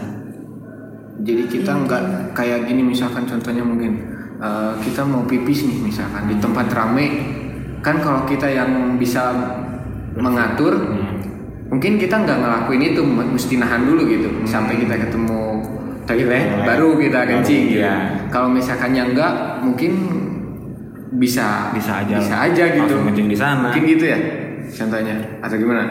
Jadi 1.25 1.43
kita 1.47 1.73
Iya, 1.75 1.83
nggak 1.87 2.03
kayak 2.35 2.61
gini 2.67 2.83
misalkan 2.83 3.27
contohnya 3.27 3.63
mungkin 3.63 3.93
eh, 4.39 4.73
kita 4.83 5.03
mau 5.07 5.23
pipis 5.27 5.67
nih 5.67 5.79
misalkan 5.91 6.27
di 6.31 6.37
tempat 6.39 6.67
rame 6.75 7.07
kan 7.85 8.01
kalau 8.01 8.25
kita 8.25 8.49
yang 8.49 8.97
bisa 8.97 9.31
mengatur 10.17 10.73
mungkin 11.69 12.01
kita 12.01 12.17
nggak 12.23 12.39
ngelakuin 12.39 12.83
itu 12.95 13.03
mesti 13.05 13.55
nahan 13.61 13.85
dulu 13.85 14.09
gitu 14.09 14.29
sampai 14.47 14.79
kita 14.81 14.95
ketemu 14.95 15.54
toilet 16.05 16.29
Toilet. 16.29 16.65
baru 16.65 16.89
kita 16.97 17.21
kencing 17.25 17.63
gitu. 17.71 17.81
Iya. 17.81 17.97
Kalau 18.29 18.49
misalkan 18.49 18.93
yang 18.93 19.11
enggak 19.11 19.33
mungkin 19.61 19.93
bisa 21.15 21.71
Bisa 21.71 22.03
aja. 22.03 22.17
bisa 22.19 22.37
aja 22.43 22.65
gitu. 22.71 22.95
Kencing 23.01 23.29
di 23.29 23.37
sana. 23.37 23.71
Mungkin 23.71 23.83
gitu 23.87 24.05
ya 24.05 24.19
contohnya 24.67 25.15
atau 25.39 25.57
gimana? 25.57 25.83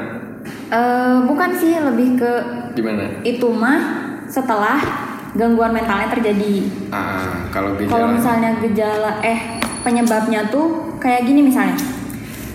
Eh, 0.68 1.16
bukan 1.24 1.50
sih 1.54 1.78
lebih 1.78 2.20
ke 2.20 2.32
Gimana? 2.74 3.06
itu 3.24 3.48
mah 3.48 3.80
setelah 4.28 4.76
gangguan 5.34 5.72
mentalnya 5.72 6.10
terjadi. 6.10 6.68
Ah, 6.90 7.48
kalau 7.50 7.74
Kalau 7.80 8.12
gejala 8.12 8.12
misalnya 8.12 8.50
gejala 8.60 9.12
eh 9.22 9.40
penyebabnya 9.82 10.46
tuh 10.48 10.98
kayak 11.00 11.24
gini 11.24 11.48
misalnya. 11.48 11.78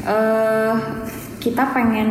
Eh 0.05 0.73
kita 1.39 1.73
pengen 1.73 2.11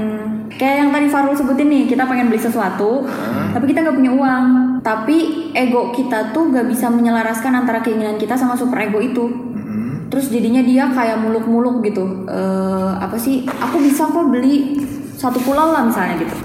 kayak 0.57 0.75
yang 0.83 0.89
tadi 0.89 1.07
Farul 1.07 1.37
sebutin 1.37 1.69
nih, 1.69 1.83
kita 1.87 2.03
pengen 2.09 2.27
beli 2.27 2.41
sesuatu, 2.41 3.05
tapi 3.53 3.65
kita 3.69 3.85
nggak 3.85 3.97
punya 3.97 4.11
uang. 4.11 4.45
Tapi 4.81 5.51
ego 5.53 5.91
kita 5.91 6.31
tuh 6.31 6.47
gak 6.53 6.63
bisa 6.69 6.87
menyelaraskan 6.87 7.51
antara 7.51 7.83
keinginan 7.83 8.15
kita 8.15 8.39
sama 8.39 8.55
super 8.55 8.79
ego 8.79 9.03
itu. 9.03 9.25
Mm-mm. 9.27 10.07
Terus 10.07 10.31
jadinya 10.31 10.63
dia 10.63 10.87
kayak 10.87 11.19
muluk-muluk 11.19 11.83
gitu. 11.83 12.23
Eh 12.29 12.91
apa 12.95 13.19
sih? 13.19 13.43
Aku 13.43 13.83
bisa 13.83 14.07
kok 14.07 14.31
beli 14.31 14.79
satu 15.17 15.41
pulau 15.43 15.73
lah 15.73 15.83
misalnya 15.83 16.23
gitu 16.23 16.37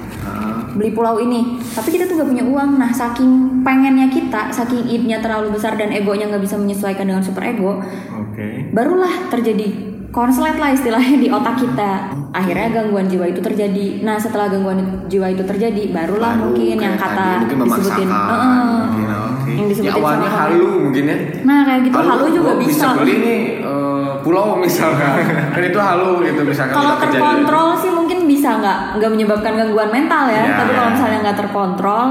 beli 0.72 0.90
pulau 0.96 1.20
ini 1.20 1.60
tapi 1.76 1.92
kita 1.92 2.08
tuh 2.08 2.16
gak 2.20 2.28
punya 2.32 2.44
uang 2.44 2.80
nah 2.80 2.88
saking 2.88 3.60
pengennya 3.60 4.08
kita 4.08 4.48
saking 4.48 4.88
idnya 4.88 5.20
terlalu 5.20 5.52
besar 5.54 5.76
dan 5.76 5.92
egonya 5.92 6.32
nggak 6.32 6.42
bisa 6.42 6.56
menyesuaikan 6.56 7.04
dengan 7.04 7.20
super 7.20 7.44
ego 7.44 7.78
Oke. 8.16 8.72
barulah 8.72 9.28
terjadi 9.28 9.91
konslet 10.12 10.54
lah 10.54 10.70
istilahnya 10.70 11.16
di 11.16 11.28
otak 11.28 11.56
kita 11.56 12.12
akhirnya 12.30 12.68
gangguan 12.70 13.08
jiwa 13.08 13.24
itu 13.26 13.40
terjadi 13.40 14.04
nah 14.04 14.20
setelah 14.20 14.46
gangguan 14.46 14.78
jiwa 15.08 15.26
itu 15.26 15.40
terjadi 15.42 15.88
barulah 15.88 16.36
Baru 16.36 16.52
mungkin 16.52 16.76
yang 16.76 16.96
kata 16.96 17.42
mungkin 17.42 17.58
disebutin 17.64 18.08
"Heeh." 18.08 18.76
mungkin, 18.86 19.08
oke. 19.08 19.30
Oke. 19.32 19.50
yang 19.50 19.64
Ya 19.64 19.70
disebutin 19.72 19.98
awalnya 19.98 20.28
sama 20.28 20.38
halu 20.44 20.66
mungkin 20.84 21.04
ya. 21.04 21.16
Nah 21.42 21.58
kayak 21.64 21.80
gitu 21.82 21.96
halu, 21.98 22.24
juga 22.30 22.50
gua 22.52 22.60
bisa. 22.60 22.86
beli 22.94 23.14
nih 23.18 23.40
eh, 23.58 24.10
pulau 24.22 24.46
misalkan. 24.54 25.12
kan 25.56 25.62
itu 25.64 25.80
halu 25.80 26.10
gitu 26.22 26.40
misalkan 26.44 26.74
Kalau 26.74 26.94
terkontrol 26.94 27.68
sih 27.74 27.90
mungkin 27.90 28.18
bisa 28.24 28.48
nggak 28.54 28.78
nggak 29.00 29.10
menyebabkan 29.10 29.52
gangguan 29.56 29.90
mental 29.90 30.24
ya. 30.28 30.44
Ya, 30.44 30.54
Tapi 30.60 30.70
kalau 30.72 30.88
ya. 30.88 30.94
misalnya 30.94 31.18
nggak 31.24 31.38
terkontrol, 31.40 32.06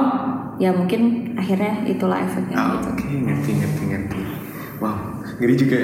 ya 0.58 0.70
mungkin 0.74 1.02
akhirnya 1.34 1.74
itulah 1.86 2.18
efeknya 2.20 2.56
Ah, 2.58 2.68
gitu. 2.76 2.90
Oke, 2.92 3.06
ngerti 3.16 3.50
ngerti 3.56 3.84
ngerti. 3.88 4.20
Wow, 4.82 4.98
ngeri 5.40 5.54
juga 5.56 5.78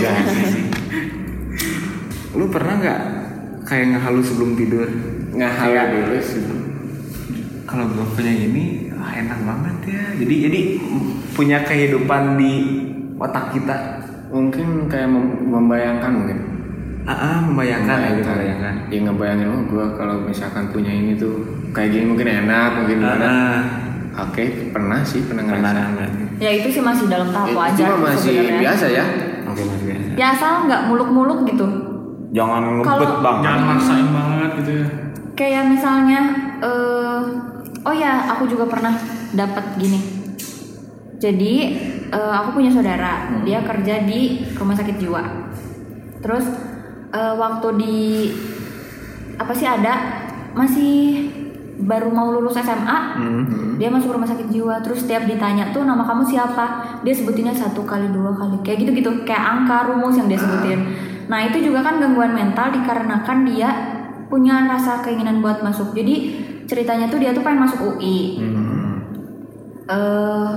ya. 0.00 0.12
Lu 2.32 2.46
pernah 2.46 2.74
nggak 2.76 3.00
kayak 3.64 3.86
ngehalu 3.90 4.20
sebelum 4.20 4.50
tidur? 4.54 4.86
Nggak 5.30 5.52
halu 5.52 5.70
Kayak, 5.72 5.86
dulu 5.92 6.16
sih. 6.20 6.42
Kalau 7.64 7.86
gue 7.86 8.06
punya 8.12 8.32
ini 8.32 8.64
wah, 8.92 9.12
enak 9.12 9.38
banget 9.40 9.76
ya. 9.88 10.02
Jadi 10.16 10.34
jadi 10.40 10.60
punya 11.32 11.58
kehidupan 11.62 12.36
di 12.36 12.52
otak 13.16 13.52
kita. 13.52 13.76
Mungkin 14.30 14.86
kayak 14.86 15.08
mem- 15.08 15.42
membayangkan 15.44 16.12
mungkin. 16.12 16.38
Ah, 17.00 17.12
ah, 17.12 17.38
membayangkan 17.40 17.96
ya, 17.96 18.10
membayangkan. 18.12 18.74
Ya 18.88 18.98
ngebayangin 19.00 19.48
oh 19.48 19.62
gue 19.64 19.86
kalau 19.96 20.20
misalkan 20.20 20.68
punya 20.68 20.92
ini 20.92 21.16
tuh 21.16 21.42
kayak 21.70 21.90
gini 21.90 22.04
mungkin 22.06 22.28
enak 22.28 22.70
mungkin 22.76 22.96
Ah, 23.00 23.02
gimana. 23.08 23.26
ah. 23.26 23.60
Oke, 24.20 24.42
pernah 24.68 25.00
sih 25.00 25.22
pernah 25.24 25.46
Pernah 25.48 25.70
ngerasa. 25.70 25.92
nggak? 25.96 26.10
Ya 26.38 26.50
itu 26.52 26.68
sih 26.68 26.82
masih 26.82 27.06
dalam 27.06 27.30
tahap 27.30 27.48
Itu 27.48 27.56
wajar 27.56 27.86
mah 27.88 27.98
masih 28.10 28.30
sebenarnya. 28.36 28.58
biasa 28.60 28.86
ya. 28.88 29.04
Oke 29.46 29.62
mas 29.64 29.80
biasa. 29.80 30.06
Ya 30.12 30.26
asal 30.28 30.52
nggak 30.66 30.82
muluk-muluk 30.86 31.38
gitu. 31.44 31.66
Jangan 32.30 32.60
ngebet 32.78 32.86
Kalau- 32.86 33.22
bang. 33.22 33.36
Jangan 33.42 33.62
maksain 33.66 34.06
banget 34.10 34.50
gitu 34.62 34.70
ya. 34.70 34.86
Kayak 35.34 35.64
misalnya, 35.72 36.20
eh 36.60 37.20
oh 37.80 37.94
ya 37.96 38.28
aku 38.36 38.46
juga 38.46 38.68
pernah 38.68 38.92
dapat 39.32 39.64
gini. 39.80 40.00
Jadi 41.20 41.54
eh, 42.10 42.32
aku 42.32 42.56
punya 42.56 42.70
saudara, 42.72 43.42
dia 43.44 43.60
kerja 43.60 44.04
di 44.04 44.46
rumah 44.56 44.76
sakit 44.76 44.96
jiwa. 44.96 45.22
Terus 46.20 46.44
eh, 47.10 47.34
waktu 47.36 47.68
di 47.80 47.98
apa 49.40 49.52
sih 49.56 49.64
ada 49.64 49.94
masih 50.52 51.28
baru 51.80 52.12
mau 52.12 52.28
lulus 52.28 52.60
SMA, 52.60 52.98
dia 53.80 53.88
masuk 53.88 54.12
rumah 54.12 54.28
sakit 54.28 54.52
jiwa. 54.52 54.84
Terus 54.84 55.08
setiap 55.08 55.24
ditanya 55.24 55.72
tuh 55.72 55.88
nama 55.88 56.04
kamu 56.04 56.28
siapa, 56.28 57.00
dia 57.00 57.14
sebutinnya 57.16 57.56
satu 57.56 57.88
kali 57.88 58.12
dua 58.12 58.36
kali, 58.36 58.60
kayak 58.60 58.84
gitu 58.84 58.90
gitu, 59.00 59.10
kayak 59.24 59.40
angka 59.40 59.88
rumus 59.88 60.12
yang 60.20 60.28
dia 60.28 60.36
sebutin. 60.36 60.80
Nah 61.30 61.46
itu 61.46 61.70
juga 61.70 61.86
kan 61.86 62.02
gangguan 62.02 62.34
mental 62.34 62.74
dikarenakan 62.74 63.38
dia 63.46 63.70
punya 64.26 64.66
rasa 64.66 64.98
keinginan 65.06 65.38
buat 65.38 65.62
masuk. 65.62 65.94
Jadi 65.94 66.14
ceritanya 66.66 67.06
tuh 67.06 67.22
dia 67.22 67.30
tuh 67.30 67.46
pengen 67.46 67.70
masuk 67.70 67.94
UI. 67.94 68.42
eh 69.90 70.50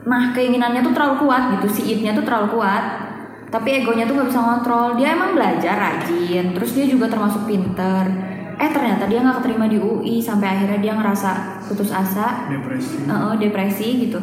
nah 0.00 0.32
keinginannya 0.32 0.80
tuh 0.86 0.94
terlalu 0.94 1.26
kuat 1.26 1.42
gitu 1.58 1.66
si 1.68 1.82
id-nya 1.92 2.16
tuh 2.16 2.24
terlalu 2.24 2.56
kuat 2.56 3.10
tapi 3.50 3.82
egonya 3.82 4.06
tuh 4.06 4.14
nggak 4.14 4.30
bisa 4.30 4.40
ngontrol. 4.40 4.94
Dia 4.94 5.18
emang 5.18 5.34
belajar 5.34 5.74
rajin 5.74 6.54
terus 6.54 6.70
dia 6.74 6.86
juga 6.86 7.10
termasuk 7.10 7.50
pinter. 7.50 8.06
Eh 8.62 8.70
ternyata 8.70 9.10
dia 9.10 9.26
nggak 9.26 9.42
keterima 9.42 9.66
di 9.66 9.78
UI 9.82 10.22
sampai 10.22 10.54
akhirnya 10.54 10.78
dia 10.78 10.94
ngerasa 10.94 11.30
putus 11.66 11.90
asa. 11.90 12.46
Depresi. 12.46 13.10
eh, 13.10 13.10
eh, 13.10 13.34
depresi 13.42 13.88
gitu. 14.06 14.18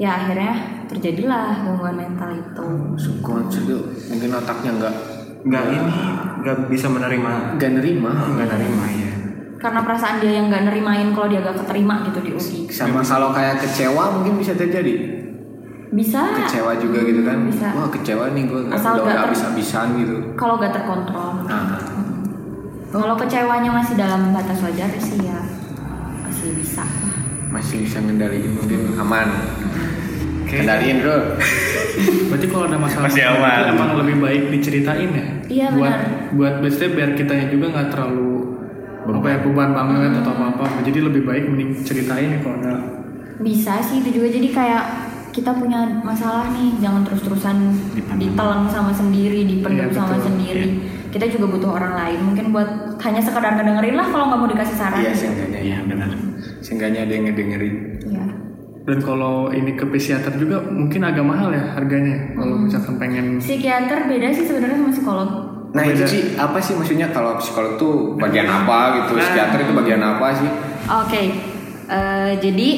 Ya 0.00 0.16
akhirnya 0.16 0.80
terjadilah 0.88 1.60
gangguan 1.60 2.00
mental 2.00 2.32
itu. 2.32 2.68
Subconscious 2.96 3.68
itu 3.68 3.76
mungkin 4.08 4.32
otaknya 4.32 4.70
nggak 4.80 4.94
Nggak 5.42 5.64
ini 5.68 5.96
nggak 6.40 6.56
bisa 6.68 6.86
menerima. 6.86 7.32
nggak 7.56 7.70
nerima. 7.74 8.10
Nggak 8.30 8.48
nerima 8.50 8.86
ya. 8.88 9.08
karena 9.56 9.84
perasaan 9.84 10.16
dia 10.18 10.32
yang 10.34 10.48
nggak 10.48 10.64
nerimain 10.64 11.12
kalau 11.12 11.28
dia 11.28 11.44
gak 11.44 11.52
keterima 11.54 12.00
gitu 12.02 12.18
di 12.18 12.30
UI 12.32 12.64
Sama 12.66 13.04
kalau 13.04 13.28
kayak 13.28 13.60
kecewa 13.60 14.08
mungkin 14.10 14.40
bisa 14.40 14.56
terjadi. 14.56 15.20
bisa 15.90 16.32
Kecewa 16.34 16.80
juga 16.80 17.02
gitu 17.02 17.20
kan. 17.20 17.44
Bisa. 17.44 17.68
Wah 17.70 17.90
kecewa 17.90 18.32
nih 18.32 18.46
gue 18.46 18.60
Asal 18.70 18.96
udah 18.96 19.04
nggak 19.04 19.12
ter- 19.12 19.24
habis-habisan 19.26 19.86
gitu. 19.98 20.16
kalau 20.32 20.56
gak 20.56 20.72
terkontrol 20.72 21.44
Nah, 21.44 21.76
Kalau 22.88 23.14
kecewanya 23.14 23.70
masih 23.70 23.94
dalam 23.94 24.32
batas 24.32 24.58
wajar 24.60 24.88
sih 24.96 25.20
ya 25.20 25.38
masih 26.22 26.56
bisa. 26.56 26.82
masih 27.46 27.84
bisa 27.84 28.00
ngendaliin 28.00 28.56
mungkin 28.56 28.96
aman. 28.96 29.28
Kendaliin 30.50 30.96
bro. 30.98 31.16
Berarti 32.26 32.46
kalau 32.46 32.64
ada 32.66 32.78
masalah 32.78 33.06
Masih 33.06 33.22
masalah 33.22 33.38
aman. 33.40 33.58
itu 33.60 33.70
emang 33.72 33.90
lebih 33.98 34.16
baik 34.18 34.42
diceritain 34.50 35.10
ya. 35.10 35.26
Iya, 35.46 35.66
buat, 35.70 35.90
benar. 35.90 36.00
Buat 36.32 36.54
biasanya 36.60 36.90
biar 36.92 37.10
kitanya 37.14 37.46
juga 37.48 37.66
nggak 37.70 37.88
terlalu 37.90 38.30
apa 39.10 39.26
ya 39.26 39.38
beban 39.42 39.70
banget 39.72 40.12
atau 40.22 40.30
apa 40.32 40.44
apa. 40.54 40.64
Jadi 40.82 40.98
lebih 41.00 41.22
baik 41.24 41.44
mending 41.46 41.70
ceritain 41.82 42.28
ya 42.30 42.38
kalau 42.40 42.56
ada. 42.58 42.74
Bisa 43.38 43.80
sih 43.80 43.98
itu 43.98 44.10
juga 44.12 44.28
jadi 44.28 44.48
kayak 44.48 44.84
kita 45.30 45.50
punya 45.54 45.86
masalah 46.00 46.50
nih 46.50 46.74
jangan 46.78 47.02
terus-terusan 47.02 47.56
Dipendam. 47.94 48.18
ditelan 48.20 48.62
sama 48.66 48.90
sendiri, 48.90 49.46
dipendam 49.46 49.86
Iya, 49.86 49.94
sama 49.94 50.14
betul. 50.14 50.26
sendiri. 50.26 50.66
Kita 51.10 51.26
juga 51.26 51.46
butuh 51.48 51.70
orang 51.72 51.94
lain 51.96 52.18
mungkin 52.24 52.46
buat 52.50 52.70
hanya 52.98 53.18
sekedar 53.18 53.54
ngedengerin 53.56 53.94
lah 53.94 54.06
kalau 54.06 54.30
nggak 54.30 54.38
mau 54.38 54.48
dikasih 54.48 54.76
saran. 54.76 54.98
Iya 55.00 55.12
seenggaknya. 55.12 55.60
Iya 55.60 55.78
benar. 55.82 56.10
Seenggaknya 56.60 57.00
ada 57.02 57.12
yang 57.12 57.24
ngedengerin. 57.26 57.74
Iya. 58.04 58.24
Dan 58.90 58.98
kalau 58.98 59.54
ini 59.54 59.78
ke 59.78 59.86
psikiater 59.86 60.34
juga 60.34 60.58
mungkin 60.66 60.98
agak 61.00 61.22
mahal 61.22 61.54
ya 61.54 61.78
harganya. 61.78 62.34
Kalau 62.34 62.58
Hmm. 62.58 62.66
misalkan 62.66 62.98
pengen 62.98 63.38
Psikiater 63.38 64.10
beda 64.10 64.34
sih 64.34 64.42
sebenarnya 64.42 64.76
sama 64.76 64.90
psikolog. 64.90 65.30
Nah 65.70 65.82
itu 65.86 66.02
Beda. 66.02 66.10
sih 66.10 66.22
apa 66.34 66.58
sih 66.58 66.74
maksudnya 66.74 67.14
kalau 67.14 67.38
psikolog 67.38 67.78
tuh 67.78 68.18
bagian 68.18 68.50
apa 68.50 68.98
gitu, 68.98 69.14
Nah. 69.14 69.22
psikiater 69.22 69.58
itu 69.62 69.72
bagian 69.72 70.02
apa 70.02 70.26
sih? 70.34 70.50
Oke, 70.90 71.22
eh, 71.86 72.32
jadi 72.42 72.68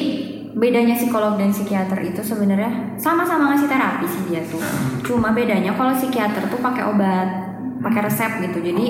bedanya 0.53 0.93
psikolog 0.93 1.33
dan 1.33 1.49
psikiater 1.49 1.97
itu 2.05 2.21
sebenarnya 2.21 2.93
sama-sama 2.93 3.49
ngasih 3.49 3.65
terapi 3.65 4.05
sih 4.05 4.21
dia 4.29 4.45
tuh. 4.45 4.61
Cuma 5.01 5.33
bedanya 5.33 5.73
kalau 5.73 5.97
psikiater 5.97 6.45
tuh 6.45 6.61
pakai 6.61 6.85
obat, 6.85 7.25
pakai 7.81 8.05
resep 8.05 8.31
gitu. 8.39 8.61
Jadi 8.61 8.85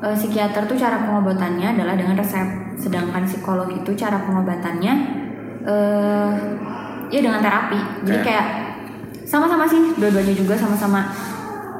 eh, 0.00 0.14
psikiater 0.14 0.64
tuh 0.64 0.78
cara 0.78 1.02
pengobatannya 1.02 1.74
adalah 1.74 1.92
dengan 1.92 2.14
resep, 2.14 2.78
sedangkan 2.78 3.26
psikolog 3.26 3.66
itu 3.68 3.90
cara 3.92 4.22
pengobatannya 4.22 5.18
eh 5.70 6.30
ya 7.10 7.20
dengan 7.22 7.38
terapi. 7.42 7.78
Jadi 8.06 8.18
Kayak- 8.22 8.26
kayak 8.26 8.46
sama-sama 9.26 9.62
sih, 9.66 9.94
dua-duanya 9.94 10.34
juga 10.34 10.54
sama-sama 10.58 11.06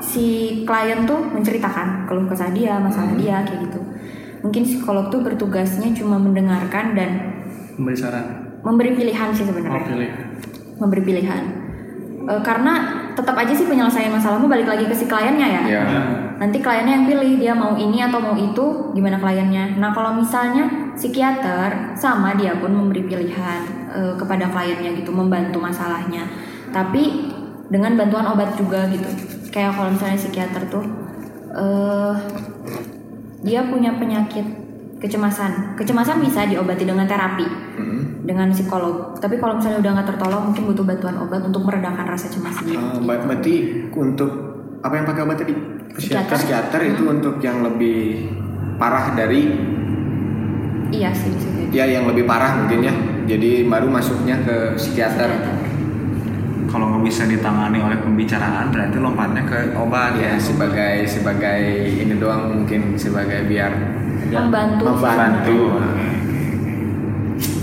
si 0.00 0.26
klien 0.64 1.02
tuh 1.06 1.18
menceritakan 1.34 2.06
keluh 2.06 2.26
kesah 2.30 2.50
dia, 2.54 2.78
masalah 2.78 3.14
dia 3.18 3.42
kayak 3.42 3.70
gitu. 3.70 3.80
Mungkin 4.40 4.62
psikolog 4.64 5.12
tuh 5.12 5.20
bertugasnya 5.20 5.92
cuma 5.92 6.16
mendengarkan 6.16 6.96
dan 6.96 7.10
memberi 7.76 7.96
saran. 7.98 8.26
memberi 8.64 8.90
pilihan 8.96 9.28
sih 9.34 9.44
sebenarnya. 9.44 9.84
pilih. 9.84 10.10
Memberi 10.80 11.02
pilihan. 11.04 11.42
E, 12.24 12.32
karena 12.40 12.72
tetap 13.12 13.36
aja 13.36 13.52
sih 13.52 13.68
penyelesaian 13.68 14.12
masalahmu 14.12 14.48
balik 14.48 14.68
lagi 14.68 14.88
ke 14.88 14.96
si 14.96 15.04
kliennya 15.04 15.48
ya. 15.60 15.62
Ya. 15.68 15.82
Nah, 15.84 16.04
Nanti 16.40 16.56
kliennya 16.64 16.92
yang 16.96 17.04
pilih 17.04 17.36
dia 17.36 17.52
mau 17.52 17.76
ini 17.76 18.00
atau 18.00 18.16
mau 18.16 18.32
itu, 18.32 18.96
gimana 18.96 19.20
kliennya. 19.20 19.76
Nah 19.76 19.92
kalau 19.92 20.16
misalnya 20.16 20.92
psikiater 20.96 21.92
sama 21.92 22.32
dia 22.32 22.56
pun 22.56 22.72
memberi 22.72 23.04
pilihan 23.04 23.60
eh, 23.90 24.14
kepada 24.14 24.46
kliennya 24.46 24.94
gitu, 24.94 25.10
membantu 25.10 25.58
masalahnya. 25.58 26.24
Tapi 26.68 27.32
dengan 27.66 27.94
bantuan 27.94 28.26
obat 28.26 28.54
juga 28.54 28.86
gitu. 28.86 29.06
Kayak 29.48 29.74
kalau 29.74 29.90
misalnya 29.90 30.16
psikiater 30.16 30.62
tuh 30.66 30.84
eh 31.50 32.14
dia 33.40 33.64
punya 33.64 33.90
penyakit 33.92 34.46
kecemasan. 34.98 35.74
Kecemasan 35.74 36.20
bisa 36.20 36.44
diobati 36.44 36.84
dengan 36.84 37.04
terapi 37.04 37.46
Hmm. 37.72 38.20
dengan 38.22 38.50
psikolog. 38.50 39.16
Tapi 39.16 39.34
kalau 39.34 39.56
misalnya 39.56 39.80
udah 39.80 39.92
nggak 39.94 40.08
tertolong, 40.08 40.42
mungkin 40.46 40.64
butuh 40.66 40.84
bantuan 40.84 41.16
obat 41.18 41.40
untuk 41.40 41.64
meredakan 41.64 42.04
rasa 42.04 42.28
cemas 42.28 42.60
dia. 42.60 42.76
Ah, 42.76 43.00
ba- 43.00 43.18
berarti 43.18 43.54
untuk 43.90 44.30
apa 44.78 44.94
yang 44.94 45.06
pakai 45.06 45.22
obat 45.24 45.36
tadi? 45.38 45.54
Psikiater. 45.90 46.36
Psikiater 46.36 46.80
itu 46.86 47.02
untuk 47.04 47.40
yang 47.40 47.62
lebih 47.62 48.28
parah 48.76 49.10
dari 49.12 49.50
Iya 50.90 51.10
sih 51.10 51.30
bisa 51.30 51.48
jadi. 51.48 51.70
ya 51.72 51.84
yang 51.88 52.04
lebih 52.04 52.24
parah 52.24 52.54
mungkin 52.56 52.78
ya. 52.82 52.94
Jadi 53.22 53.64
baru 53.64 53.88
masuknya 53.88 54.36
ke 54.40 54.74
psikiater. 54.74 55.30
Kalau 56.66 56.86
nggak 56.86 57.02
bisa 57.02 57.26
ditangani 57.26 57.80
oleh 57.80 57.98
pembicaraan 57.98 58.70
berarti 58.70 58.96
lompatnya 58.96 59.42
ke 59.42 59.74
obat 59.74 60.14
Ya 60.14 60.38
sebagai 60.38 61.02
sebagai 61.04 61.58
ini 61.90 62.14
doang 62.14 62.46
mungkin 62.54 62.94
sebagai 62.94 63.42
biar 63.44 63.74
Membantu. 64.30 64.84
membantu. 64.86 65.60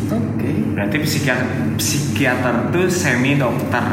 Oke. 0.10 0.52
Berarti 0.74 0.98
psikiater 1.02 1.48
psikiater 1.76 2.56
tuh 2.70 2.88
semi 2.88 3.36
dokter. 3.36 3.84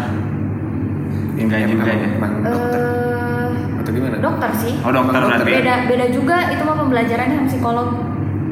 Enggak 1.37 1.67
juga 1.69 1.91
ya. 1.91 2.09
Dokter 2.45 2.83
Eh, 2.83 3.49
atau 3.77 3.91
gimana? 3.93 4.17
dokter 4.19 4.51
sih. 4.57 4.75
Oh 4.81 4.91
dokter 4.91 5.15
Dokter. 5.17 5.39
berarti. 5.39 5.53
Beda 5.53 5.75
beda 5.87 6.07
juga 6.11 6.37
itu 6.49 6.63
mah 6.63 6.77
pembelajarannya 6.77 7.37
sama 7.37 7.47
psikolog, 7.47 7.89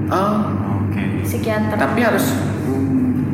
Oh, 0.06 0.34
Oke. 0.84 1.24
psikiater. 1.24 1.74
tapi 1.74 2.00
harus 2.00 2.26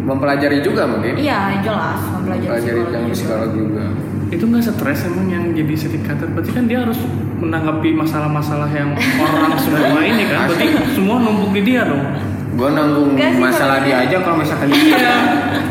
mempelajari 0.09 0.59
juga 0.65 0.89
mungkin. 0.89 1.15
Iya 1.21 1.61
jelas 1.61 2.01
mempelajari 2.09 2.49
Mempelajari 2.49 3.13
psikologi 3.13 3.59
juga. 3.61 3.85
itu 4.29 4.45
nggak 4.45 4.61
stres 4.61 5.09
emang 5.09 5.25
yang 5.29 5.45
jadi 5.53 5.73
psikiater 5.73 6.29
berarti 6.29 6.53
kan 6.53 6.69
dia 6.69 6.85
harus 6.85 7.01
menanggapi 7.41 7.97
masalah-masalah 7.97 8.69
yang 8.69 8.93
orang 9.17 9.57
semua 9.65 10.01
ini 10.01 10.29
kan 10.29 10.53
berarti 10.53 10.67
semua 10.93 11.17
numpuk 11.17 11.57
di 11.57 11.63
dia 11.65 11.85
dong 11.85 12.05
Gue 12.49 12.75
nanggung 12.75 13.15
sih, 13.15 13.39
masalah 13.39 13.87
dia 13.87 14.03
aja 14.03 14.19
kalau 14.19 14.43
misalkan 14.43 14.67
dia 14.67 15.15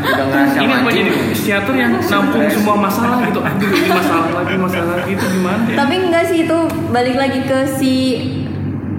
udah 0.00 0.24
ngerasa 0.24 0.56
Ini 0.56 0.72
apa 0.72 0.88
jadi 0.88 1.10
psikiater 1.36 1.74
yang 1.76 1.92
nampung 2.00 2.48
semua 2.48 2.74
masalah 2.80 3.20
gitu. 3.28 3.40
Aduh 3.44 3.68
ini 3.68 3.88
masalah 3.92 4.26
lagi 4.32 4.54
masalah 4.56 4.92
lagi 4.96 5.10
itu 5.12 5.26
gimana 5.28 5.62
ya? 5.68 5.76
Tapi 5.84 5.94
enggak 6.00 6.24
sih 6.32 6.38
itu 6.48 6.58
balik 6.88 7.16
lagi 7.20 7.40
ke 7.44 7.58
si 7.76 7.94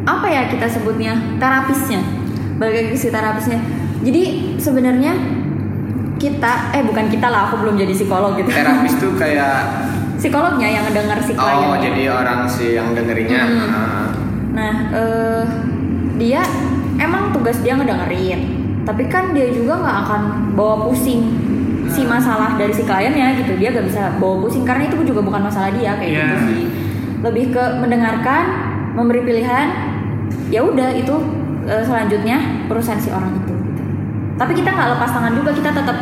apa 0.05 0.27
ya 0.29 0.41
kita 0.47 0.69
sebutnya 0.69 1.17
terapisnya. 1.41 1.99
Balik 2.61 2.73
lagi 2.77 2.89
ke 2.93 2.99
si 2.99 3.07
terapisnya. 3.09 3.57
Jadi 3.99 4.23
sebenarnya 4.55 5.13
kita 6.19 6.75
eh 6.75 6.83
bukan 6.83 7.07
kita 7.07 7.27
lah 7.27 7.47
aku 7.47 7.63
belum 7.63 7.75
jadi 7.75 7.93
psikolog 7.95 8.35
gitu. 8.35 8.51
Terapis 8.51 8.93
tuh 8.99 9.15
kayak 9.15 9.87
Psikolognya 10.19 10.67
yang 10.67 10.83
ngedenger 10.83 11.19
si 11.23 11.31
klien. 11.31 11.63
oh 11.63 11.79
jadi 11.79 12.11
orang 12.11 12.43
sih 12.43 12.75
yang 12.75 12.91
dengerinnya. 12.91 13.39
Hmm. 13.39 13.71
Ah. 13.71 14.05
Nah, 14.51 14.73
eh, 14.91 15.43
dia 16.19 16.43
emang 16.99 17.31
tugas 17.31 17.63
dia 17.63 17.79
ngedengerin, 17.79 18.39
tapi 18.83 19.07
kan 19.07 19.31
dia 19.31 19.47
juga 19.47 19.79
nggak 19.79 19.97
akan 20.03 20.21
bawa 20.59 20.83
pusing 20.83 21.23
si 21.87 22.03
masalah 22.03 22.59
dari 22.59 22.75
si 22.75 22.83
kliennya 22.83 23.39
gitu. 23.39 23.55
Dia 23.55 23.71
gak 23.71 23.87
bisa 23.87 24.11
bawa 24.19 24.43
pusing 24.43 24.67
karena 24.67 24.91
itu 24.91 24.99
juga 25.07 25.23
bukan 25.23 25.39
masalah 25.39 25.71
dia 25.71 25.95
kayak 25.95 26.11
Iya. 26.11 26.27
gitu 26.27 26.37
sih. 26.51 26.63
Lebih 27.23 27.45
ke 27.55 27.63
mendengarkan, 27.79 28.43
memberi 28.99 29.23
pilihan. 29.23 29.67
Ya 30.51 30.67
udah 30.67 30.91
itu 30.91 31.15
eh, 31.63 31.79
selanjutnya 31.79 32.67
urusan 32.67 32.99
si 32.99 33.07
orang. 33.07 33.31
Gitu. 33.31 33.38
Tapi 34.39 34.51
kita 34.55 34.69
nggak 34.69 34.89
lepas 34.95 35.09
tangan 35.11 35.35
juga, 35.35 35.51
kita 35.51 35.69
tetap 35.69 35.97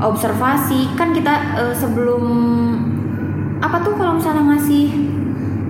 observasi. 0.00 0.88
Kan 0.94 1.12
kita 1.12 1.32
eh, 1.54 1.74
sebelum 1.74 2.22
apa 3.60 3.80
tuh 3.80 3.94
kalau 3.94 4.16
misalnya 4.16 4.44
ngasih 4.46 5.12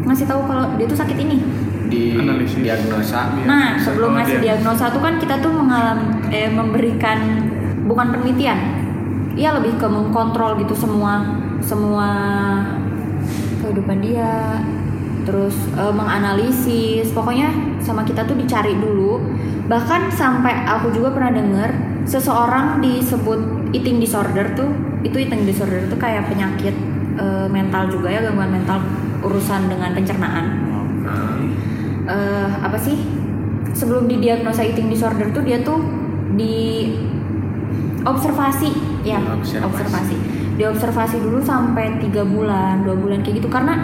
ngasih 0.05 0.25
tahu 0.25 0.45
kalau 0.45 0.67
dia 0.75 0.85
tuh 0.85 0.95
sakit 0.95 1.17
ini 1.17 1.39
Di 1.85 2.15
Analisis. 2.15 2.59
diagnosa. 2.59 3.31
Nah, 3.45 3.77
sebelum 3.77 4.11
Oh, 4.11 4.17
ngasih 4.17 4.39
dia- 4.39 4.57
diagnosa 4.57 4.89
tuh 4.89 4.99
kan 4.99 5.17
kita 5.17 5.39
tuh 5.39 5.53
mengalami 5.53 6.05
eh, 6.29 6.49
memberikan 6.49 7.19
bukan 7.85 8.11
penelitian. 8.11 8.59
Iya 9.35 9.59
lebih 9.59 9.75
ke 9.77 9.87
mengkontrol 9.87 10.55
gitu 10.57 10.73
semua 10.73 11.23
semua 11.61 12.09
kehidupan 13.61 13.99
dia. 13.99 14.59
Terus 15.25 15.57
eh, 15.73 15.93
menganalisis. 15.93 17.11
Pokoknya 17.11 17.51
sama 17.79 18.03
kita 18.03 18.23
tuh 18.23 18.35
dicari 18.35 18.75
dulu. 18.75 19.21
Bahkan 19.65 20.11
sampai 20.11 20.65
aku 20.65 20.91
juga 20.91 21.11
pernah 21.11 21.33
denger 21.33 21.71
seseorang 22.05 22.79
disebut 22.79 23.41
eating 23.71 23.97
disorder 23.97 24.53
tuh 24.53 24.69
itu 25.01 25.17
eating 25.19 25.43
disorder 25.43 25.85
tuh 25.87 25.97
kayak 25.97 26.25
penyakit 26.27 26.73
eh, 27.17 27.47
mental 27.49 27.89
juga 27.89 28.09
ya 28.09 28.21
gangguan 28.23 28.51
mental 28.51 28.81
urusan 29.21 29.67
dengan 29.67 29.91
pencernaan 29.93 30.47
eh 32.05 32.49
apa 32.61 32.77
sih 32.77 33.01
sebelum 33.73 34.05
didiagnosa 34.05 34.61
eating 34.63 34.87
disorder 34.87 35.29
tuh 35.31 35.41
dia 35.41 35.59
tuh 35.59 35.81
di 36.35 36.93
observasi 38.03 38.69
ya 39.03 39.21
Observasi. 39.23 39.65
observasi 39.65 40.17
diobservasi 40.55 41.17
dulu 41.19 41.41
sampai 41.41 41.99
tiga 41.99 42.23
bulan 42.23 42.85
dua 42.85 42.95
bulan 42.95 43.21
kayak 43.21 43.41
gitu 43.41 43.49
karena 43.49 43.75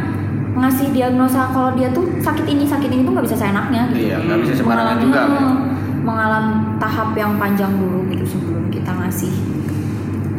ngasih 0.50 0.92
diagnosa 0.92 1.48
kalau 1.48 1.72
dia 1.72 1.88
tuh 1.88 2.04
sakit 2.18 2.44
ini 2.44 2.62
sakit 2.62 2.90
ini 2.90 3.00
tuh 3.00 3.12
nggak 3.12 3.24
bisa 3.24 3.38
seenaknya 3.38 3.88
gitu 3.88 4.06
Iya, 4.06 4.16
nggak 4.20 4.38
bisa 4.40 4.52
sembarangan 4.54 4.96
Mengalami- 4.98 5.06
juga. 5.06 5.20
kan? 5.24 5.56
Mengalami 6.00 6.80
tahap 6.80 7.12
yang 7.14 7.36
panjang 7.36 7.72
dulu 7.76 8.08
gitu 8.08 8.24
sebelum 8.36 8.68
kita 8.72 8.90
ngasih 8.90 9.32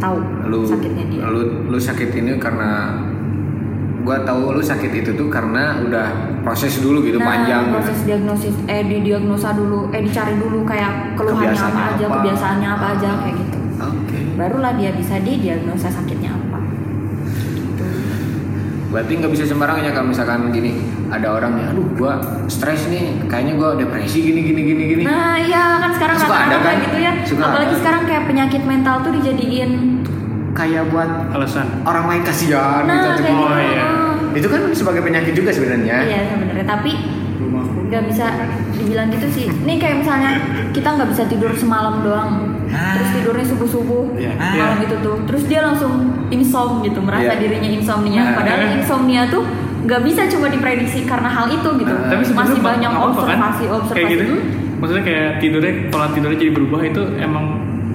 tahu 0.02 0.18
Lu 0.50 0.66
sakitnya 0.66 1.06
dia 1.08 1.22
lu 1.30 1.70
lu 1.70 1.78
sakit 1.78 2.10
ini 2.18 2.42
karena 2.42 2.98
gua 4.02 4.26
tahu 4.26 4.58
lu 4.58 4.64
sakit 4.66 4.90
itu 4.90 5.14
tuh 5.14 5.30
karena 5.30 5.78
udah 5.86 6.42
proses 6.42 6.82
dulu 6.82 7.06
gitu 7.06 7.22
nah, 7.22 7.30
panjang 7.30 7.70
gitu. 7.70 7.76
proses 7.78 8.00
diagnosis 8.10 8.56
eh 8.66 8.82
didiagnosa 8.82 9.54
dulu 9.54 9.94
eh 9.94 10.02
dicari 10.02 10.42
dulu 10.42 10.66
kayak 10.66 11.14
keluhannya 11.14 11.54
apa 11.54 11.82
aja 11.94 12.06
kebiasaannya 12.10 12.70
apa 12.70 12.86
aja 12.98 13.10
kayak 13.22 13.36
gitu 13.38 13.58
Oke. 13.82 14.20
barulah 14.34 14.74
dia 14.74 14.90
bisa 14.98 15.22
didiagnosa 15.22 15.94
sakitnya 15.94 16.34
apa 16.34 16.51
Gitu. 16.51 16.51
Berarti 18.92 19.12
nggak 19.16 19.32
bisa 19.32 19.44
sembarangan 19.46 19.82
ya 19.82 19.92
kalau 19.92 20.08
misalkan 20.08 20.52
gini 20.52 20.76
ada 21.08 21.28
orang 21.32 21.56
ya, 21.56 21.68
aduh 21.72 21.88
gua 21.96 22.20
stres 22.46 22.86
nih, 22.86 23.24
kayaknya 23.26 23.56
gua 23.56 23.74
depresi 23.74 24.20
gini 24.22 24.44
gini 24.44 24.62
gini 24.66 24.84
gini. 24.86 25.04
nah 25.04 25.36
iya 25.36 25.80
kan 25.80 25.92
sekarang 25.92 26.16
Suka 26.18 26.36
ada 26.38 26.56
kan? 26.56 26.62
kayak 26.62 26.80
gitu 26.82 26.98
ya 27.00 27.12
Suka 27.24 27.44
apalagi 27.46 27.68
ada. 27.70 27.80
sekarang 27.80 28.02
kayak 28.06 28.24
penyakit 28.26 28.62
mental 28.64 28.96
tuh 29.00 29.12
dijadiin 29.14 29.72
Kayak 30.52 30.84
buat 30.88 31.08
Alasan. 31.32 31.68
orang 31.82 32.06
lain 32.06 32.22
kasihan 32.22 32.84
nah 32.84 32.92
gitu. 32.92 33.08
kayak 33.08 33.16
atau 33.16 33.24
gitu 33.24 33.40
Oh, 33.42 33.56
iya. 33.58 33.86
heeh. 33.88 34.12
Itu 34.34 34.48
kan 34.48 34.62
sebagai 34.72 35.02
penyakit 35.02 35.34
juga 35.34 35.50
sebenarnya. 35.50 35.96
iya 36.04 36.20
sebenarnya 36.30 36.66
tapi 36.66 36.92
nggak 37.88 38.04
bisa 38.08 38.28
dibilang 38.74 39.08
gitu 39.10 39.28
sih 39.30 39.46
ini 39.48 39.76
kayak 39.76 40.00
misalnya 40.00 40.32
kita 40.72 40.88
nggak 40.90 41.10
bisa 41.10 41.24
tidur 41.28 41.52
semalam 41.52 42.00
doang 42.00 42.51
terus 42.72 43.10
tidurnya 43.12 43.46
subuh 43.46 43.70
subuh 43.70 44.04
Iya. 44.14 44.32
malam 44.34 44.78
Iya. 44.78 44.86
itu 44.86 44.96
tuh 45.00 45.16
terus 45.24 45.44
dia 45.46 45.62
langsung 45.62 45.94
insom 46.28 46.80
gitu 46.82 47.00
merasa 47.00 47.32
Iya. 47.32 47.40
dirinya 47.40 47.70
insomnia 47.72 48.22
Nah. 48.22 48.34
padahal 48.34 48.62
insomnia 48.74 49.22
tuh 49.28 49.44
nggak 49.82 50.02
bisa 50.02 50.22
cuma 50.28 50.48
diprediksi 50.48 51.04
karena 51.04 51.28
hal 51.28 51.48
itu 51.48 51.70
gitu 51.78 51.92
Nah. 51.92 52.08
Tapi 52.08 52.24
masih 52.32 52.60
banyak 52.60 52.88
nggak 52.88 53.02
apa-apa 53.02 53.22
kan? 53.22 53.38
observasi 53.38 53.64
observasi 53.68 53.98
Kayak 53.98 54.10
gitu. 54.10 54.24
Hmm. 54.26 54.44
Maksudnya 54.78 55.04
kayak 55.04 55.30
tidurnya 55.38 55.74
pola 55.90 56.08
tidurnya 56.10 56.38
jadi 56.40 56.52
berubah 56.52 56.82
itu 56.82 57.02
emang 57.16 57.46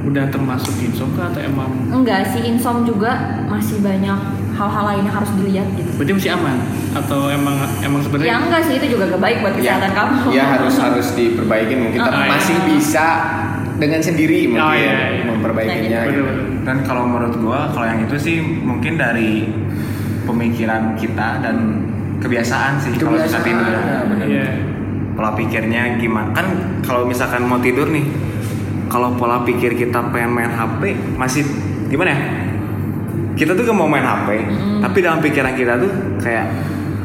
udah 0.05 0.25
termasuk 0.29 0.71
insomnia 0.79 1.27
atau 1.27 1.41
emang 1.41 1.67
enggak 1.91 2.23
sih 2.29 2.47
insom 2.47 2.83
juga 2.83 3.11
masih 3.45 3.83
banyak 3.83 4.15
hal-hal 4.55 4.85
lain 4.87 5.03
yang 5.03 5.13
harus 5.13 5.35
dilihat 5.35 5.67
gitu 5.75 5.91
berarti 5.93 6.13
masih 6.15 6.31
aman 6.33 6.57
atau 6.95 7.27
emang 7.27 7.57
emang 7.83 8.01
ya 8.01 8.05
sebenarnya 8.07 8.35
enggak 8.41 8.63
sih 8.63 8.75
itu 8.77 8.87
juga 8.89 9.11
gak 9.11 9.21
baik 9.21 9.37
buat 9.43 9.53
Ya, 9.53 9.75
kesehatan 9.75 9.91
kamu 9.93 10.15
ya 10.31 10.45
harus 10.47 10.75
harus 10.79 11.07
diperbaikin 11.13 11.79
mungkin 11.83 11.99
tapi 12.07 12.15
Ah, 12.15 12.23
iya. 12.23 12.33
masih 12.33 12.57
bisa 12.71 13.07
dengan 13.77 14.01
sendiri 14.01 14.47
mungkin 14.47 14.63
Oh, 14.63 14.75
iya, 14.75 14.95
iya. 15.13 15.23
memperbaikinya 15.27 15.99
Nah, 15.99 16.05
gitu. 16.07 16.23
Bener-bener. 16.23 16.65
Dan 16.65 16.77
kalau 16.83 17.05
menurut 17.05 17.35
gua 17.37 17.69
kalau 17.69 17.85
yang 17.85 18.01
itu 18.03 18.17
sih 18.17 18.37
mungkin 18.41 18.97
dari 18.97 19.47
pemikiran 20.23 20.95
kita 20.95 21.39
dan 21.39 21.57
kebiasaan 22.19 22.79
sih 22.79 22.93
kalau 22.95 23.15
Kebiasaan, 23.15 23.43
tidur. 23.43 23.71
ya, 23.71 23.99
bener. 24.05 24.27
Iya. 24.27 24.47
Pola 25.13 25.31
pikirnya 25.33 25.97
gimana? 25.97 26.33
Kan 26.33 26.47
kalau 26.83 27.05
misalkan 27.05 27.43
mau 27.43 27.57
tidur 27.57 27.89
nih, 27.89 28.05
kalau 28.87 29.15
pola 29.15 29.41
pikir 29.41 29.73
kita 29.73 30.11
pengen 30.11 30.31
main 30.31 30.51
HP 30.51 30.83
masih 31.15 31.45
gimana 31.87 32.11
ya? 32.11 32.21
Kita 33.35 33.53
tuh 33.53 33.63
gak 33.63 33.75
mau 33.75 33.85
main 33.85 34.01
HP, 34.03 34.29
tapi 34.81 34.99
dalam 34.99 35.21
pikiran 35.21 35.53
kita 35.53 35.77
tuh 35.77 35.93
kayak 36.19 36.49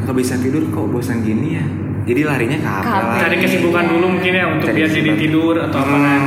nggak 0.02 0.16
bisa 0.16 0.34
tidur 0.34 0.64
kok 0.66 0.88
bosan 0.88 1.20
gini 1.20 1.54
ya. 1.54 1.64
Jadi 2.02 2.20
larinya 2.22 2.58
ke 2.58 2.68
HP. 2.68 3.12
Cari 3.20 3.36
kesibukan 3.38 3.84
dulu 3.86 4.06
mungkin 4.10 4.32
ya 4.32 4.44
untuk 4.48 4.66
Cari 4.66 4.76
biar 4.78 4.90
jadi 4.90 5.10
tidur 5.14 5.54
atau 5.60 5.78
apa 5.78 5.88
Hmm. 5.88 6.02
kan. 6.02 6.22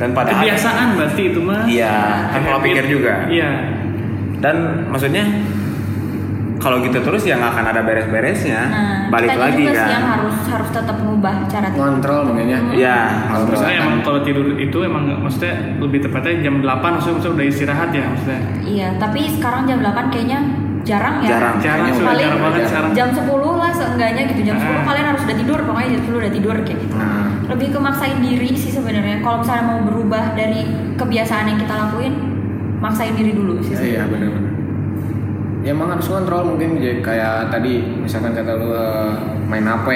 Dan 0.00 0.16
padahal 0.16 0.40
Kebiasaan 0.40 0.88
berarti 0.96 1.22
itu 1.28 1.40
mah. 1.44 1.68
Iya, 1.68 1.94
kan 2.32 2.40
pola 2.40 2.56
Habit. 2.56 2.66
pikir 2.72 2.84
juga. 2.88 3.14
Iya. 3.28 3.50
Dan 4.40 4.56
maksudnya 4.88 5.24
kalau 6.56 6.80
gitu 6.80 7.00
terus 7.00 7.24
ya 7.24 7.36
nggak 7.36 7.52
akan 7.52 7.66
ada 7.68 7.80
beres-beresnya. 7.80 8.60
nah 8.68 8.96
Balik 9.08 9.32
lagi 9.32 9.64
juga 9.64 9.72
sih 9.72 9.80
kan. 9.80 9.92
yang 9.92 10.06
harus 10.06 10.36
harus 10.44 10.68
tetap 10.70 10.96
mengubah 10.96 11.34
cara 11.48 11.66
tidur 11.68 11.84
Kontrol 11.84 12.20
mungkin 12.28 12.46
ya. 12.46 12.58
Iya, 12.70 12.98
Kalau 13.00 13.28
kontrol. 13.28 13.48
Maksudnya 13.56 13.76
emang 13.76 13.96
kalau 14.00 14.20
tidur 14.20 14.46
itu 14.56 14.78
emang 14.80 15.02
maksudnya 15.20 15.54
lebih 15.76 15.98
tepatnya 16.00 16.34
jam 16.40 16.54
8 16.60 16.64
maksudnya, 16.64 17.12
maksudnya 17.16 17.34
udah 17.34 17.46
istirahat 17.48 17.88
ya 17.90 18.04
maksudnya. 18.06 18.40
iya 18.62 18.88
tapi 18.96 19.20
sekarang 19.26 19.62
jam 19.64 19.78
8 19.80 20.08
kayaknya 20.08 20.38
jarang 20.90 21.14
ya 21.20 21.28
Jarang. 21.30 21.54
Jarang 21.58 21.86
sudah 21.88 22.08
paling 22.08 22.26
jarang 22.26 22.40
banget 22.42 22.62
sekarang. 22.66 22.90
jam 22.92 23.08
10 23.12 23.30
lah 23.56 23.70
seenggaknya 23.70 24.22
gitu 24.26 24.40
jam 24.42 24.56
10 24.56 24.66
Ah. 24.66 24.82
kalian 24.84 25.06
harus 25.06 25.22
udah 25.22 25.36
tidur 25.38 25.58
pokoknya 25.62 25.88
jam 25.90 26.02
10 26.02 26.18
udah 26.18 26.32
tidur 26.32 26.54
kayak 26.60 26.78
gitu 26.80 26.94
Nah, 26.96 27.26
lebih 27.48 27.68
ke 27.70 27.78
maksain 27.78 28.18
diri 28.18 28.50
sih 28.52 28.70
sebenarnya 28.70 29.16
kalau 29.20 29.36
misalnya 29.40 29.64
mau 29.64 29.80
berubah 29.82 30.34
dari 30.34 30.60
kebiasaan 30.94 31.44
yang 31.46 31.58
kita 31.58 31.74
lakuin 31.76 32.14
maksain 32.78 33.14
diri 33.14 33.32
dulu 33.32 33.60
sih 33.60 33.74
iya 33.76 34.02
benar-benar. 34.04 34.52
Ya 35.60 35.70
emang 35.70 35.92
harus 35.92 36.08
kontrol 36.08 36.40
mungkin 36.46 36.80
jadi 36.80 36.98
kayak 37.00 37.52
tadi 37.52 37.84
misalkan 38.00 38.32
kata 38.32 38.56
lu 38.56 38.72
eh, 38.72 39.12
main 39.44 39.60
HP, 39.60 39.86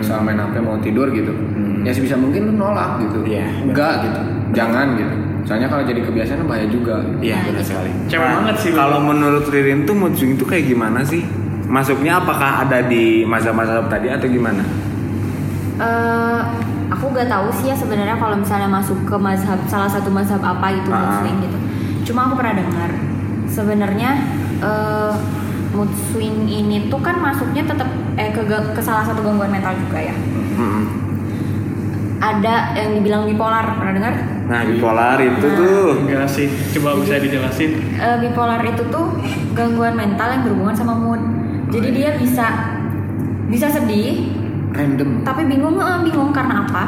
soal 0.00 0.20
main 0.20 0.36
HP 0.36 0.60
mau 0.60 0.76
tidur 0.78 1.08
gitu. 1.08 1.32
Hmm. 1.32 1.80
Ya 1.80 1.90
sebisa 1.90 2.12
mungkin 2.14 2.44
lu 2.44 2.60
nolak 2.60 3.00
gitu. 3.00 3.24
Iya, 3.24 3.48
Enggak 3.64 4.04
gitu. 4.04 4.20
Jangan 4.52 4.92
gitu. 4.94 5.16
Soalnya 5.44 5.68
kalau 5.68 5.84
jadi 5.84 6.00
kebiasaan 6.00 6.44
bahaya 6.44 6.64
juga. 6.66 7.04
Iya, 7.20 7.36
Nah, 7.36 7.44
benar 7.46 7.60
gitu. 7.60 7.68
sekali. 7.68 7.90
Cewek 8.08 8.28
banget 8.32 8.56
sih. 8.58 8.70
Kalau 8.72 8.98
menurut 8.98 9.44
Ririn 9.44 9.84
tuh 9.84 9.92
mood 9.92 10.16
swing 10.16 10.34
itu 10.34 10.44
kayak 10.44 10.64
gimana 10.64 11.04
sih? 11.04 11.20
Masuknya 11.64 12.16
apakah 12.16 12.64
ada 12.64 12.80
di 12.82 13.22
mazhab-mazhab 13.22 13.86
tadi 13.86 14.08
atau 14.08 14.24
gimana? 14.24 14.64
Eh, 15.74 16.40
aku 16.86 17.10
gak 17.10 17.26
tahu 17.26 17.50
sih 17.52 17.66
ya 17.66 17.76
sebenarnya 17.76 18.14
kalau 18.14 18.36
misalnya 18.36 18.70
masuk 18.70 18.96
ke 19.02 19.16
mazhab 19.16 19.58
salah 19.66 19.90
satu 19.90 20.08
mazhab 20.08 20.38
apa 20.38 20.70
itu 20.70 20.88
Ah. 20.88 21.18
muslim 21.18 21.34
gitu. 21.40 21.58
Cuma 22.04 22.28
aku 22.28 22.38
pernah 22.38 22.54
dengar 22.54 22.90
sebenarnya 23.46 24.10
eh, 24.60 25.12
mood 25.72 25.90
swing 26.08 26.46
ini 26.46 26.86
tuh 26.86 27.00
kan 27.00 27.18
masuknya 27.18 27.66
tetap 27.66 27.88
eh 28.14 28.30
ke, 28.30 28.40
ke 28.46 28.80
salah 28.80 29.02
satu 29.02 29.20
gangguan 29.20 29.50
mental 29.50 29.74
juga 29.74 29.98
ya. 30.00 30.14
Mm-mm. 30.54 30.84
Ada 32.16 32.54
yang 32.74 32.96
dibilang 32.96 33.26
bipolar 33.26 33.66
pernah 33.74 33.92
dengar? 33.92 34.14
Nah, 34.44 34.60
bipolar 34.62 35.16
itu 35.18 35.40
Nah. 35.42 35.56
tuh. 35.56 35.88
Enggak 36.02 36.26
sih. 36.26 36.46
Coba 36.72 36.96
bisa 36.96 37.16
dijelasin. 37.16 37.70
Eh, 37.94 38.16
bipolar 38.20 38.60
itu 38.60 38.82
tuh 38.86 39.16
gangguan 39.52 39.94
mental 39.94 40.28
yang 40.30 40.42
berhubungan 40.42 40.72
sama 40.72 40.92
mood. 40.92 41.20
Jadi 41.68 41.88
dia 41.92 42.10
bisa 42.14 42.46
bisa 43.44 43.66
sedih, 43.66 44.30
Random. 44.70 45.22
tapi 45.22 45.44
bingung 45.44 45.76
eh, 45.76 45.98
bingung 46.02 46.30
karena 46.30 46.62
apa 46.62 46.84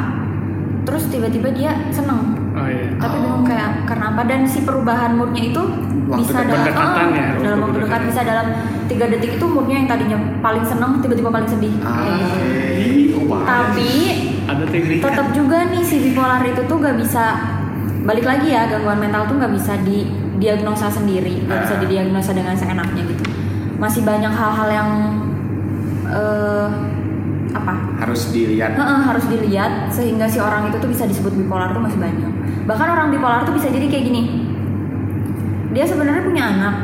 terus 0.83 1.07
tiba-tiba 1.07 1.47
dia 1.49 1.71
seneng 1.89 2.33
Oh 2.49 2.63
iya. 2.63 2.87
tapi 2.97 3.19
bingung 3.19 3.43
kayak 3.43 3.85
karena 3.85 4.09
apa 4.09 4.21
dan 4.23 4.41
si 4.41 4.63
perubahan 4.63 5.13
moodnya 5.13 5.43
itu 5.45 5.63
Waktu 6.07 6.23
bisa 6.23 6.39
dalam 6.41 6.63
Ah, 6.65 7.03
ya, 7.05 7.25
waktu 7.29 7.43
dalam 7.43 7.59
waktu 7.61 7.77
dekat 7.83 8.01
bisa 8.05 8.21
dalam 8.23 8.47
tiga 8.87 9.05
detik 9.05 9.35
itu 9.35 9.45
moodnya 9.45 9.75
yang 9.77 9.87
tadinya 9.87 10.17
paling 10.39 10.63
seneng 10.63 10.97
tiba-tiba 10.97 11.29
paling 11.29 11.45
sedih 11.45 11.73
Ah, 11.79 11.95
kayak 12.01 12.15
gitu. 12.15 13.19
Oh, 13.27 13.43
tapi 13.43 13.91
Ada 14.47 14.63
teknik. 14.65 15.03
tetap 15.03 15.27
juga 15.35 15.67
nih 15.67 15.83
si 15.83 15.99
bipolar 16.01 16.39
itu 16.41 16.63
tuh 16.63 16.77
gak 16.79 16.95
bisa 16.95 17.23
balik 18.07 18.23
lagi 18.23 18.55
ya 18.55 18.71
gangguan 18.71 18.97
mental 18.97 19.27
tuh 19.27 19.35
gak 19.35 19.51
bisa 19.51 19.75
didiagnosa 19.83 20.87
sendiri 20.87 21.43
gak 21.43 21.67
bisa 21.67 21.75
Ah. 21.75 21.81
didiagnosa 21.83 22.31
dengan 22.31 22.55
seenaknya 22.55 23.03
gitu 23.03 23.23
masih 23.77 24.01
banyak 24.01 24.31
hal-hal 24.31 24.69
yang 24.71 24.89
eh 26.07 26.67
apa 27.51 27.73
harus 27.99 28.31
dilihat 28.31 28.75
harus 28.79 29.25
dilihat 29.27 29.91
sehingga 29.91 30.23
si 30.25 30.39
orang 30.39 30.71
itu 30.71 30.77
tuh 30.79 30.87
bisa 30.87 31.03
disebut 31.03 31.33
bipolar 31.33 31.71
tuh 31.71 31.81
masih 31.81 31.99
banyak. 31.99 32.31
Bahkan 32.67 32.87
orang 32.87 33.07
bipolar 33.09 33.43
tuh 33.43 33.55
bisa 33.55 33.71
jadi 33.71 33.87
kayak 33.87 34.05
gini. 34.05 34.23
Dia 35.71 35.87
sebenarnya 35.87 36.23
punya 36.23 36.43
anak. 36.47 36.75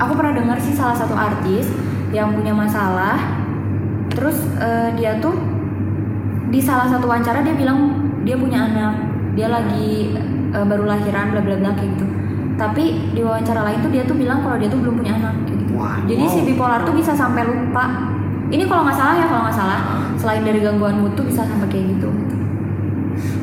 Aku 0.00 0.12
pernah 0.18 0.34
dengar 0.34 0.58
sih 0.60 0.74
salah 0.74 0.96
satu 0.96 1.14
artis 1.14 1.70
yang 2.10 2.34
punya 2.34 2.52
masalah. 2.52 3.16
Terus 4.12 4.44
eh, 4.58 4.90
dia 4.98 5.16
tuh 5.22 5.32
di 6.50 6.58
salah 6.58 6.86
satu 6.86 7.06
wawancara 7.06 7.40
dia 7.40 7.54
bilang 7.54 7.78
dia 8.20 8.34
punya 8.34 8.58
anak. 8.64 8.94
Dia 9.32 9.48
lagi 9.48 10.12
eh, 10.50 10.64
baru 10.64 10.84
lahiran 10.84 11.30
bla 11.30 11.40
bla 11.40 11.56
bla 11.56 11.70
kayak 11.72 11.94
gitu. 11.94 12.06
Tapi 12.54 12.84
di 13.10 13.20
wawancara 13.20 13.62
lain 13.62 13.80
tuh 13.80 13.88
dia 13.88 14.02
tuh 14.02 14.14
bilang 14.14 14.40
kalau 14.40 14.56
dia 14.56 14.66
tuh 14.66 14.78
belum 14.78 14.94
punya 14.96 15.14
anak 15.14 15.32
kayak 15.40 15.58
gitu. 15.58 15.72
Wah, 15.72 15.96
Jadi 16.04 16.22
si 16.26 16.38
wow. 16.38 16.46
bipolar 16.46 16.80
tuh 16.82 16.92
bisa 16.92 17.12
sampai 17.12 17.42
lupa. 17.44 17.84
Ini 18.48 18.66
kalau 18.66 18.82
nggak 18.82 18.94
salah 18.94 19.14
ya 19.14 19.24
kalau 19.24 19.42
nggak 19.42 19.56
salah, 19.56 19.80
selain 20.14 20.42
dari 20.42 20.58
gangguan 20.58 20.98
mood 20.98 21.14
tuh 21.14 21.24
bisa 21.24 21.40
sampai 21.40 21.66
kayak 21.66 21.94
gitu. 21.94 22.10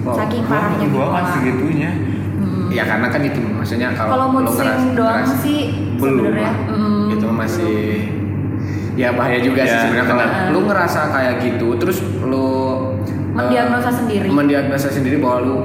Wow. 0.03 0.15
Saking 0.15 0.43
parahnya 0.43 0.77
gua 0.85 1.03
bipolar. 1.05 1.11
kan 1.13 1.25
segitunya. 1.33 1.91
Mm. 2.37 2.69
ya 2.69 2.83
karena 2.85 3.07
kan 3.07 3.21
itu 3.23 3.39
maksudnya 3.41 3.89
kalau 3.91 4.11
Kalau 4.11 4.27
mood 4.29 4.45
swing 4.47 4.67
ngeras- 4.69 4.93
doang 4.93 5.17
ngeras- 5.17 5.41
sih 5.41 5.59
belum 5.97 6.15
sebenarnya. 6.21 6.43
lah. 6.43 6.55
mm, 6.69 7.03
itu 7.09 7.25
masih 7.33 7.75
ya 8.93 9.09
bahaya 9.11 9.39
juga 9.39 9.61
sih 9.63 9.71
Ya, 9.71 9.81
sebenarnya 9.81 10.05
kalau 10.05 10.25
lu 10.51 10.59
ngerasa 10.63 10.99
kayak 11.09 11.33
gitu 11.39 11.67
terus 11.75 11.97
lu 12.21 12.45
Mendiagnosa 13.37 13.87
eh, 13.87 13.95
sendiri. 13.95 14.27
mendiagnosa 14.27 14.89
sendiri 14.89 15.17
bahwa 15.17 15.37
lu 15.39 15.57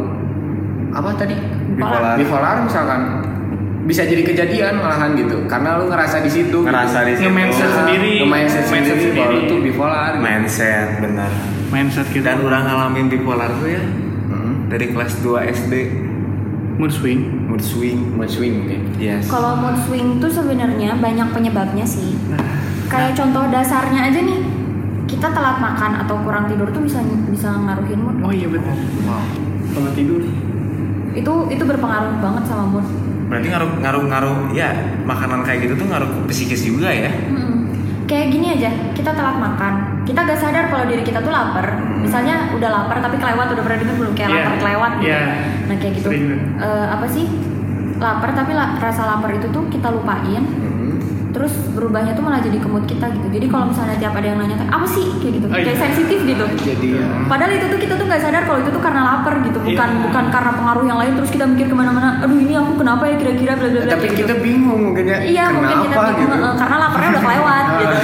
apa 0.91 1.11
tadi 1.14 1.35
Bipolar. 1.73 2.14
bipolar 2.14 2.57
misalkan 2.61 3.01
bisa 3.83 4.05
jadi 4.05 4.23
kejadian 4.23 4.77
malahan 4.77 5.16
gitu 5.16 5.43
karena 5.45 5.75
lu 5.75 5.89
ngerasa 5.89 6.20
di 6.20 6.31
situ 6.31 6.59
Ngerasa 6.61 7.03
di 7.03 7.12
situ. 7.12 7.27
Nge-mindset 7.27 7.70
sendiri. 7.75 8.12
mindset 8.23 8.64
Mindset 8.64 8.95
sendiri 8.95 9.11
bahwa 9.11 9.27
lu 9.27 9.33
sendiri. 9.35 9.51
tuh 9.51 9.59
bipolar 9.61 10.11
gitu. 10.12 10.23
Mindset 10.23 10.89
benar. 11.01 11.31
Mindset 11.68 12.07
gitu. 12.09 12.23
Dan 12.23 12.39
orang 12.41 12.62
ngalamin 12.62 13.07
bipolar 13.09 13.51
tuh 13.53 13.68
ya 13.68 13.83
Hmm. 14.29 14.68
dari 14.68 14.87
kelas 14.89 15.18
2 15.18 15.43
SD 15.43 15.75
mood 16.75 16.89
swing. 16.89 17.20
mood 17.45 17.61
swing. 17.61 17.99
mood 18.12 18.29
swing 18.29 18.55
mungkin 18.61 18.81
Yes. 18.97 19.27
Kalau 19.27 19.57
mood 19.57 19.77
swing 19.81 20.16
tuh 20.16 20.31
sebenarnya 20.31 20.95
banyak 20.95 21.29
penyebabnya 21.33 21.83
sih. 21.83 22.14
Kayak 22.87 23.12
contoh 23.14 23.49
dasarnya 23.49 24.05
aja 24.05 24.20
nih, 24.20 24.41
kita 25.05 25.28
telat 25.28 25.59
makan 25.59 25.92
atau 25.98 26.16
kurang 26.20 26.46
tidur 26.46 26.68
tuh 26.68 26.80
bisa 26.80 26.98
bisa 27.28 27.48
ngaruhin 27.53 28.00
mood. 28.00 28.16
Oh 28.20 28.32
iya 28.32 28.46
benar. 28.46 28.76
wow 29.03 29.22
Kalau 29.70 29.90
tidur. 29.92 30.22
Itu 31.12 31.32
itu 31.48 31.62
berpengaruh 31.62 32.18
banget 32.18 32.44
sama 32.44 32.64
mood. 32.68 32.86
Berarti 33.28 33.48
ngaruh 33.48 33.70
ngaruh 33.80 34.03
ngaruh 34.07 34.36
ya 34.53 34.68
makanan 35.03 35.42
kayak 35.42 35.64
gitu 35.64 35.74
tuh 35.74 35.86
ngaruh 35.86 36.09
ke 36.09 36.30
psikis 36.30 36.62
juga 36.62 36.88
ya. 36.88 37.11
Mm-mm. 37.28 37.50
Kayak 38.03 38.28
gini 38.28 38.46
aja, 38.53 38.68
kita 38.92 39.09
telat 39.09 39.40
makan, 39.40 39.72
kita 40.05 40.20
gak 40.20 40.36
sadar 40.36 40.68
kalau 40.68 40.84
diri 40.84 41.00
kita 41.00 41.16
tuh 41.18 41.32
lapar. 41.32 41.64
Misalnya 41.96 42.53
udah 42.53 42.68
lapar 42.68 43.00
tapi 43.00 43.16
kelewat, 43.16 43.48
udah 43.48 43.62
pernah 43.62 43.78
dengar 43.80 43.96
belum 43.96 44.12
kayak 44.12 44.28
Iya. 44.28 44.36
lapar 44.38 44.57
kelewat 44.59 44.92
gitu. 44.92 45.09
Iya. 45.09 45.22
Nah 45.64 45.76
kayak 45.80 45.92
gitu. 45.96 46.09
Sering. 46.11 46.24
Eh, 46.59 46.86
apa 46.90 47.07
sih? 47.09 47.24
Lapar 47.96 48.30
tapi 48.34 48.53
la- 48.53 48.74
rasa 48.76 49.03
lapar 49.07 49.30
itu 49.32 49.46
tuh 49.48 49.64
kita 49.66 49.88
lupain. 49.88 50.42
Hmm. 50.44 50.72
Terus 51.33 51.49
berubahnya 51.72 52.12
tuh 52.12 52.20
malah 52.20 52.39
jadi 52.39 52.57
kemut 52.57 52.85
kita 52.85 53.09
gitu. 53.09 53.26
Jadi 53.26 53.47
kalau 53.47 53.64
misalnya 53.66 53.97
tiap 53.97 54.12
ada 54.12 54.26
yang 54.26 54.37
nanya 54.37 54.57
apa 54.62 54.85
sih 54.85 55.01
kayak 55.16 55.33
gitu, 55.35 55.47
Oh, 55.47 55.55
iya. 55.55 55.64
kayak 55.66 55.78
sensitif 55.80 56.18
gitu. 56.22 56.45
jadi 56.61 56.89
ya 56.95 57.07
Padahal 57.24 57.53
itu 57.53 57.66
tuh 57.66 57.78
kita 57.78 57.95
tuh 57.95 58.05
nggak 58.05 58.20
sadar 58.20 58.43
kalau 58.43 58.59
itu 58.59 58.70
tuh 58.70 58.80
karena 58.80 59.01
lapar 59.03 59.35
gitu, 59.41 59.59
bukan 59.59 59.89
Iya. 59.91 60.03
bukan 60.03 60.24
karena 60.28 60.53
pengaruh 60.53 60.85
yang 60.85 60.99
lain. 60.99 61.12
Terus 61.16 61.30
kita 61.30 61.45
mikir 61.47 61.66
ke 61.66 61.74
mana-mana. 61.74 62.20
Aduh 62.20 62.37
ini 62.37 62.53
aku 62.53 62.72
kenapa 62.76 63.03
ya 63.05 63.16
kira-kira 63.16 63.53
bla 63.55 63.64
bla 63.66 63.80
bla. 63.80 63.91
tapi 63.91 64.05
kayak 64.05 64.16
kita 64.18 64.35
gitu. 64.35 64.45
bingung 64.45 64.80
mungkin 64.85 65.05
ya 65.05 65.18
Iya 65.18 65.45
mungkin 65.51 65.76
kita 65.83 65.95
kenapa 65.95 66.12
bingung 66.14 66.30
gitu 66.39 66.51
karena 66.55 66.76
laparnya 66.78 67.09
udah 67.11 67.22
kelewat 67.22 67.64
gitu. 67.80 67.97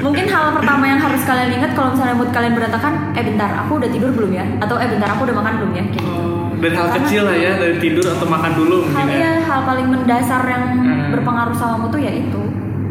Mungkin 0.00 0.24
hal 0.28 0.44
pertama 0.52 0.84
yang 0.84 1.00
harus 1.00 1.22
kalian 1.24 1.50
ingat 1.50 1.70
kalau 1.72 1.88
misalnya 1.90 2.14
mood 2.14 2.30
kalian 2.30 2.52
berantakan, 2.52 2.92
eh 3.12 3.24
bentar 3.24 3.50
aku 3.56 3.72
udah 3.74 3.88
tidur 3.88 4.10
belum 4.12 4.30
ya? 4.30 4.44
Atau 4.58 4.76
eh 4.76 4.84
bentar 4.86 5.08
aku 5.08 5.24
udah 5.24 5.32
makan 5.34 5.52
belum 5.58 5.72
ya? 5.72 5.84
Kayak 5.86 5.96
gitu. 5.98 6.12
Oh, 6.12 6.52
dari 6.54 6.72
hal 6.72 6.86
Karena- 6.86 6.96
kecil 7.00 7.22
lah 7.24 7.36
ya, 7.36 7.52
dari 7.56 7.76
tidur 7.78 8.04
atau 8.06 8.26
makan 8.26 8.52
dulu 8.54 8.76
Hal 8.84 8.92
mungkin 8.94 9.08
ya. 9.08 9.16
iya, 9.16 9.32
hal 9.42 9.60
paling 9.64 9.86
mendasar 9.86 10.42
yang 10.44 10.64
Hmm. 10.76 11.08
berpengaruh 11.10 11.56
sama 11.56 11.74
mood 11.78 11.90
tuh 11.90 12.00
ya 12.00 12.12
itu 12.12 12.40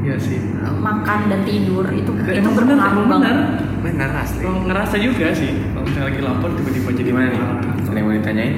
Iya 0.04 0.16
sih. 0.18 0.36
makan 0.60 1.20
dan 1.26 1.42
tidur 1.42 1.86
itu 1.88 2.12
Dan 2.14 2.28
itu 2.28 2.36
emang 2.38 2.54
benar, 2.54 2.60
berpengaruh 2.76 2.92
emang 2.94 3.08
banget. 3.10 3.36
benar. 3.80 3.82
Benar 3.84 4.10
asli. 4.18 4.42
Kalau 4.42 4.60
ngerasa 4.64 4.96
juga 4.98 5.26
sih, 5.32 5.52
kalau 5.70 5.84
misalnya 5.84 6.06
lagi 6.06 6.20
lapar 6.22 6.50
tiba-tiba 6.54 6.90
jadi 6.94 7.04
gimana 7.06 7.28
nih 7.30 7.42
ada 7.84 7.94
yang 7.94 8.06
mau 8.06 8.14
ditanyain 8.14 8.54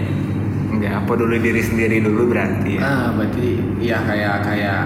Ya 0.76 0.92
apa 1.00 1.12
dulu 1.12 1.34
diri 1.36 1.62
sendiri 1.62 1.98
dulu 2.00 2.22
berarti 2.28 2.72
ya. 2.76 2.82
ah 2.84 3.08
berarti 3.10 3.48
ya 3.80 3.98
kayak 4.02 4.36
kayak 4.44 4.82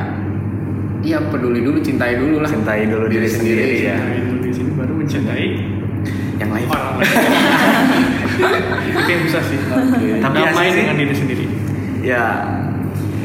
Iya 1.00 1.18
peduli 1.26 1.60
dulu 1.60 1.80
cintai 1.80 2.14
dulu 2.16 2.40
lah 2.40 2.48
Cintai 2.48 2.86
dulu 2.86 3.08
diri 3.08 3.26
sendiri 3.26 3.66
ya. 3.82 3.96
Cintai 3.96 4.20
dulu 4.22 4.38
di 4.40 4.52
sini 4.52 4.70
baru 4.74 4.94
mencintai 4.94 5.48
yang 6.38 6.50
lain 6.50 6.68
orang 6.68 6.94
lain. 6.94 7.10
Itu 8.96 9.10
yang 9.10 9.24
bisa 9.26 9.40
sih. 9.42 9.60
Tapi 9.60 10.38
Damai 10.38 10.46
asli 10.46 10.68
sih. 10.70 10.78
dengan 10.78 10.96
diri 10.98 11.16
sendiri. 11.16 11.46
ya 12.00 12.24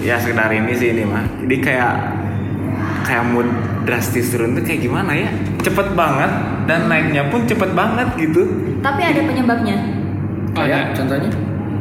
ya 0.00 0.16
sekedar 0.16 0.50
ini 0.50 0.72
sih 0.72 0.90
ini 0.90 1.02
mah 1.04 1.22
jadi 1.40 1.56
kayak 1.60 1.92
kayak 3.04 3.24
mood 3.26 3.46
drastis 3.82 4.28
turun 4.28 4.52
tuh 4.52 4.60
kayak 4.60 4.80
gimana 4.80 5.14
ya 5.14 5.28
cepet 5.60 5.92
banget 5.92 6.30
dan 6.64 6.86
naiknya 6.86 7.22
pun 7.28 7.42
cepet 7.42 7.70
banget 7.70 8.06
gitu 8.16 8.42
Tapi 8.80 9.00
ada 9.02 9.20
penyebabnya. 9.22 9.76
kayak 10.50 10.92
contohnya 10.92 11.30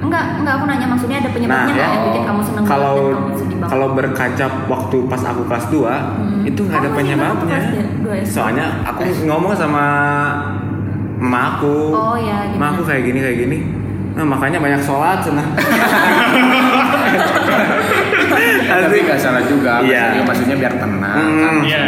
Enggak, 0.04 0.36
enggak 0.36 0.54
aku 0.54 0.66
nanya 0.66 0.86
maksudnya 0.86 1.18
ada 1.18 1.30
penyebabnya 1.30 1.64
Nah, 1.64 1.70
nggak 1.70 1.82
ya. 1.82 1.90
yang 1.90 2.06
bikin 2.06 2.22
kamu 2.26 2.42
seneng 2.44 2.64
kalau 2.66 2.96
kamu 3.10 3.34
sedih 3.34 3.56
banget. 3.56 3.72
kalau 3.72 3.88
berkaca 3.90 4.46
waktu 4.68 4.98
pas 5.08 5.24
aku 5.24 5.42
kelas 5.46 5.66
2 5.66 5.80
Hmm. 5.80 6.42
itu 6.44 6.62
nggak 6.62 6.78
ada 6.78 6.86
Oh, 6.86 6.94
penyebabnya 6.94 7.58
SD. 7.64 7.76
soalnya 8.26 8.66
aku 8.84 9.02
ngomong 9.24 9.54
sama 9.54 9.86
emak 11.18 11.44
aku 11.56 11.74
Oh, 11.90 12.16
ya, 12.16 12.46
gimana? 12.46 12.60
emak 12.60 12.70
aku 12.70 12.82
kayak 12.84 13.04
gini 13.06 13.22
kayak 13.22 13.38
gini 13.40 13.58
nah 14.14 14.24
makanya 14.24 14.60
banyak 14.60 14.80
sholat 14.80 15.20
sana 15.20 15.42
tapi 18.84 18.98
nggak 19.02 19.20
salah 19.20 19.44
juga 19.44 19.80
Iya. 19.80 20.02
maksudnya, 20.12 20.24
maksudnya 20.26 20.56
biar 20.58 20.74
tenang 20.76 21.18
Hmm. 21.20 21.40
kan 21.40 21.56
Iya. 21.62 21.82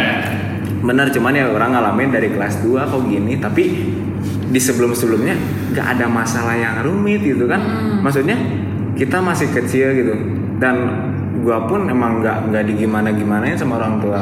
bener 0.78 1.06
cuman 1.10 1.32
ya 1.32 1.44
orang 1.48 1.70
ngalamin 1.72 2.10
dari 2.10 2.28
kelas 2.30 2.54
2 2.60 2.84
kok 2.84 3.02
gini 3.04 3.36
tapi 3.36 3.64
di 4.46 4.60
sebelum 4.60 4.92
sebelumnya 4.92 5.34
nggak 5.70 5.86
ada 5.92 6.06
masalah 6.06 6.54
yang 6.54 6.80
rumit 6.80 7.20
gitu 7.20 7.44
kan 7.44 7.58
Hmm. 7.58 7.98
maksudnya 8.00 8.38
kita 8.94 9.18
masih 9.18 9.50
kecil 9.50 9.92
gitu 9.92 10.14
dan 10.56 10.76
gua 11.38 11.62
pun 11.62 11.84
emang 11.84 12.18
nggak 12.18 12.48
nggak 12.48 12.64
digimana 12.66 13.10
gimanain 13.10 13.54
sama 13.54 13.76
orang 13.76 14.00
tua 14.00 14.18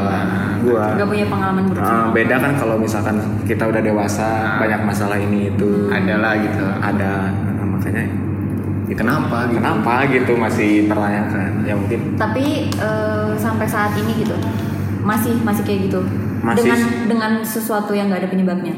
gua 0.61 0.85
Enggak 0.91 1.09
punya 1.09 1.27
pengalaman 1.27 1.63
buruk. 1.65 1.79
Ah, 1.79 1.87
sama 1.87 2.11
beda 2.11 2.37
kan 2.37 2.53
kalau 2.55 2.77
misalkan 2.77 3.17
kita 3.45 3.65
udah 3.65 3.81
dewasa 3.81 4.29
banyak 4.59 4.81
masalah 4.83 5.17
ini 5.17 5.49
itu 5.49 5.69
ada 5.89 6.15
lah 6.19 6.33
gitu 6.37 6.65
ada 6.81 7.13
Nah, 7.55 7.67
makanya 7.71 8.05
itu 8.95 9.01
Kenapa 9.03 9.51
gitu? 9.51 9.59
kenapa 9.59 9.95
gitu 10.07 10.33
masih 10.39 10.71
tertanyakan 10.87 11.51
ya 11.63 11.75
mungkin 11.75 12.01
Tapi 12.15 12.45
eh, 12.71 13.31
sampai 13.35 13.67
saat 13.67 13.99
ini 13.99 14.23
gitu 14.23 14.39
masih 15.03 15.37
masih 15.45 15.69
kayak 15.69 15.93
gitu. 15.93 16.01
Masih. 16.41 16.65
Dengan 16.65 16.81
dengan 17.05 17.33
sesuatu 17.43 17.93
yang 17.93 18.09
nggak 18.09 18.25
ada 18.25 18.31
penyebabnya. 18.31 18.75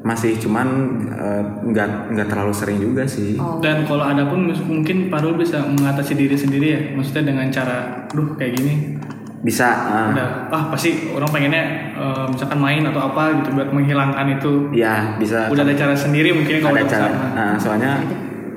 masih 0.00 0.32
cuman 0.40 0.64
eh, 1.12 1.42
nggak 1.60 2.16
nggak 2.16 2.24
terlalu 2.24 2.56
sering 2.56 2.80
juga 2.80 3.04
sih 3.04 3.36
Oh. 3.36 3.60
Dan 3.60 3.84
kalau 3.84 4.00
ada 4.00 4.24
pun 4.24 4.48
mungkin 4.48 5.12
Parul 5.12 5.36
bisa 5.36 5.60
mengatasi 5.60 6.16
diri 6.16 6.32
sendiri 6.32 6.66
ya. 6.72 6.80
Maksudnya 6.96 7.28
dengan 7.28 7.52
cara, 7.52 8.08
duh 8.08 8.32
kayak 8.34 8.56
gini. 8.56 8.96
bisa 9.40 9.68
ah, 9.68 10.12
Udah, 10.12 10.48
ah 10.48 10.68
pasti 10.68 11.12
orang 11.12 11.28
pengennya 11.28 11.64
eh, 11.92 12.24
misalkan 12.28 12.56
main 12.56 12.84
atau 12.84 13.12
apa 13.12 13.40
gitu 13.40 13.52
buat 13.52 13.68
menghilangkan 13.68 14.26
itu. 14.36 14.52
ya 14.72 15.16
bisa 15.16 15.48
Udah 15.48 15.64
ada 15.64 15.72
cara 15.72 15.92
sendiri 15.92 16.32
mungkin 16.32 16.60
kalau 16.60 16.76
ada 16.76 16.84
cara 16.84 17.08
nah, 17.32 17.52
soalnya 17.56 18.00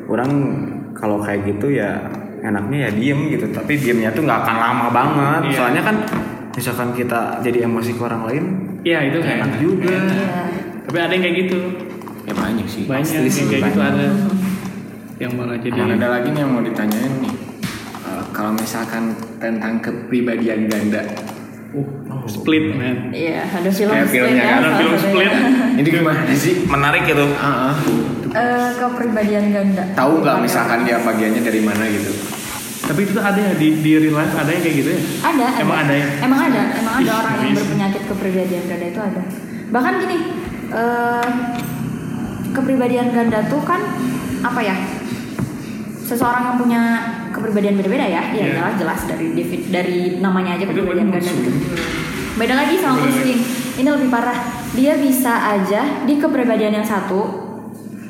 orang 0.07 0.31
kalau 1.03 1.19
kayak 1.19 1.43
gitu 1.45 1.67
ya 1.69 1.99
enaknya 2.39 2.87
ya 2.87 2.91
diem 2.91 3.19
gitu 3.29 3.45
tapi 3.49 3.75
diemnya 3.75 4.07
tuh 4.09 4.23
nggak 4.23 4.39
akan 4.41 4.55
lama 4.57 4.87
banget 4.89 5.41
Iya. 5.45 5.55
soalnya 5.57 5.81
kan 5.81 5.95
misalkan 6.53 6.89
kita 6.93 7.21
jadi 7.39 7.67
emosi 7.67 7.91
ke 7.91 8.01
orang 8.01 8.23
lain 8.23 8.43
Iya 8.81 8.99
itu 9.05 9.19
enak 9.19 9.47
kan. 9.49 9.59
juga 9.59 9.91
Iya. 9.91 10.43
Tapi 10.83 10.97
ada 10.97 11.11
yang 11.11 11.23
kayak 11.23 11.35
gitu. 11.41 11.57
ya 12.23 12.33
banyak 12.33 12.63
sih 12.65 12.83
Banyak 12.83 13.03
Pasti 13.03 13.27
sih, 13.27 13.41
yang 13.41 13.49
kayak 13.49 13.63
gitu 13.65 13.79
banyak. 13.79 13.95
ada. 13.95 14.07
Yang 15.17 15.31
malah 15.33 15.57
jadi 15.57 15.75
Dan 15.77 15.89
ada 15.93 16.07
lagi 16.09 16.27
nih 16.29 16.39
yang 16.39 16.51
mau 16.51 16.61
ditanyain 16.61 17.13
nih 17.19 17.35
Eh, 18.03 18.23
kalau 18.29 18.51
misalkan 18.53 19.03
tentang 19.37 19.79
kepribadian 19.79 20.67
ganda 20.67 21.03
Uh, 21.73 21.81
split 22.29 22.69
man. 22.69 23.09
Iya, 23.09 23.49
ada 23.49 23.65
film 23.67 23.89
Kayak 23.89 24.05
split 24.05 24.21
filmnya 24.21 24.37
ya. 24.37 24.45
kan, 24.45 24.61
Ada 24.61 24.69
film 24.77 24.93
split. 24.95 25.31
Ini 25.73 25.89
gimana 25.89 26.21
sih? 26.29 26.53
Menarik 26.69 27.03
itu. 27.03 27.25
Ah, 27.33 27.49
ah. 27.65 27.75
Eh, 28.33 28.69
kepribadian 28.75 29.45
ganda. 29.49 29.83
Tahu 29.93 30.19
nggak 30.19 30.37
misalkan 30.41 30.81
dia 30.83 30.97
bagiannya 30.97 31.41
dari 31.41 31.61
mana 31.61 31.85
gitu? 31.85 32.09
Tapi 32.83 32.99
itu 32.99 33.11
tuh 33.13 33.21
ada 33.21 33.37
ya 33.37 33.53
di 33.53 33.79
di 33.79 33.91
real 33.95 34.11
life 34.11 34.33
ada 34.33 34.49
yang 34.49 34.59
kayak 34.59 34.75
gitu 34.75 34.89
ya? 34.89 34.99
Ada, 35.23 35.45
Emang 35.61 35.77
ada 35.79 35.93
ya? 35.93 36.07
Emang 36.19 36.39
ada, 36.43 36.61
emang 36.75 36.93
ada 36.97 37.11
orang 37.15 37.33
yang 37.39 37.53
berpenyakit 37.55 38.01
kepribadian 38.05 38.63
ganda 38.65 38.85
itu 38.85 38.99
ada. 38.99 39.21
Bahkan 39.69 39.93
gini, 40.01 40.17
eh, 40.67 41.27
kepribadian 42.51 43.07
ganda 43.09 43.39
tuh 43.45 43.61
kan 43.61 43.81
apa 44.41 44.59
ya? 44.59 44.75
Seseorang 46.03 46.43
yang 46.43 46.57
punya 46.57 46.81
kepribadian 47.31 47.77
beda-beda 47.77 48.03
ya, 48.03 48.21
ya 48.29 48.43
Iya. 48.43 48.53
jelas 48.53 48.75
jelas 48.75 49.01
dari 49.07 49.31
defi- 49.31 49.65
dari 49.65 49.97
namanya 50.19 50.57
aja 50.57 50.65
kepribadian 50.65 51.07
ganda 51.07 51.29
itu. 51.29 51.51
Beda 52.33 52.53
lagi 52.55 52.75
sama 52.77 52.97
mood 52.97 53.07
lagi. 53.07 53.21
swing. 53.21 53.41
Ini 53.75 53.89
lebih 53.89 54.09
parah. 54.09 54.37
Dia 54.73 54.97
bisa 54.97 55.33
aja 55.53 55.81
di 56.03 56.17
kepribadian 56.17 56.73
yang 56.73 56.85
satu, 56.85 57.42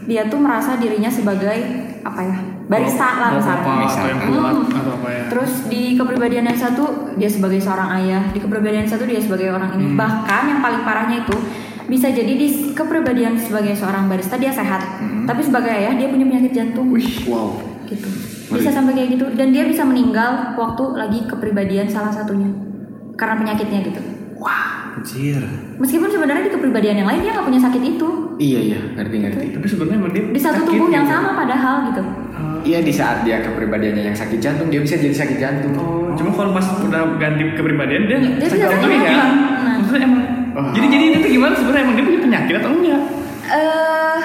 dia 0.03 0.27
tuh 0.27 0.39
merasa 0.39 0.75
dirinya 0.75 1.07
sebagai 1.07 1.57
apa 2.03 2.21
ya? 2.21 2.37
Barista 2.63 3.19
lah 3.19 3.29
Bapak 3.35 3.43
misalnya. 3.85 4.07
yang 4.07 4.21
kuat 4.31 4.53
Hmm. 4.55 4.79
atau 4.79 4.93
apa 4.97 5.09
ya? 5.11 5.23
Terus 5.27 5.51
di 5.67 5.83
kepribadian 5.93 6.45
yang 6.47 6.59
satu 6.59 6.83
dia 7.15 7.27
sebagai 7.27 7.59
seorang 7.59 7.89
ayah, 7.99 8.23
di 8.31 8.39
kepribadian 8.39 8.87
yang 8.87 8.91
satu 8.91 9.03
dia 9.03 9.19
sebagai 9.19 9.51
orang 9.51 9.75
ini. 9.75 9.91
Hmm. 9.91 9.99
Bahkan 9.99 10.43
yang 10.47 10.59
paling 10.63 10.81
parahnya 10.83 11.17
itu 11.23 11.35
bisa 11.83 12.07
jadi 12.07 12.33
di 12.33 12.47
kepribadian 12.71 13.35
sebagai 13.35 13.75
seorang 13.75 14.07
barista 14.07 14.39
dia 14.39 14.49
sehat, 14.49 14.79
tapi 15.27 15.43
sebagai 15.43 15.67
ayah 15.67 15.91
dia 15.93 16.07
punya 16.07 16.23
penyakit 16.23 16.51
jantung. 16.55 16.87
Wow. 17.27 17.59
Gitu. 17.83 18.07
Bisa 18.53 18.69
sampai 18.71 18.95
kayak 18.95 19.19
gitu 19.19 19.25
dan 19.35 19.51
dia 19.51 19.67
bisa 19.67 19.83
meninggal 19.83 20.55
waktu 20.55 20.83
lagi 20.95 21.19
kepribadian 21.27 21.89
salah 21.89 22.13
satunya 22.13 22.47
karena 23.13 23.35
penyakitnya 23.35 23.79
gitu. 23.83 24.01
Anjir. 24.47 25.41
Meskipun 25.81 26.07
sebenarnya 26.07 26.47
di 26.47 26.53
kepribadian 26.53 26.95
yang 27.03 27.09
lain 27.09 27.19
dia 27.25 27.31
nggak 27.35 27.47
punya 27.47 27.61
sakit 27.61 27.81
itu. 27.81 28.07
Iya 28.39 28.59
iya, 28.59 28.79
ngerti 28.95 29.15
ngerti. 29.19 29.45
Tapi 29.59 29.65
sebenarnya 29.67 29.97
emang 29.99 30.11
dia 30.15 30.23
Di 30.31 30.41
satu 30.41 30.63
sakit 30.63 30.69
tubuh 30.73 30.87
yang 30.89 31.05
gitu. 31.05 31.13
sama 31.13 31.29
padahal 31.35 31.75
gitu. 31.91 32.03
Iya 32.63 32.79
di 32.79 32.93
saat 32.95 33.17
dia 33.27 33.43
kepribadiannya 33.43 34.03
yang 34.07 34.17
sakit 34.17 34.39
jantung 34.39 34.71
dia 34.71 34.79
bisa 34.79 34.95
jadi 34.95 35.11
sakit 35.11 35.37
jantung. 35.37 35.73
Oh, 35.75 36.15
cuma 36.15 36.31
kalau 36.31 36.51
pas 36.55 36.63
udah 36.79 37.19
ganti 37.19 37.43
kepribadian 37.53 38.07
dia 38.07 38.17
Dia 38.23 38.47
sakit 38.47 38.47
bisa 38.47 38.71
jantung 38.71 38.81
sakit 38.87 39.01
ya? 39.03 39.11
Nah. 39.11 39.75
Maksudnya 39.83 40.07
emang. 40.07 40.23
Wah. 40.53 40.71
Jadi 40.71 40.87
jadi 40.87 41.05
itu 41.19 41.27
gimana 41.35 41.53
sebenarnya 41.57 41.83
emang 41.83 41.95
dia 41.99 42.05
punya 42.07 42.21
penyakit 42.23 42.53
atau 42.61 42.69
enggak? 42.71 43.01
Eh 43.51 44.21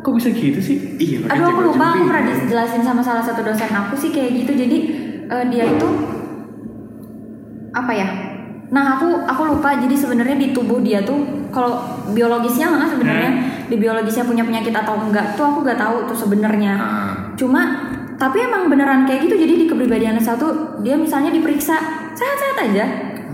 Kok 0.00 0.16
bisa 0.16 0.28
gitu 0.32 0.60
sih? 0.64 0.76
Iya. 0.96 1.28
Aduh 1.28 1.44
aku 1.52 1.60
lupa 1.72 1.92
aku 1.92 2.08
pernah 2.08 2.24
dijelasin 2.24 2.80
sama 2.80 3.04
salah 3.04 3.20
satu 3.20 3.44
dosen 3.44 3.68
aku 3.68 3.94
sih 4.00 4.08
kayak 4.08 4.32
gitu 4.32 4.52
jadi 4.56 4.78
eh, 5.28 5.44
dia 5.52 5.64
itu 5.68 5.88
apa 7.70 7.92
ya 7.94 8.08
nah 8.70 8.96
aku 8.96 9.26
aku 9.26 9.42
lupa 9.50 9.74
jadi 9.78 9.94
sebenarnya 9.94 10.38
di 10.38 10.54
tubuh 10.54 10.78
dia 10.78 11.02
tuh 11.02 11.50
kalau 11.50 11.82
biologisnya 12.14 12.70
mah 12.70 12.86
sebenarnya 12.86 13.30
di 13.66 13.76
biologisnya 13.78 14.22
punya 14.22 14.46
penyakit 14.46 14.70
atau 14.70 14.94
enggak 14.94 15.34
tuh 15.34 15.42
aku 15.42 15.66
nggak 15.66 15.78
tahu 15.78 15.96
tuh 16.06 16.16
sebenarnya 16.16 16.74
Ah. 16.78 17.12
cuma 17.34 17.62
tapi 18.14 18.38
emang 18.46 18.70
beneran 18.70 19.08
kayak 19.08 19.26
gitu 19.26 19.34
jadi 19.42 19.54
di 19.58 19.66
kepribadian 19.66 20.14
yang 20.14 20.22
satu 20.22 20.78
dia 20.86 20.94
misalnya 20.94 21.34
diperiksa 21.34 21.74
sehat-sehat 22.14 22.56
aja 22.70 22.84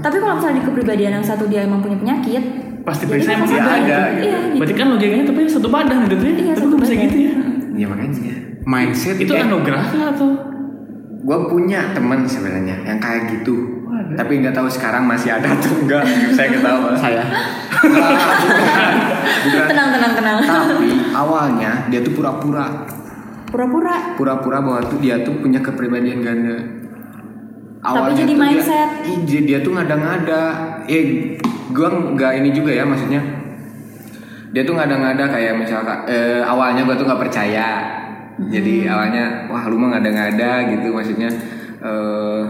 tapi 0.00 0.16
kalau 0.22 0.40
misalnya 0.40 0.62
di 0.62 0.64
kepribadian 0.64 1.12
yang 1.20 1.26
satu 1.26 1.44
dia 1.50 1.68
emang 1.68 1.84
punya 1.84 2.00
penyakit 2.00 2.66
Pasti 2.86 3.02
periksa 3.10 3.34
emang 3.34 3.50
dia 3.50 3.58
ada, 3.58 3.74
gitu. 3.82 3.82
gitu. 3.82 4.26
iya 4.30 4.38
gitu. 4.46 4.58
Berarti 4.62 4.74
kan 4.78 4.86
logikanya 4.94 5.24
tapi 5.26 5.40
satu 5.50 5.68
badan 5.74 5.98
gitu 6.06 6.22
ya? 6.22 6.34
Iya, 6.38 6.52
tapi 6.54 6.74
bisa 6.78 6.94
gitu 6.94 7.16
ya? 7.18 7.32
Iya 7.74 7.86
makanya. 7.90 8.34
Mindset 8.62 9.16
Itu 9.18 9.32
anugerah 9.34 9.84
atau? 10.14 10.30
Gue 11.26 11.38
punya 11.50 11.90
teman 11.90 12.22
sebenarnya 12.22 12.86
yang 12.86 13.02
kayak 13.02 13.26
gitu. 13.34 13.75
Tapi 14.14 14.32
nggak 14.38 14.54
tahu 14.54 14.68
sekarang 14.70 15.02
masih 15.08 15.34
ada 15.34 15.50
atau 15.50 15.72
enggak. 15.82 16.04
Saya 16.36 16.46
nggak 16.54 16.64
tahu. 16.64 16.80
saya. 16.94 17.22
Bukan. 19.46 19.66
tenang 19.70 19.88
tenang 19.94 20.12
tenang 20.16 20.36
Tapi 20.42 20.88
awalnya 21.14 21.86
dia 21.90 22.00
tuh 22.02 22.12
pura-pura, 22.14 22.86
pura-pura 23.50 24.14
pura-pura 24.18 24.58
bahwa 24.62 24.80
tuh 24.86 24.98
dia 24.98 25.22
tuh 25.22 25.38
punya 25.38 25.58
kepribadian 25.62 26.22
ganda. 26.22 26.56
Tapi 27.82 28.12
jadi 28.18 28.26
tuh 28.26 28.34
dia- 28.34 28.42
mindset. 28.42 28.90
Iya 29.06 29.40
dia 29.46 29.58
tuh 29.62 29.72
ngada-ngada. 29.74 30.42
Eh, 30.90 31.38
gua 31.70 31.88
nggak 31.90 32.32
ini 32.42 32.50
juga 32.50 32.74
ya 32.74 32.82
maksudnya. 32.82 33.22
Dia 34.50 34.62
tuh 34.64 34.74
ngada-ngada 34.74 35.24
kayak 35.30 35.54
misalkan 35.58 36.06
eh, 36.06 36.42
awalnya 36.42 36.82
gua 36.82 36.98
tuh 36.98 37.06
nggak 37.06 37.22
percaya. 37.22 37.68
Jadi 38.36 38.84
awalnya 38.84 39.46
wah 39.48 39.64
lu 39.70 39.78
mah 39.78 39.96
ngada-ngada 39.96 40.74
gitu 40.74 40.90
maksudnya. 40.90 41.30
Eh, 41.78 42.42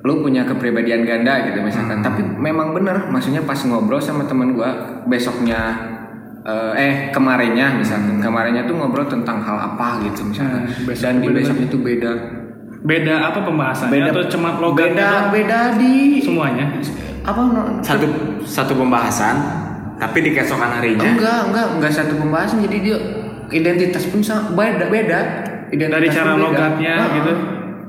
lu 0.00 0.24
punya 0.24 0.48
kepribadian 0.48 1.04
ganda 1.04 1.44
gitu 1.44 1.60
misalkan. 1.60 2.00
Tapi 2.00 2.24
memang 2.24 2.72
bener 2.72 3.08
maksudnya 3.12 3.44
pas 3.44 3.60
ngobrol 3.64 4.00
sama 4.00 4.24
temen 4.24 4.56
gua 4.56 5.02
besoknya 5.04 5.76
eh, 6.44 6.72
eh 6.76 6.94
kemarinnya 7.12 7.76
misalkan. 7.76 8.16
Kemarinnya 8.16 8.64
tuh 8.64 8.80
ngobrol 8.80 9.04
tentang 9.08 9.44
hal 9.44 9.56
apa 9.60 10.00
gitu 10.08 10.24
misalkan. 10.24 10.64
Hmm, 10.64 10.88
besok 10.88 11.04
dan 11.04 11.14
di 11.20 11.26
beda 11.28 11.36
besoknya 11.44 11.66
tuh 11.68 11.80
beda. 11.84 12.12
Beda 12.80 13.14
apa 13.28 13.38
pembahasannya? 13.44 14.08
Atau 14.08 14.24
cuma 14.32 14.56
logatnya 14.56 14.88
beda 14.88 15.04
doang? 15.04 15.28
beda 15.36 15.58
di. 15.76 15.92
Semuanya? 16.24 16.66
apa 17.20 17.36
no, 17.52 17.60
Satu 17.84 18.06
satu 18.48 18.72
pembahasan 18.72 19.36
tapi 20.00 20.24
di 20.24 20.32
keesokan 20.32 20.80
harinya? 20.80 21.04
Enggak 21.04 21.40
enggak 21.52 21.66
enggak 21.76 21.92
satu 21.92 22.16
pembahasan. 22.16 22.64
Jadi 22.64 22.76
dia 22.80 22.96
identitas 23.52 24.08
pun 24.08 24.24
sama 24.24 24.56
beda 24.56 24.88
beda. 24.88 25.20
Identitas 25.68 26.00
Dari 26.00 26.08
cara 26.08 26.32
beda. 26.32 26.40
logatnya 26.40 26.94
Ah, 26.96 27.08
gitu, 27.20 27.32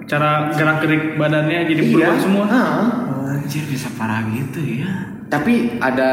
cara 0.03 0.29
gerak 0.51 0.77
gerik 0.79 1.03
badannya 1.15 1.65
jadi 1.65 1.81
iya 1.81 1.91
berubah 1.91 2.17
semua. 2.17 2.45
ah. 2.45 2.85
Anjir 3.31 3.63
bisa 3.65 3.87
parah 3.91 4.21
gitu 4.27 4.59
ya. 4.61 4.91
tapi 5.25 5.75
ada 5.77 6.11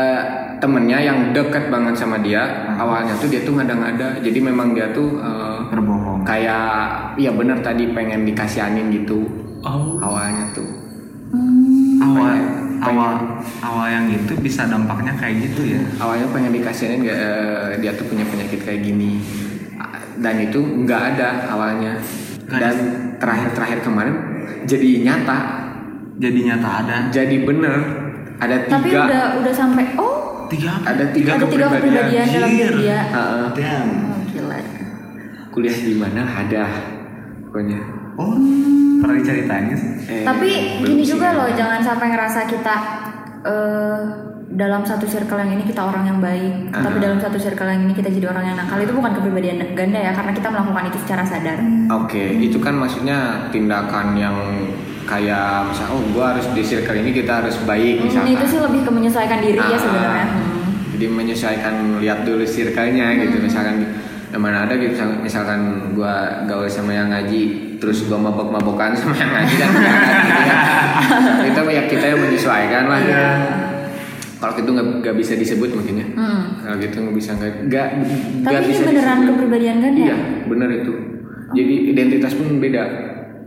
temennya 0.56 0.98
yang 1.00 1.18
deket 1.30 1.68
banget 1.68 1.94
sama 1.94 2.18
dia 2.18 2.42
awalnya 2.74 3.14
tuh 3.14 3.26
dia 3.26 3.42
tuh 3.42 3.54
ngada-ngada 3.54 4.18
jadi 4.18 4.38
memang 4.40 4.72
dia 4.72 4.90
tuh 4.90 5.16
eh, 5.16 5.58
Berbohong. 5.68 6.22
kayak 6.22 7.14
ya 7.14 7.30
bener 7.30 7.58
tadi 7.58 7.90
pengen 7.90 8.22
dikasihanin 8.24 8.90
gitu 8.92 9.26
Oh. 9.58 9.98
awalnya 9.98 10.46
tuh 10.52 10.66
Awal 11.98 12.30
Pengen- 12.30 12.78
awal 12.80 13.12
awal 13.60 13.86
yang 13.88 14.06
gitu 14.08 14.38
bisa 14.38 14.64
dampaknya 14.64 15.10
kayak 15.12 15.42
gitu 15.44 15.74
ya. 15.74 15.82
awalnya 15.98 16.30
pengen 16.30 16.54
dikasihanin 16.54 17.02
gak, 17.02 17.18
eh, 17.18 17.70
dia 17.76 17.90
tuh 17.92 18.06
punya 18.06 18.22
penyakit 18.24 18.62
kayak 18.62 18.80
gini 18.80 19.18
dan 20.16 20.34
itu 20.40 20.58
nggak 20.58 21.02
ada 21.14 21.46
awalnya 21.48 21.98
dan 22.48 22.74
terakhir-terakhir 23.16 23.78
kemarin 23.82 24.16
jadi 24.64 25.04
nyata 25.04 25.38
Jadi 26.18 26.38
nyata 26.42 26.68
ada 26.82 26.96
jadi 27.08 27.36
bener 27.46 27.78
ada 28.38 28.56
Tapi 28.66 28.90
tiga 28.90 29.06
udah 29.06 29.24
udah 29.38 29.54
sampai 29.54 29.84
oh 29.94 30.18
tiga 30.48 30.70
apa? 30.74 30.96
ada 30.96 31.04
tiga 31.12 31.30
ada 31.36 31.46
tiga 31.46 31.66
kepribadian 31.70 32.26
dalam 32.26 32.50
diri 32.50 32.80
dia. 32.80 33.00
Heeh. 33.04 33.44
Damn. 33.54 33.88
Oh, 34.08 34.20
gila. 34.26 34.58
kuliah 35.48 35.76
di 35.76 35.94
mana 35.94 36.22
ada 36.24 36.64
pokoknya 37.44 37.80
Oh, 38.18 38.34
pernah 38.98 39.14
diceritain 39.14 39.70
sih? 39.70 39.90
Eh, 40.10 40.24
Tapi 40.26 40.50
gini 40.82 41.06
juga 41.06 41.38
loh, 41.38 41.46
jangan 41.54 41.78
sampai 41.78 42.10
ngerasa 42.10 42.50
kita 42.50 42.74
eh, 43.46 43.98
dalam 44.50 44.80
satu 44.80 45.04
circle 45.04 45.36
yang 45.36 45.52
ini 45.52 45.62
kita 45.62 45.82
orang 45.82 46.04
yang 46.04 46.18
baik, 46.18 46.72
Ah. 46.72 46.80
tapi 46.82 46.98
dalam 46.98 47.16
satu 47.16 47.36
circle 47.36 47.66
yang 47.66 47.82
ini 47.82 47.92
kita 47.92 48.08
jadi 48.08 48.26
orang 48.26 48.44
yang 48.44 48.56
nakal 48.56 48.76
itu 48.76 48.90
bukan 48.90 49.12
kepribadian 49.12 49.60
ganda 49.72 50.00
ya, 50.00 50.10
karena 50.10 50.32
kita 50.32 50.48
melakukan 50.48 50.84
itu 50.86 50.98
secara 50.98 51.22
sadar. 51.22 51.58
Oke, 51.94 52.22
itu 52.34 52.56
kan 52.56 52.72
maksudnya 52.74 53.18
tindakan 53.48 54.14
yang 54.14 54.36
kayak 55.04 55.64
misal 55.66 55.88
oh 55.90 56.02
gua 56.10 56.32
harus 56.32 56.48
di 56.48 56.60
circle 56.60 56.96
ini 56.96 57.12
kita 57.12 57.40
harus 57.40 57.56
baik 57.62 57.96
Hmm, 57.98 58.04
misalkan. 58.06 58.28
itu 58.30 58.44
sih 58.46 58.58
lebih 58.58 58.80
ke 58.82 58.90
menyesuaikan 58.90 59.38
diri 59.38 59.56
ya 59.58 59.68
Ah, 59.70 59.78
sebenarnya. 59.78 60.26
Hmm. 60.26 60.46
Jadi 60.92 61.06
menyesuaikan 61.06 61.74
lihat 61.98 62.18
dulu 62.22 62.42
circle-nya 62.42 63.06
gitu 63.18 63.36
misalkan 63.38 63.84
yang 64.28 64.42
mana 64.42 64.64
ada 64.64 64.74
gitu 64.74 64.92
misal- 64.92 65.16
misalkan 65.18 65.60
gua 65.92 66.14
gaul 66.44 66.64
sama 66.66 66.92
yang 66.92 67.08
ngaji 67.08 67.42
terus 67.78 68.04
gua 68.04 68.16
mabok-mabokan 68.18 68.92
sama 68.92 69.14
yang 69.14 69.30
ngaji 69.30 69.54
kan 69.54 69.68
enggak 69.70 69.96
gitu 70.26 70.42
kan. 70.42 70.58
Itu 71.46 71.60
ya 71.66 71.82
kita 71.86 72.04
yang 72.06 72.20
menyesuaikan 72.20 72.84
lah. 72.86 72.98
Iya. 72.98 73.28
Kalau 74.38 74.52
gitu 74.54 74.70
nggak 74.70 74.86
nggak 75.00 75.14
bisa 75.14 75.32
disebut 75.34 75.70
mungkin 75.72 75.94
ya. 75.96 76.06
Hmm. 76.12 76.42
Kalau 76.60 76.76
gitu 76.78 76.96
nggak 76.96 77.16
bisa 77.16 77.30
nggak 77.34 77.52
nggak 77.66 77.88
Tapi 78.40 78.54
ini 78.56 78.66
bisa 78.68 78.82
beneran 78.84 79.16
disebut. 79.16 79.30
kepribadian 79.32 79.76
ganda. 79.80 80.00
Iya, 80.04 80.16
bener 80.44 80.68
itu. 80.76 80.92
Jadi 81.50 81.74
identitas 81.88 82.32
pun 82.32 82.46
beda. 82.56 82.84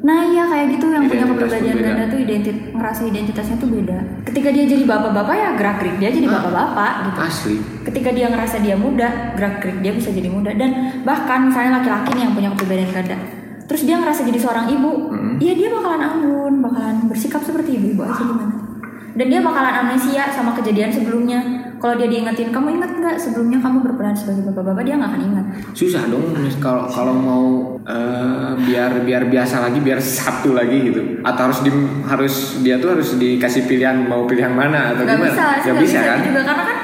Nah 0.02 0.26
iya 0.26 0.44
kayak 0.44 0.68
gitu 0.72 0.90
yang 0.90 1.06
punya 1.06 1.22
Identitas 1.22 1.30
kepribadian 1.32 1.62
tuh 1.64 1.78
beda. 1.78 1.88
ganda 1.88 2.06
tuh 2.08 2.20
identit 2.20 2.56
ngerasa 2.74 3.02
identitasnya 3.06 3.56
tuh 3.56 3.70
beda. 3.70 3.98
Ketika 4.26 4.50
dia 4.50 4.66
jadi 4.66 4.84
bapak-bapak 4.84 5.36
ya 5.38 5.50
gerak 5.54 5.76
gerik 5.78 5.96
dia 5.96 6.10
jadi 6.10 6.28
Ah. 6.28 6.34
bapak-bapak 6.36 6.94
gitu. 7.06 7.20
Asli. 7.22 7.56
Ketika 7.84 8.10
dia 8.10 8.28
ngerasa 8.28 8.56
dia 8.60 8.76
muda, 8.76 9.08
gerak 9.32 9.56
gerik 9.60 9.78
dia 9.80 9.94
bisa 9.94 10.10
jadi 10.10 10.28
muda 10.28 10.52
dan 10.52 10.70
bahkan 11.02 11.48
misalnya 11.48 11.72
laki-laki 11.78 12.10
nih 12.12 12.24
yang 12.24 12.34
punya 12.34 12.50
kepribadian 12.52 12.90
ganda. 12.92 13.18
Terus 13.64 13.82
dia 13.86 13.96
ngerasa 13.96 14.22
jadi 14.26 14.36
seorang 14.36 14.68
ibu, 14.70 14.92
Mm-mm. 15.08 15.36
iya 15.38 15.54
dia 15.54 15.70
bakalan 15.70 16.02
anggun, 16.02 16.54
bakalan 16.60 17.08
bersikap 17.08 17.40
seperti 17.40 17.78
ibu-ibu 17.78 18.04
aja 18.04 18.20
gimana. 18.20 18.61
Dan 19.12 19.28
dia 19.28 19.44
bakalan 19.44 19.76
amnesia 19.84 20.32
sama 20.32 20.56
kejadian 20.56 20.92
sebelumnya. 20.92 21.40
kalau 21.82 21.98
dia 21.98 22.06
diingetin 22.06 22.54
kamu 22.54 22.78
ingat 22.78 22.94
nggak 22.94 23.18
sebelumnya 23.18 23.58
kamu 23.58 23.82
berperan 23.82 24.14
sebagai 24.14 24.46
bapak-bapak? 24.54 24.86
Dia 24.86 25.02
nggak 25.02 25.12
akan 25.18 25.22
ingat. 25.34 25.46
Susah 25.74 26.06
dong 26.06 26.30
kalau 26.62 26.86
kalau 26.86 27.10
mau 27.10 27.46
eh, 27.82 28.54
biar 28.70 29.02
biar 29.02 29.26
biasa 29.26 29.66
lagi 29.66 29.82
biar 29.82 29.98
sabtu 29.98 30.54
lagi 30.54 30.78
gitu. 30.94 31.26
Atau 31.26 31.50
harus 31.50 31.66
di 31.66 31.74
harus 32.06 32.36
dia 32.62 32.78
tuh 32.78 32.94
harus 32.94 33.18
dikasih 33.18 33.66
pilihan 33.66 33.98
mau 34.06 34.30
pilih 34.30 34.46
yang 34.46 34.54
mana 34.54 34.94
atau 34.94 35.10
nggak 35.10 35.18
gimana? 35.18 35.34
bisa 35.34 35.42
Nggak 35.42 35.58
nggak 35.66 35.76
bisa, 35.82 35.98
bisa 35.98 36.06
kan? 36.06 36.20
juga. 36.22 36.42
Karena 36.46 36.64
kan 36.70 36.78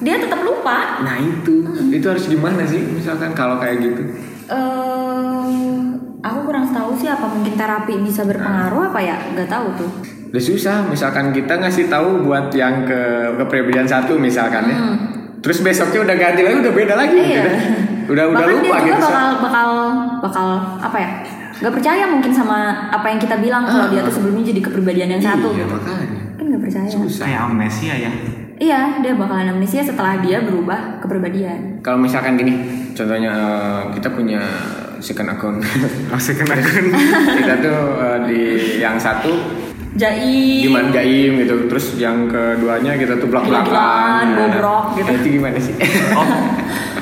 dia 0.00 0.14
tetap 0.16 0.40
lupa. 0.40 0.78
Nah 1.04 1.16
itu. 1.20 1.54
Itu 1.92 2.06
harus 2.08 2.24
gimana 2.24 2.62
sih 2.64 2.80
misalkan 2.88 3.36
kalau 3.36 3.60
kayak 3.60 3.84
gitu? 3.84 4.02
Eh 4.48 5.76
aku 6.24 6.38
kurang 6.48 6.72
tahu 6.72 6.96
sih 6.96 7.12
apa 7.12 7.28
mungkin 7.28 7.52
terapi 7.52 8.00
bisa 8.00 8.24
berpengaruh 8.24 8.96
apa 8.96 9.00
ya? 9.04 9.16
Nggak 9.36 9.52
tahu 9.52 9.66
tuh 9.76 9.92
udah 10.28 10.42
susah. 10.42 10.76
Misalkan 10.84 11.30
kita 11.30 11.56
ngasih 11.56 11.88
tahu 11.88 12.22
buat 12.22 12.52
yang 12.52 12.84
ke 12.84 13.00
kepribadian 13.36 13.84
satu 13.84 14.16
misalkan 14.16 14.64
ya. 14.66 14.78
Terus 15.38 15.62
besoknya 15.62 16.02
udah 16.02 16.16
ganti 16.16 16.40
lagi 16.42 16.56
udah 16.58 16.74
beda 16.74 16.94
lagi 16.94 17.14
Hmm. 17.14 17.30
Iya. 17.30 17.42
gitu. 17.42 17.50
Udah 18.08 18.24
udah 18.24 18.40
bahkan 18.40 18.56
lupa 18.56 18.64
dia 18.64 18.72
juga 18.72 18.86
gitu 18.88 19.04
bakal 19.04 19.26
bakal 19.38 19.68
bakal 20.18 20.46
apa 20.80 20.96
ya 20.96 21.10
nggak 21.58 21.74
percaya 21.74 22.04
mungkin 22.06 22.30
sama 22.30 22.58
apa 22.88 23.06
yang 23.10 23.18
kita 23.18 23.36
bilang 23.36 23.66
kalau 23.66 23.90
dia 23.90 24.00
tuh 24.00 24.14
sebelumnya 24.14 24.46
jadi 24.46 24.60
kepribadian 24.62 25.08
yang 25.12 25.22
satu 25.22 25.50
iya 25.52 25.66
gitu. 25.66 25.74
makanya. 25.74 26.20
Kan 26.38 26.44
nggak 26.48 26.62
percaya. 26.62 26.88
Kayak 27.04 27.40
amnesia 27.44 27.94
ya. 27.98 28.12
iya 28.58 28.80
dia 28.98 29.12
bakalan 29.14 29.52
amnesia 29.52 29.82
setelah 29.82 30.18
dia 30.18 30.42
berubah 30.42 30.98
kepribadian 30.98 31.78
kalau 31.78 31.98
misalkan 31.98 32.34
gini 32.34 32.58
contohnya 32.90 33.30
eh, 33.30 33.80
kita 33.94 34.08
punya 34.10 34.40
second 34.98 35.30
account. 35.30 35.62
Oh, 36.10 36.18
second 36.18 36.50
account. 36.50 36.90
kita 37.38 37.54
tuh 37.60 37.80
eh, 38.00 38.18
di 38.26 38.40
yang 38.80 38.98
satu 38.98 39.30
Jai 39.98 40.62
gimana 40.62 40.88
jaim 40.88 41.32
gitu 41.36 41.66
terus 41.66 41.98
yang 41.98 42.24
keduanya 42.24 42.94
kita 42.94 43.18
tuh 43.18 43.26
belak 43.26 43.44
belakan 43.44 44.24
bobrok 44.32 44.84
gitu. 44.94 45.10
itu 45.12 45.28
gimana 45.34 45.58
sih 45.58 45.74
Oh, 46.14 46.26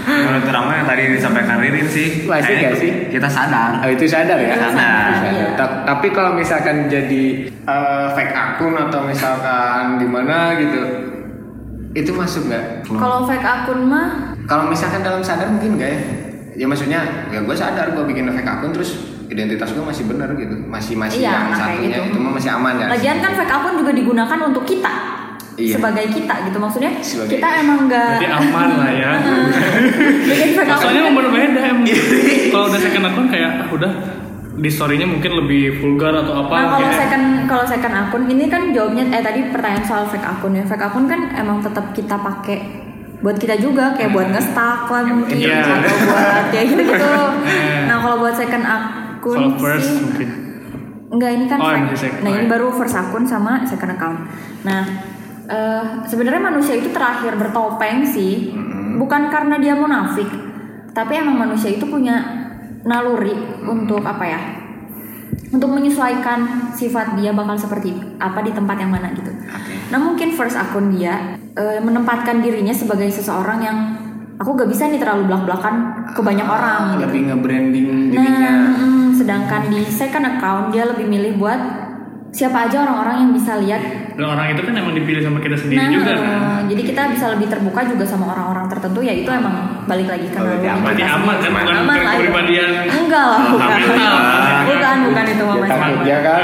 menurut 0.06 0.46
Rama 0.46 0.72
yang 0.72 0.86
tadi 0.86 1.02
disampaikan 1.10 1.58
Ririn 1.58 1.84
sih, 1.84 2.24
Masih 2.24 2.54
nggak 2.56 2.76
sih? 2.76 2.90
Kita 3.10 3.26
sadar. 3.26 3.82
Oh, 3.82 3.90
itu 3.90 4.06
sadar 4.06 4.38
ya 4.38 4.54
sadar, 4.54 4.70
Sadar. 4.70 5.10
iya. 5.26 5.46
Ta- 5.54 5.82
tapi 5.84 6.08
kalau 6.08 6.32
misalkan 6.32 6.86
jadi 6.86 7.24
eh, 7.50 8.06
fake 8.12 8.30
akun 8.32 8.78
atau 8.78 9.02
misalkan 9.02 9.98
gimana 9.98 10.54
gitu 10.54 10.80
itu 11.92 12.12
masuk 12.12 12.46
nggak 12.46 12.86
kalau 12.92 13.24
fake 13.24 13.40
akun 13.42 13.80
mah 13.84 14.36
kalau 14.44 14.68
misalkan 14.68 15.00
dalam 15.00 15.20
sadar 15.20 15.48
mungkin 15.48 15.74
nggak 15.74 15.90
ya 15.90 16.00
ya 16.54 16.66
maksudnya 16.66 17.00
ya 17.28 17.40
gue 17.40 17.56
sadar 17.56 17.90
gue 17.90 18.04
bikin 18.04 18.28
fake 18.30 18.46
akun 18.46 18.70
terus 18.70 19.15
identitas 19.28 19.68
gue 19.68 19.82
masih 19.82 20.04
benar 20.06 20.28
gitu 20.32 20.54
masih 20.64 20.94
masih 20.94 21.20
Iya, 21.20 21.30
yang 21.30 21.46
nah, 21.48 21.58
satunya 21.60 21.88
gitu. 21.98 22.02
itu 22.06 22.18
mah 22.18 22.32
masih 22.32 22.50
aman 22.52 22.72
kan 22.76 22.88
lagian 22.90 23.18
kan 23.18 23.32
fake 23.34 23.52
akun 23.52 23.74
juga 23.76 23.92
digunakan 23.92 24.38
untuk 24.44 24.64
kita 24.64 24.94
Iya. 25.56 25.74
sebagai 25.74 26.04
kita 26.10 26.34
gitu 26.44 26.58
maksudnya 26.58 26.92
Sebagai- 27.00 27.32
kita 27.34 27.48
emang 27.58 27.78
nggak 27.86 28.08
Berarti 28.14 28.28
aman 28.28 28.68
lah 28.76 28.90
ya. 28.92 29.12
bikin 30.28 30.50
fake 30.52 30.68
akun 30.68 30.82
Soalnya 30.82 31.02
kan 31.02 31.10
umur 31.10 31.24
beda 31.28 31.60
emang. 31.66 31.86
Kalau 32.46 32.64
udah 32.68 32.76
second 32.78 33.04
account 33.04 33.28
kayak 33.30 33.50
ah, 33.56 33.68
udah 33.70 33.92
di 34.54 34.68
story-nya 34.68 35.04
mungkin 35.06 35.32
lebih 35.34 35.62
vulgar 35.78 36.12
atau 36.14 36.34
apa. 36.38 36.52
Nah 36.52 36.64
kalau 36.70 36.76
kayak- 36.82 36.98
second 36.98 37.24
kalau 37.46 37.64
second 37.64 37.94
akun 37.94 38.22
ini 38.26 38.44
kan 38.46 38.68
jawabnya 38.70 39.04
eh 39.10 39.20
tadi 39.20 39.48
pertanyaan 39.48 39.80
soal 39.82 40.04
fake 40.04 40.24
akun 40.24 40.52
ya 40.52 40.62
fake 40.62 40.80
akun 40.82 41.04
kan 41.04 41.20
emang 41.34 41.58
tetap 41.60 41.88
kita 41.90 42.16
pakai 42.16 42.58
buat 43.16 43.34
kita 43.34 43.56
juga 43.56 43.92
kayak 43.92 44.12
buat 44.12 44.28
nge-stack 44.28 44.80
lah 44.86 45.02
mungkin 45.08 45.40
Iya. 45.40 45.64
atau 45.64 45.96
buat 46.06 46.46
ya 46.52 46.62
gitu 46.62 46.82
gitu. 46.84 47.12
nah 47.88 47.96
kalau 47.96 48.16
buat 48.18 48.34
second 48.34 48.60
akun 49.16 49.56
followers 49.56 49.84
sih 49.84 49.98
mungkin. 50.04 50.28
enggak 51.06 51.30
ini 51.32 51.44
kan 51.46 51.58
Oh, 51.62 51.70
second. 51.94 52.22
nah 52.26 52.30
ini 52.34 52.46
baru 52.46 52.68
first 52.70 52.96
akun 52.98 53.24
sama 53.24 53.62
second 53.64 53.94
account. 53.94 54.18
Nah 54.66 54.82
eh, 55.46 55.82
sebenarnya 56.04 56.42
manusia 56.42 56.74
itu 56.74 56.90
terakhir 56.90 57.38
bertopeng 57.38 58.02
sih 58.02 58.50
bukan 58.96 59.30
karena 59.30 59.56
dia 59.56 59.76
munafik 59.76 60.26
tapi 60.90 61.12
emang 61.14 61.36
manusia 61.36 61.70
itu 61.70 61.84
punya 61.84 62.16
naluri 62.82 63.36
untuk 63.62 64.00
apa 64.00 64.24
ya 64.24 64.40
untuk 65.52 65.70
menyesuaikan 65.70 66.72
sifat 66.74 67.14
dia 67.14 67.30
bakal 67.30 67.54
seperti 67.54 67.94
apa 68.18 68.42
di 68.42 68.50
tempat 68.50 68.76
yang 68.82 68.90
mana 68.90 69.14
gitu. 69.14 69.30
Nah 69.94 69.98
mungkin 70.00 70.34
first 70.34 70.58
akun 70.58 70.90
dia 70.90 71.38
eh, 71.54 71.78
menempatkan 71.78 72.42
dirinya 72.42 72.74
sebagai 72.74 73.06
seseorang 73.12 73.58
yang 73.62 73.78
aku 74.36 74.50
gak 74.52 74.68
bisa 74.68 74.88
nih 74.88 75.00
terlalu 75.00 75.32
belak-belakan 75.32 75.74
ke 76.12 76.20
banyak 76.20 76.48
orang. 76.48 76.80
gitu. 76.96 77.02
lebih 77.08 77.20
nge-branding 77.32 77.86
dirinya 78.12 78.52
Nah, 78.52 79.10
sedangkan 79.16 79.72
di 79.72 79.80
second 79.88 80.26
account 80.28 80.64
dia 80.76 80.84
lebih 80.84 81.08
milih 81.08 81.40
buat 81.40 81.85
siapa 82.36 82.68
aja 82.68 82.84
orang-orang 82.84 83.16
yang 83.18 83.32
bisa 83.32 83.56
lihat. 83.56 83.80
Dan 84.12 84.26
orang 84.26 84.52
itu 84.52 84.60
kan 84.60 84.74
emang 84.74 84.92
dipilih 84.92 85.20
sama 85.20 85.40
kita 85.40 85.56
sendiri 85.56 85.76
Nah, 85.78 85.88
juga 85.90 86.12
kan. 86.12 86.20
eh, 86.20 86.60
jadi 86.68 86.82
kita 86.84 87.02
bisa 87.10 87.26
lebih 87.32 87.48
terbuka 87.48 87.80
juga 87.82 88.04
sama 88.04 88.28
orang-orang 88.28 88.68
tertentu 88.68 89.00
ya 89.00 89.12
itu 89.14 89.30
emang 89.30 89.56
balik 89.84 90.04
lagi 90.06 90.26
ke 90.26 90.36
Oh, 90.36 90.44
naluri 90.44 90.68
aman. 90.68 90.92
Kita 90.94 91.16
aman 91.16 91.34
kan 91.34 91.50
bukan 91.50 91.76
Aman 91.78 91.96
lah 91.96 92.12
kepribadian. 92.14 92.68
Enggak 92.86 93.24
lah, 93.26 93.40
bukan. 93.46 93.68
Bukan, 94.66 94.96
bukan 95.06 95.24
itu 95.26 95.42
ya 95.42 95.54
mama 95.54 95.66
kan 95.66 95.90
dia 96.02 96.18
kan 96.20 96.42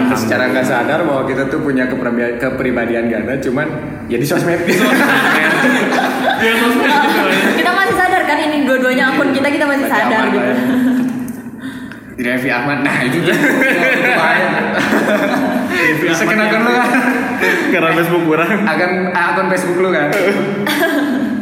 kita 0.00 0.16
secara 0.16 0.44
nggak 0.48 0.64
sadar 0.64 1.00
bahwa 1.02 1.22
kita 1.24 1.42
tuh 1.46 1.60
punya 1.60 1.84
kepribadian, 1.84 2.32
kepribadian 2.38 3.04
ganda 3.06 3.34
cuman 3.38 3.66
ya 4.06 4.16
di 4.16 4.24
sosmed 4.24 4.60
Dia 4.64 6.54
sosmed 6.60 6.88
gitu 6.88 7.20
ya. 7.20 7.40
kita 7.56 7.70
masih 7.70 7.94
sadar 7.94 8.22
kan 8.24 8.38
ini 8.38 8.64
dua-duanya 8.64 9.04
akun 9.10 9.28
kita 9.30 9.48
kita 9.50 9.64
masih 9.66 9.86
sadar 9.86 10.22
aman 10.22 10.28
gitu. 10.30 10.52
Ya. 12.16 12.24
Revi 12.32 12.48
Ahmad, 12.48 12.78
nah 12.82 12.96
itu. 13.02 13.18
Second 16.14 16.40
akun 16.40 16.60
lu 16.62 16.72
kan, 16.72 16.88
Karena 17.72 17.90
Facebook 17.92 18.22
kurang. 18.24 18.50
akun 18.62 18.92
akun 19.10 19.46
Facebook 19.50 19.78
lu 19.80 19.88
kan. 19.90 20.08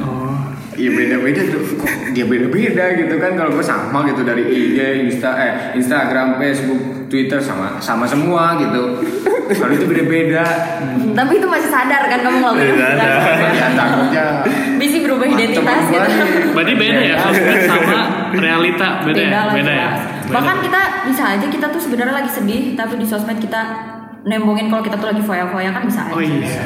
Oh. 0.01 0.33
Iya 0.73 0.91
beda-beda 0.97 1.41
tuh, 1.53 1.63
kok 1.77 1.91
dia 2.17 2.25
beda-beda 2.25 2.85
gitu 2.97 3.15
kan 3.21 3.37
kalau 3.37 3.53
gue 3.53 3.61
sama 3.61 4.09
gitu 4.09 4.25
dari 4.25 4.41
IG, 4.49 4.79
Insta, 5.05 5.37
eh 5.37 5.53
Instagram, 5.77 6.41
Facebook, 6.41 6.81
Twitter 7.07 7.37
sama 7.39 7.77
sama 7.79 8.09
semua 8.09 8.57
gitu. 8.57 9.05
Kalau 9.53 9.69
itu 9.69 9.85
beda-beda, 9.85 10.41
Tapi 11.13 11.33
itu 11.37 11.45
masih 11.45 11.69
sadar 11.69 12.09
kan 12.09 12.25
kamu 12.25 12.41
ngelakuin 12.41 12.73
itu. 12.73 12.81
Sadar. 12.81 13.09
ya, 13.53 13.67
takutnya 13.77 14.25
Bisa 14.81 14.97
berubah 15.05 15.27
identitas 15.29 15.83
gitu. 15.93 16.09
Berarti 16.57 16.73
beda 16.73 17.01
ya 17.05 17.17
sosmed 17.21 17.61
sama 17.69 18.01
realita 18.33 18.89
beda, 19.05 19.21
ya? 19.21 19.29
lah 19.29 19.53
Beda 19.53 19.73
ya. 19.77 19.89
Bahkan 20.33 20.57
kita 20.65 20.83
bisa 21.13 21.23
aja 21.37 21.47
kita 21.47 21.67
tuh 21.69 21.81
sebenarnya 21.81 22.15
lagi 22.25 22.31
sedih 22.33 22.73
tapi 22.73 22.97
di 22.97 23.07
sosmed 23.07 23.37
kita 23.37 23.61
nembongin 24.25 24.71
kalau 24.71 24.83
kita 24.83 24.97
tuh 24.97 25.09
lagi 25.13 25.23
foya-foya 25.23 25.71
kan 25.75 25.83
bisa 25.85 26.01
aja. 26.09 26.15
Oh 26.15 26.23
iya. 26.23 26.65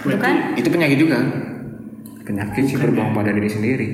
Itu 0.00 0.16
kan? 0.16 0.34
itu 0.56 0.68
penyakit 0.68 0.98
juga. 0.98 1.18
Penyakit 2.24 2.62
sih 2.66 2.76
berbohong 2.78 3.14
pada 3.14 3.30
diri 3.34 3.50
sendiri. 3.50 3.88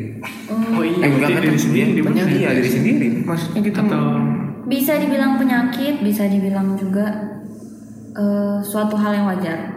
Oh 0.49 0.85
iya. 0.85 1.05
Eh 1.05 1.11
enggak 1.13 1.31
kan 1.37 1.43
diri 1.45 1.59
sendiri 1.61 2.01
penyakit 2.01 2.39
ya 2.41 2.51
diri 2.57 2.71
sendiri. 2.71 3.07
Maksudnya 3.27 3.61
kita 3.65 3.81
Atau 3.85 4.05
Bisa 4.67 4.99
dibilang 4.99 5.39
penyakit, 5.39 6.03
bisa 6.03 6.27
dibilang 6.27 6.75
juga 6.75 7.07
eh, 8.19 8.59
suatu 8.65 8.99
hal 8.99 9.15
yang 9.15 9.27
wajar. 9.31 9.77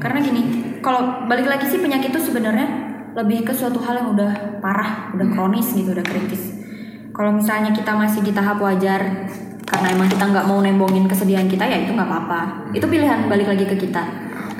Karena 0.00 0.24
gini, 0.24 0.42
kalau 0.80 1.28
balik 1.28 1.44
lagi 1.44 1.68
sih 1.68 1.76
penyakit 1.76 2.08
itu 2.08 2.32
sebenarnya 2.32 2.88
lebih 3.12 3.44
ke 3.44 3.52
suatu 3.52 3.76
hal 3.84 4.00
yang 4.00 4.08
udah 4.16 4.62
parah, 4.64 5.12
udah 5.12 5.28
kronis 5.28 5.76
gitu, 5.76 5.92
udah 5.92 6.06
kritis. 6.06 6.49
Kalau 7.20 7.36
misalnya 7.36 7.68
kita 7.76 7.92
masih 7.92 8.24
di 8.24 8.32
tahap 8.32 8.64
wajar 8.64 9.28
karena 9.68 9.86
emang 9.92 10.08
kita 10.08 10.24
nggak 10.24 10.48
mau 10.48 10.64
nembongin 10.64 11.04
kesedihan 11.04 11.44
kita 11.44 11.68
ya 11.68 11.84
itu 11.84 11.92
nggak 11.92 12.08
apa-apa. 12.08 12.72
Itu 12.72 12.88
pilihan 12.88 13.28
balik 13.28 13.44
lagi 13.44 13.68
ke 13.68 13.76
kita. 13.76 14.00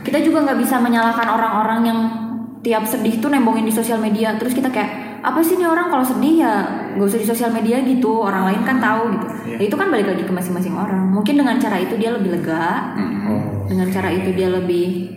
Kita 0.05 0.21
juga 0.21 0.45
nggak 0.45 0.61
bisa 0.61 0.77
menyalahkan 0.77 1.25
orang-orang 1.25 1.81
yang 1.89 1.99
tiap 2.61 2.85
sedih 2.85 3.17
tuh 3.17 3.33
nembongin 3.33 3.65
di 3.65 3.73
sosial 3.73 3.97
media. 3.97 4.37
Terus 4.37 4.53
kita 4.53 4.69
kayak 4.69 5.25
apa 5.25 5.41
sih 5.41 5.57
nih 5.57 5.73
orang 5.73 5.89
kalau 5.89 6.05
sedih 6.05 6.45
ya? 6.45 6.55
Gak 7.01 7.09
usah 7.09 7.21
di 7.25 7.29
sosial 7.33 7.49
media 7.49 7.81
gitu. 7.81 8.21
Orang 8.21 8.53
lain 8.53 8.61
kan 8.61 8.77
tahu 8.77 9.09
gitu. 9.09 9.27
Ya 9.57 9.65
itu 9.65 9.77
kan 9.81 9.89
balik 9.89 10.13
lagi 10.13 10.21
ke 10.29 10.33
masing-masing 10.37 10.77
orang. 10.77 11.17
Mungkin 11.17 11.41
dengan 11.41 11.57
cara 11.57 11.81
itu 11.81 11.97
dia 11.97 12.13
lebih 12.13 12.37
lega. 12.37 12.93
Oh. 13.25 13.65
dengan 13.73 13.89
cara 13.89 14.13
itu 14.13 14.37
dia 14.37 14.53
lebih 14.53 15.09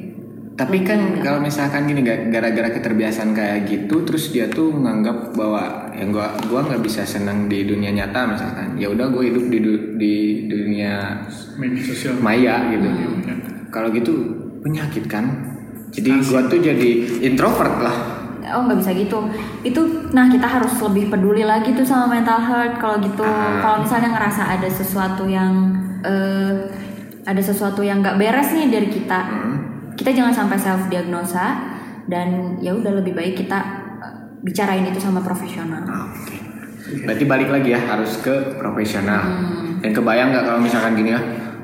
Tapi 0.54 0.82
kan 0.82 1.18
kalau 1.18 1.40
misalkan 1.40 1.84
gini 1.84 2.00
ga- 2.00 2.30
gara-gara 2.30 2.70
keterbiasaan 2.72 3.32
kayak 3.32 3.66
gitu 3.66 4.02
terus 4.02 4.30
dia 4.30 4.46
tuh 4.46 4.70
menganggap 4.70 5.34
bahwa 5.34 5.64
yang 5.92 6.10
gua 6.10 6.30
gua 6.46 6.62
nggak 6.62 6.80
bisa 6.80 7.02
senang 7.04 7.46
di 7.46 7.64
dunia 7.64 7.90
nyata 7.90 8.28
misalkan. 8.28 8.76
Ya 8.76 8.88
udah 8.88 9.10
gue 9.10 9.24
hidup 9.26 9.46
di 9.48 9.60
du- 9.60 9.94
di 9.96 10.14
dunia 10.46 11.26
media 11.56 11.82
sosial. 11.84 12.14
maya 12.18 12.70
gitu. 12.70 12.86
Ya. 12.86 13.10
Kalau 13.68 13.90
gitu 13.90 14.14
penyakit 14.60 15.06
kan. 15.06 15.26
Jadi 15.90 16.22
gua 16.24 16.46
tuh 16.46 16.60
jadi 16.60 16.90
introvert 17.24 17.78
lah. 17.80 17.98
oh 18.46 18.60
nggak 18.62 18.76
bisa 18.78 18.92
gitu 18.92 19.18
itu 19.64 19.82
nah 20.12 20.28
kita 20.28 20.44
harus 20.44 20.76
lebih 20.78 21.08
peduli 21.08 21.42
lagi 21.42 21.72
tuh 21.72 21.82
sama 21.82 22.12
mental 22.12 22.38
health 22.38 22.76
kalau 22.76 23.00
gitu 23.00 23.24
Ah. 23.24 23.58
kalau 23.58 23.78
misalnya 23.80 24.12
ngerasa 24.12 24.44
ada 24.52 24.68
sesuatu 24.68 25.24
yang 25.24 25.72
eh, 26.04 26.68
ada 27.24 27.40
sesuatu 27.40 27.80
yang 27.80 28.04
nggak 28.04 28.20
beres 28.20 28.52
nih 28.52 28.68
dari 28.68 28.92
kita 28.92 29.20
Hmm. 29.24 29.53
Kita 29.94 30.10
jangan 30.12 30.34
sampai 30.36 30.58
self 30.58 30.88
diagnosa 30.88 31.60
dan 32.06 32.28
ya 32.58 32.72
udah 32.72 32.94
lebih 32.94 33.14
baik 33.14 33.34
kita 33.38 33.60
eh, 33.98 34.14
bicarain 34.42 34.84
itu 34.84 34.98
sama 34.98 35.20
profesional 35.20 35.84
Ah, 35.84 36.10
Oke. 36.10 36.38
Berarti 36.84 37.24
balik 37.24 37.50
lagi 37.50 37.70
ya 37.70 37.82
harus 37.82 38.20
ke 38.20 38.54
profesional. 38.56 39.24
Hmm. 39.24 39.80
Dan 39.80 39.92
kebayang 39.92 40.30
nggak 40.30 40.44
kalau 40.44 40.60
misalkan 40.60 40.94
gini 40.94 41.12
ya, 41.12 41.22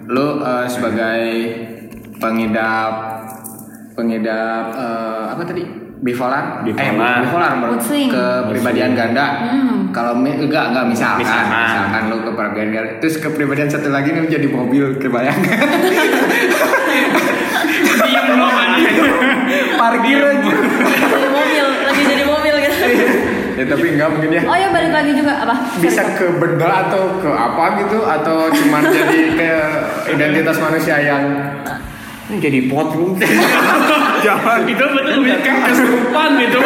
lo 0.07 0.39
eh, 0.39 0.65
sebagai 0.65 1.21
pengidap 2.17 2.91
pengidap 3.93 4.63
eh, 4.71 5.23
apa 5.29 5.43
tadi 5.43 5.63
bipolar, 5.99 6.63
Bipolar. 6.63 7.19
eh, 7.19 7.27
bipolar 7.27 7.51
kepribadian 8.07 8.95
ganda. 8.95 9.25
Hmm. 9.43 9.91
Kalau 9.91 10.15
enggak 10.15 10.71
enggak 10.71 10.85
misalkan, 10.87 11.25
Misalkan. 11.25 11.65
misalkan 11.67 12.03
lu 12.07 12.17
kepribadian 12.23 12.69
ganda, 12.71 12.91
terus 13.03 13.19
kepribadian 13.19 13.67
satu 13.67 13.91
lagi 13.91 14.15
nih 14.15 14.23
menjadi 14.23 14.47
mobil 14.47 14.85
kebayang. 14.95 15.35
Belum 18.29 18.53
anjing. 18.53 18.95
Parkir 19.75 20.19
aja. 20.21 20.53
jadi 21.09 21.27
mobil 21.29 21.65
lagi 21.85 22.03
jadi 22.05 22.23
mobil 22.25 22.53
gitu 22.61 22.75
ya 23.59 23.65
tapi 23.67 23.85
enggak 23.91 24.09
mungkin 24.15 24.29
ya. 24.31 24.41
oh 24.47 24.55
ya 24.55 24.67
balik 24.71 24.91
lagi 24.95 25.11
juga 25.11 25.33
apa 25.43 25.55
Bisa 25.83 26.15
ke 26.15 26.31
benda 26.39 26.87
atau 26.87 27.19
ke 27.19 27.27
apa 27.27 27.83
gitu 27.83 27.99
atau 28.07 28.47
cuman 28.47 28.83
jadi 28.95 29.19
ke 29.35 29.51
identitas 30.15 30.55
manusia 30.63 30.95
yang 31.03 31.23
jadi 32.29 32.69
pot 32.69 32.93
lu. 32.93 33.17
Jangan. 34.25 34.61
Itu 34.69 34.85
betul 34.85 35.17
lebih 35.17 35.41
ke 35.41 35.49
kesurupan 35.49 36.37
gitu. 36.37 36.61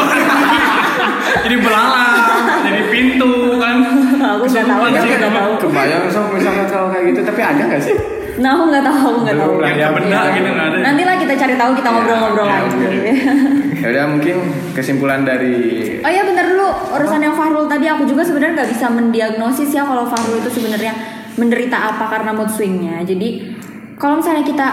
jadi 1.48 1.56
belalang, 1.56 2.20
jadi 2.68 2.82
pintu 2.92 3.56
kan. 3.64 3.80
aku 4.20 4.44
nggak 4.44 4.66
tahu 4.68 4.84
nggak 4.92 5.32
tahu 5.32 5.52
kebayang 5.64 6.04
sok 6.12 6.36
misalnya 6.36 6.68
kalau 6.68 6.92
kayak 6.92 7.16
gitu 7.16 7.20
tapi 7.24 7.42
ada 7.42 7.64
nggak 7.64 7.80
sih? 7.80 7.96
Nah 8.34 8.50
aku 8.58 8.64
nggak 8.74 8.84
tahu 8.86 8.98
aku 8.98 9.20
nggak 9.24 9.38
tahu 9.38 9.52
Belum 9.54 9.62
lah, 9.62 9.72
ya, 9.78 9.88
benda 9.94 10.20
gitu 10.34 10.50
nggak 10.50 10.68
ada. 10.74 10.78
nanti 10.82 11.02
lah 11.06 11.16
kita 11.22 11.34
cari 11.38 11.56
tahu 11.60 11.72
kita 11.78 11.90
ngobrol-ngobrol 11.94 12.48
ya, 12.50 12.58
lagi 12.66 12.68
oke. 12.74 13.14
Ya 13.84 13.88
udah 13.92 14.06
mungkin 14.16 14.36
kesimpulan 14.72 15.22
dari 15.28 15.56
Oh 16.00 16.08
iya 16.08 16.24
bentar 16.24 16.48
dulu 16.48 16.68
urusan 16.96 17.20
yang 17.20 17.36
Fahrul 17.36 17.68
tadi 17.68 17.86
aku 17.86 18.08
juga 18.08 18.24
sebenarnya 18.24 18.64
nggak 18.64 18.72
bisa 18.72 18.86
mendiagnosis 18.88 19.70
ya 19.70 19.84
kalau 19.84 20.08
Fahrul 20.08 20.40
itu 20.40 20.48
sebenarnya 20.48 20.96
menderita 21.36 21.78
apa 21.92 22.08
karena 22.08 22.32
mood 22.32 22.48
swingnya. 22.48 23.04
Jadi 23.04 23.44
kalau 24.00 24.24
misalnya 24.24 24.46
kita 24.48 24.68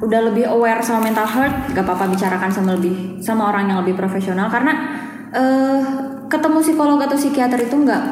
udah 0.00 0.20
lebih 0.32 0.48
aware 0.48 0.80
sama 0.80 1.06
mental 1.06 1.28
health, 1.28 1.76
gak 1.76 1.84
apa-apa 1.84 2.08
bicarakan 2.08 2.50
sama 2.50 2.74
lebih 2.74 3.20
sama 3.20 3.52
orang 3.52 3.68
yang 3.68 3.78
lebih 3.84 3.94
profesional 3.94 4.48
karena 4.50 4.72
eh 5.30 5.80
ketemu 6.26 6.58
psikolog 6.58 6.98
atau 6.98 7.14
psikiater 7.14 7.60
itu 7.62 7.76
nggak 7.78 8.02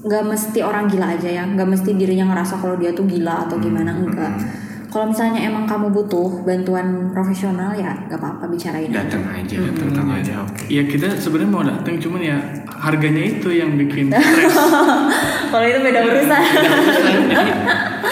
nggak 0.00 0.24
mesti 0.24 0.58
orang 0.60 0.84
gila 0.86 1.06
aja 1.10 1.28
ya, 1.30 1.44
nggak 1.44 1.68
mesti 1.68 1.90
dirinya 1.92 2.24
ngerasa 2.26 2.56
kalau 2.56 2.74
dia 2.74 2.90
tuh 2.90 3.04
gila 3.04 3.44
atau 3.44 3.56
gimana 3.56 3.92
enggak. 3.92 4.32
Kalau 4.90 5.06
misalnya 5.06 5.46
emang 5.46 5.70
kamu 5.70 5.94
butuh 5.94 6.42
bantuan 6.42 7.14
profesional 7.14 7.70
ya 7.70 7.94
gak 8.10 8.18
apa-apa 8.18 8.50
bicarain 8.50 8.90
aja. 8.90 9.06
datang 9.06 9.22
aja. 9.30 9.54
Datang 9.70 10.08
aja 10.10 10.32
oke. 10.42 10.66
Ya 10.66 10.82
kita 10.82 11.14
sebenarnya 11.14 11.46
mau 11.46 11.62
datang 11.62 11.94
cuman 11.94 12.18
ya 12.18 12.34
harganya 12.66 13.22
itu 13.22 13.54
yang 13.54 13.78
bikin 13.78 14.10
stres. 14.10 14.50
Kalau 15.46 15.62
itu 15.62 15.78
beda 15.78 16.00
urusan. 16.02 16.42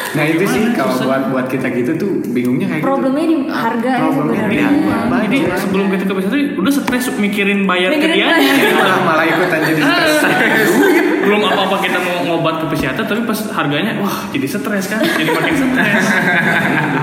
Nah 0.09 0.25
itu 0.25 0.41
sih 0.41 0.73
kalau 0.73 0.97
buat 1.05 1.23
buat 1.31 1.47
kita 1.47 1.69
gitu 1.71 1.93
tuh 1.95 2.11
bingungnya 2.33 2.65
kayak 2.67 2.81
Problemnya 2.81 3.29
di 3.29 3.37
harga 3.45 3.91
ya 3.93 4.09
problemnya 4.09 4.49
di 4.49 4.57
sebenarnya. 4.57 4.89
harga. 4.89 5.17
Jadi 5.21 5.39
sebelum 5.59 5.85
kita 5.93 6.03
ke 6.03 6.13
wisata 6.17 6.37
udah 6.59 6.73
stres 6.73 7.07
mikirin 7.21 7.69
bayar 7.69 7.91
ke 7.93 7.97
Mikirin 8.01 8.17
dia. 8.17 8.29
gitu. 8.35 8.67
Udah 8.73 8.99
malah 9.05 9.27
ikutan 9.27 9.61
jadi 9.63 9.81
stres. 9.85 10.71
Belum 11.25 11.41
apa-apa 11.45 11.77
kita 11.83 11.99
mau 12.01 12.17
ngobat 12.25 12.63
ke 12.63 12.67
psikiater 12.75 13.05
tapi 13.05 13.23
pas 13.27 13.39
harganya 13.55 13.93
wah 13.99 14.29
jadi 14.31 14.47
stres 14.47 14.87
kan. 14.91 15.01
Jadi 15.03 15.31
makin 15.31 15.55
stres. 15.57 16.05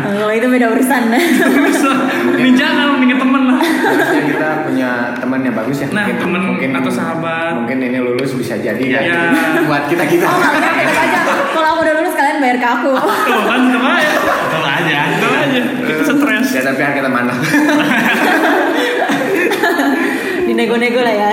Kalau 0.05 0.33
itu 0.33 0.47
beda 0.47 0.67
urusan. 0.71 1.03
Ini 2.39 2.49
jangan 2.55 2.97
mendingan 2.97 3.19
temen 3.21 3.41
lah. 3.49 3.59
Harusnya 3.61 4.23
kita 4.25 4.49
punya 4.65 4.89
teman 5.19 5.39
yang 5.43 5.55
bagus 5.55 5.77
ya. 5.83 5.87
Nah, 5.91 6.05
teman 6.15 6.41
atau 6.59 6.91
sahabat. 6.91 7.53
Mungkin 7.63 7.77
ini 7.81 7.97
lulus 8.01 8.31
bisa 8.37 8.55
jadi 8.59 8.83
Iya. 8.85 8.99
ya. 9.01 9.19
Buat 9.65 9.89
kita 9.89 10.05
kita. 10.05 10.25
Oh, 10.27 10.39
aja. 10.39 11.19
Kalau 11.51 11.67
aku 11.75 11.79
udah 11.83 11.93
lulus 11.97 12.13
kalian 12.13 12.37
bayar 12.43 12.57
ke 12.61 12.67
aku. 12.67 12.91
Tuh 12.93 13.41
kan 13.47 13.59
tetep 13.65 13.83
aja. 13.83 14.15
Betul 14.21 14.63
aja. 14.63 14.97
Itu 15.09 15.27
aja. 15.27 15.61
Kita 15.85 16.03
stres. 16.05 16.47
Ya 16.53 16.61
tapi 16.63 16.81
kita 16.81 17.09
mana? 17.09 17.33
Dinego-nego 20.45 21.01
lah 21.01 21.13
ya. 21.13 21.29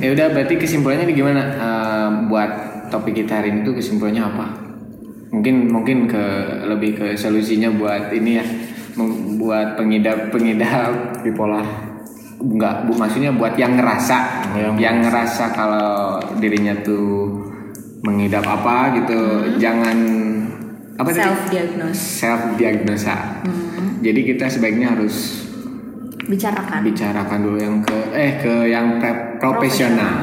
Ya 0.00 0.08
udah 0.12 0.26
berarti 0.32 0.54
kesimpulannya 0.56 1.10
gimana? 1.10 1.42
Eh, 1.42 2.08
buat 2.28 2.50
topik 2.90 3.24
kita 3.24 3.42
hari 3.42 3.52
ini 3.52 3.60
tuh 3.66 3.74
kesimpulannya 3.76 4.22
apa? 4.22 4.46
Mungkin 5.34 5.68
mungkin 5.68 6.06
ke 6.06 6.24
lebih 6.64 6.96
ke 6.96 7.06
solusinya 7.18 7.72
buat 7.74 8.12
ini 8.12 8.30
ya. 8.40 8.46
Buat 9.36 9.76
pengidap 9.76 10.32
pengidap 10.32 11.20
bipolar. 11.20 11.66
Enggak 12.36 12.84
bu 12.88 12.92
maksudnya 12.96 13.32
buat 13.32 13.56
yang 13.56 13.76
ngerasa. 13.76 14.48
Yang 14.56 14.74
yang 14.80 14.96
ngerasa 15.04 15.44
kalau 15.52 16.20
dirinya 16.40 16.72
tuh 16.80 17.36
mengidap 18.04 18.44
apa 18.46 18.96
gitu. 19.02 19.20
Jangan 19.60 19.96
apa 20.96 21.08
tadi? 21.12 21.28
Self 21.28 21.42
diagnose. 21.52 22.00
self 22.00 22.42
diagnosa 22.56 23.16
jadi 24.00 24.20
kita 24.22 24.46
sebaiknya 24.48 24.92
harus 24.96 25.44
Bicarakan. 26.26 26.82
bicarakan 26.82 27.38
dulu 27.38 27.58
yang 27.58 27.76
ke 27.82 27.98
eh 28.10 28.32
ke 28.42 28.54
yang 28.66 28.98
pre- 28.98 29.25
profesional. 29.38 30.14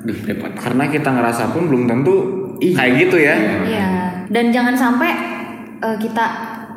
Duh, 0.00 0.16
repot. 0.24 0.52
Karena 0.54 0.84
kita 0.86 1.08
ngerasa 1.10 1.50
pun 1.50 1.66
belum 1.66 1.84
tentu 1.84 2.14
Iya. 2.56 2.74
kayak 2.74 2.92
gitu 2.98 3.16
ya. 3.18 3.34
Iya. 3.62 3.88
Dan 4.26 4.48
jangan 4.48 4.72
sampai 4.72 5.10
eh, 5.78 5.96
kita 5.96 6.24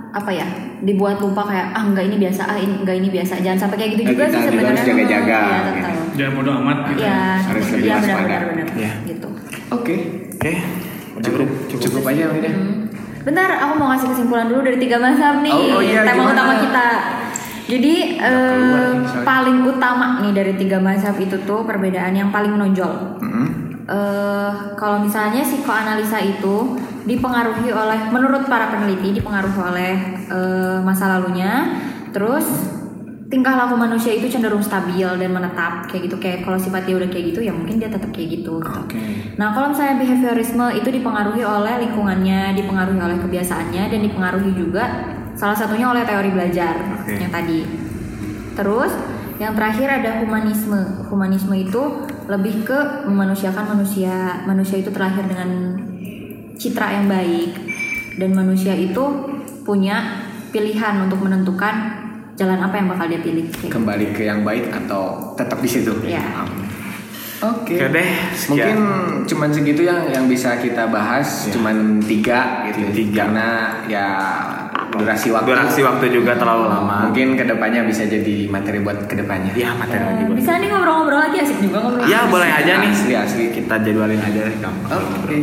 apa 0.10 0.30
ya 0.30 0.46
dibuat 0.80 1.18
lupa 1.18 1.42
kayak 1.44 1.72
ah 1.72 1.82
enggak 1.82 2.06
ini 2.06 2.18
biasa 2.18 2.46
ah 2.46 2.56
ini 2.56 2.76
enggak 2.78 2.96
ini 2.96 3.10
biasa 3.10 3.34
jangan 3.40 3.60
sampai 3.60 3.78
kayak 3.78 3.92
gitu 3.94 4.02
Ya, 4.04 4.10
juga 4.10 4.24
kita 4.24 4.30
sih 4.30 4.42
sebenarnya 4.46 4.70
harus 4.70 4.86
jaga-jaga, 4.86 5.42
Iya, 5.42 5.72
gitu. 5.74 5.92
Jangan 6.14 6.34
bodo 6.34 6.52
amat. 6.56 6.78
Iya, 6.94 7.20
Harus 7.42 7.66
lebih 7.66 7.82
iya 7.82 7.94
benar 7.94 8.04
waspada. 8.06 8.22
benar 8.24 8.42
benar 8.46 8.68
Iya. 8.74 8.92
gitu. 9.04 9.30
Oke, 9.72 9.96
Oke. 10.34 10.52
cukup 11.20 11.48
cukup 11.74 12.04
aja 12.06 12.24
udah. 12.30 12.54
Hmm. 12.54 12.82
Bentar, 13.24 13.50
aku 13.58 13.74
mau 13.74 13.88
ngasih 13.90 14.08
kesimpulan 14.10 14.46
dulu 14.46 14.62
dari 14.62 14.78
tiga 14.78 14.98
mazhab 15.00 15.40
nih. 15.40 15.56
Oh, 15.56 15.80
oh 15.80 15.82
iya, 15.82 16.04
tema 16.04 16.14
gimana? 16.22 16.36
utama 16.36 16.54
kita. 16.60 16.88
Jadi 17.74 18.22
eh, 18.22 18.94
paling 19.26 19.66
utama 19.66 20.22
nih 20.22 20.34
dari 20.38 20.54
tiga 20.62 20.78
mazhab 20.78 21.18
itu 21.18 21.42
tuh 21.42 21.66
perbedaan 21.66 22.14
yang 22.14 22.30
paling 22.30 22.54
menonjol. 22.54 23.18
Mm-mm. 23.18 23.48
eh 23.84 24.52
kalau 24.80 25.04
misalnya 25.04 25.44
psikoanalisa 25.44 26.22
itu 26.22 26.78
dipengaruhi 27.04 27.68
oleh 27.68 28.00
menurut 28.16 28.48
para 28.48 28.72
peneliti 28.72 29.20
dipengaruhi 29.20 29.60
oleh 29.60 29.94
eh, 30.30 30.78
masa 30.86 31.12
lalunya 31.12 31.82
terus 32.16 32.48
tingkah 33.28 33.58
laku 33.58 33.74
manusia 33.74 34.14
itu 34.14 34.30
cenderung 34.30 34.62
stabil 34.62 35.10
dan 35.10 35.30
menetap 35.34 35.90
kayak 35.90 36.06
gitu 36.06 36.22
kayak 36.22 36.46
kalau 36.46 36.56
sifat 36.62 36.86
dia 36.86 36.96
udah 37.02 37.10
kayak 37.10 37.34
gitu 37.34 37.42
ya 37.42 37.50
mungkin 37.50 37.82
dia 37.82 37.90
tetap 37.90 38.14
kayak 38.14 38.40
gitu. 38.40 38.62
Oke. 38.62 39.02
Nah 39.42 39.50
kalau 39.58 39.74
misalnya 39.74 39.98
behaviorisme 39.98 40.66
itu 40.78 40.90
dipengaruhi 40.94 41.42
oleh 41.42 41.74
lingkungannya 41.82 42.54
dipengaruhi 42.54 43.02
oleh 43.02 43.18
kebiasaannya 43.18 43.84
dan 43.90 44.00
dipengaruhi 44.06 44.52
juga 44.54 44.86
salah 45.34 45.58
satunya 45.58 45.90
oleh 45.90 46.06
teori 46.06 46.30
belajar 46.32 47.04
Oke. 47.04 47.18
yang 47.18 47.34
tadi 47.34 47.84
Terus 48.54 48.92
yang 49.42 49.58
terakhir 49.58 49.90
ada 49.90 50.22
humanisme. 50.22 51.10
Humanisme 51.10 51.54
itu 51.58 52.06
lebih 52.30 52.64
ke 52.64 53.06
memanusiakan 53.10 53.78
manusia. 53.78 54.46
Manusia 54.46 54.78
itu 54.80 54.94
terlahir 54.94 55.26
dengan 55.26 55.50
citra 56.54 57.02
yang 57.02 57.10
baik 57.10 57.52
dan 58.22 58.30
manusia 58.38 58.78
itu 58.78 59.02
punya 59.66 60.22
pilihan 60.54 61.02
untuk 61.02 61.26
menentukan 61.26 62.06
jalan 62.38 62.62
apa 62.62 62.78
yang 62.78 62.88
bakal 62.94 63.10
dia 63.10 63.22
pilih. 63.26 63.50
Gitu. 63.50 63.74
Kembali 63.74 64.14
ke 64.14 64.30
yang 64.30 64.46
baik 64.46 64.70
atau 64.70 65.34
tetap 65.34 65.58
di 65.62 65.70
situ? 65.70 65.94
Iya. 66.06 66.46
Oke. 67.44 67.76
Oke 67.76 67.86
deh, 67.90 68.10
Mungkin 68.48 68.72
sekian. 68.72 69.28
cuman 69.28 69.50
segitu 69.52 69.82
yang 69.84 70.08
yang 70.08 70.26
bisa 70.26 70.56
kita 70.56 70.88
bahas, 70.88 71.28
Ya. 71.46 71.52
cuman 71.52 72.00
tiga 72.00 72.40
gitu. 72.68 72.88
Tiga. 72.90 73.28
Karena 73.28 73.48
ya 73.86 74.08
durasi 74.90 75.28
waktu. 75.28 75.50
Durasi 75.50 75.82
waktu 75.82 76.06
juga 76.10 76.34
terlalu 76.34 76.70
lama. 76.70 77.10
Mungkin 77.10 77.36
ke 77.36 77.44
depannya 77.44 77.84
bisa 77.84 78.06
jadi 78.06 78.48
materi 78.48 78.80
buat 78.80 79.10
ke 79.10 79.16
depannya. 79.16 79.52
Ya 79.54 79.74
materi 79.74 80.00
lagi 80.02 80.24
buat. 80.24 80.38
bisa 80.40 80.52
nih 80.56 80.68
ngobrol-ngobrol 80.70 81.20
lagi 81.20 81.38
asik 81.42 81.58
juga 81.60 81.78
ngobrol. 81.82 82.06
Ya 82.06 82.20
boleh 82.30 82.48
aja 82.48 82.74
nih. 82.80 82.92
Asli 82.92 83.14
asli. 83.14 83.44
Kita 83.52 83.76
jadwalin 83.78 84.22
aja 84.22 84.40
deh 84.40 84.56
gampang. 84.58 85.02
Oke. 85.26 85.38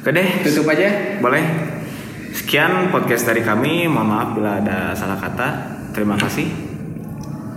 Oke 0.00 0.10
deh. 0.10 0.28
Tutup 0.46 0.66
aja. 0.70 0.88
Boleh. 1.20 1.44
Sekian 2.32 2.88
podcast 2.88 3.28
dari 3.28 3.44
kami. 3.44 3.84
Mohon 3.84 4.08
maaf 4.08 4.28
bila 4.32 4.50
ada 4.62 4.96
salah 4.96 5.20
kata. 5.20 5.48
Terima 5.92 6.16
kasih. 6.16 6.71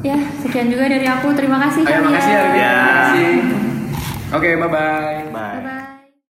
Ya, 0.06 0.22
sekian 0.38 0.70
juga 0.70 0.86
dari 0.86 1.10
aku. 1.10 1.34
Terima 1.34 1.58
kasih 1.66 1.82
Ayo, 1.82 2.06
makasih 2.06 2.30
ya. 2.30 2.38
Ya. 2.38 2.46
Terima 2.54 2.94
kasih. 2.94 3.34
Oke, 4.38 4.50
bye 4.62 4.70
bye. 4.70 5.25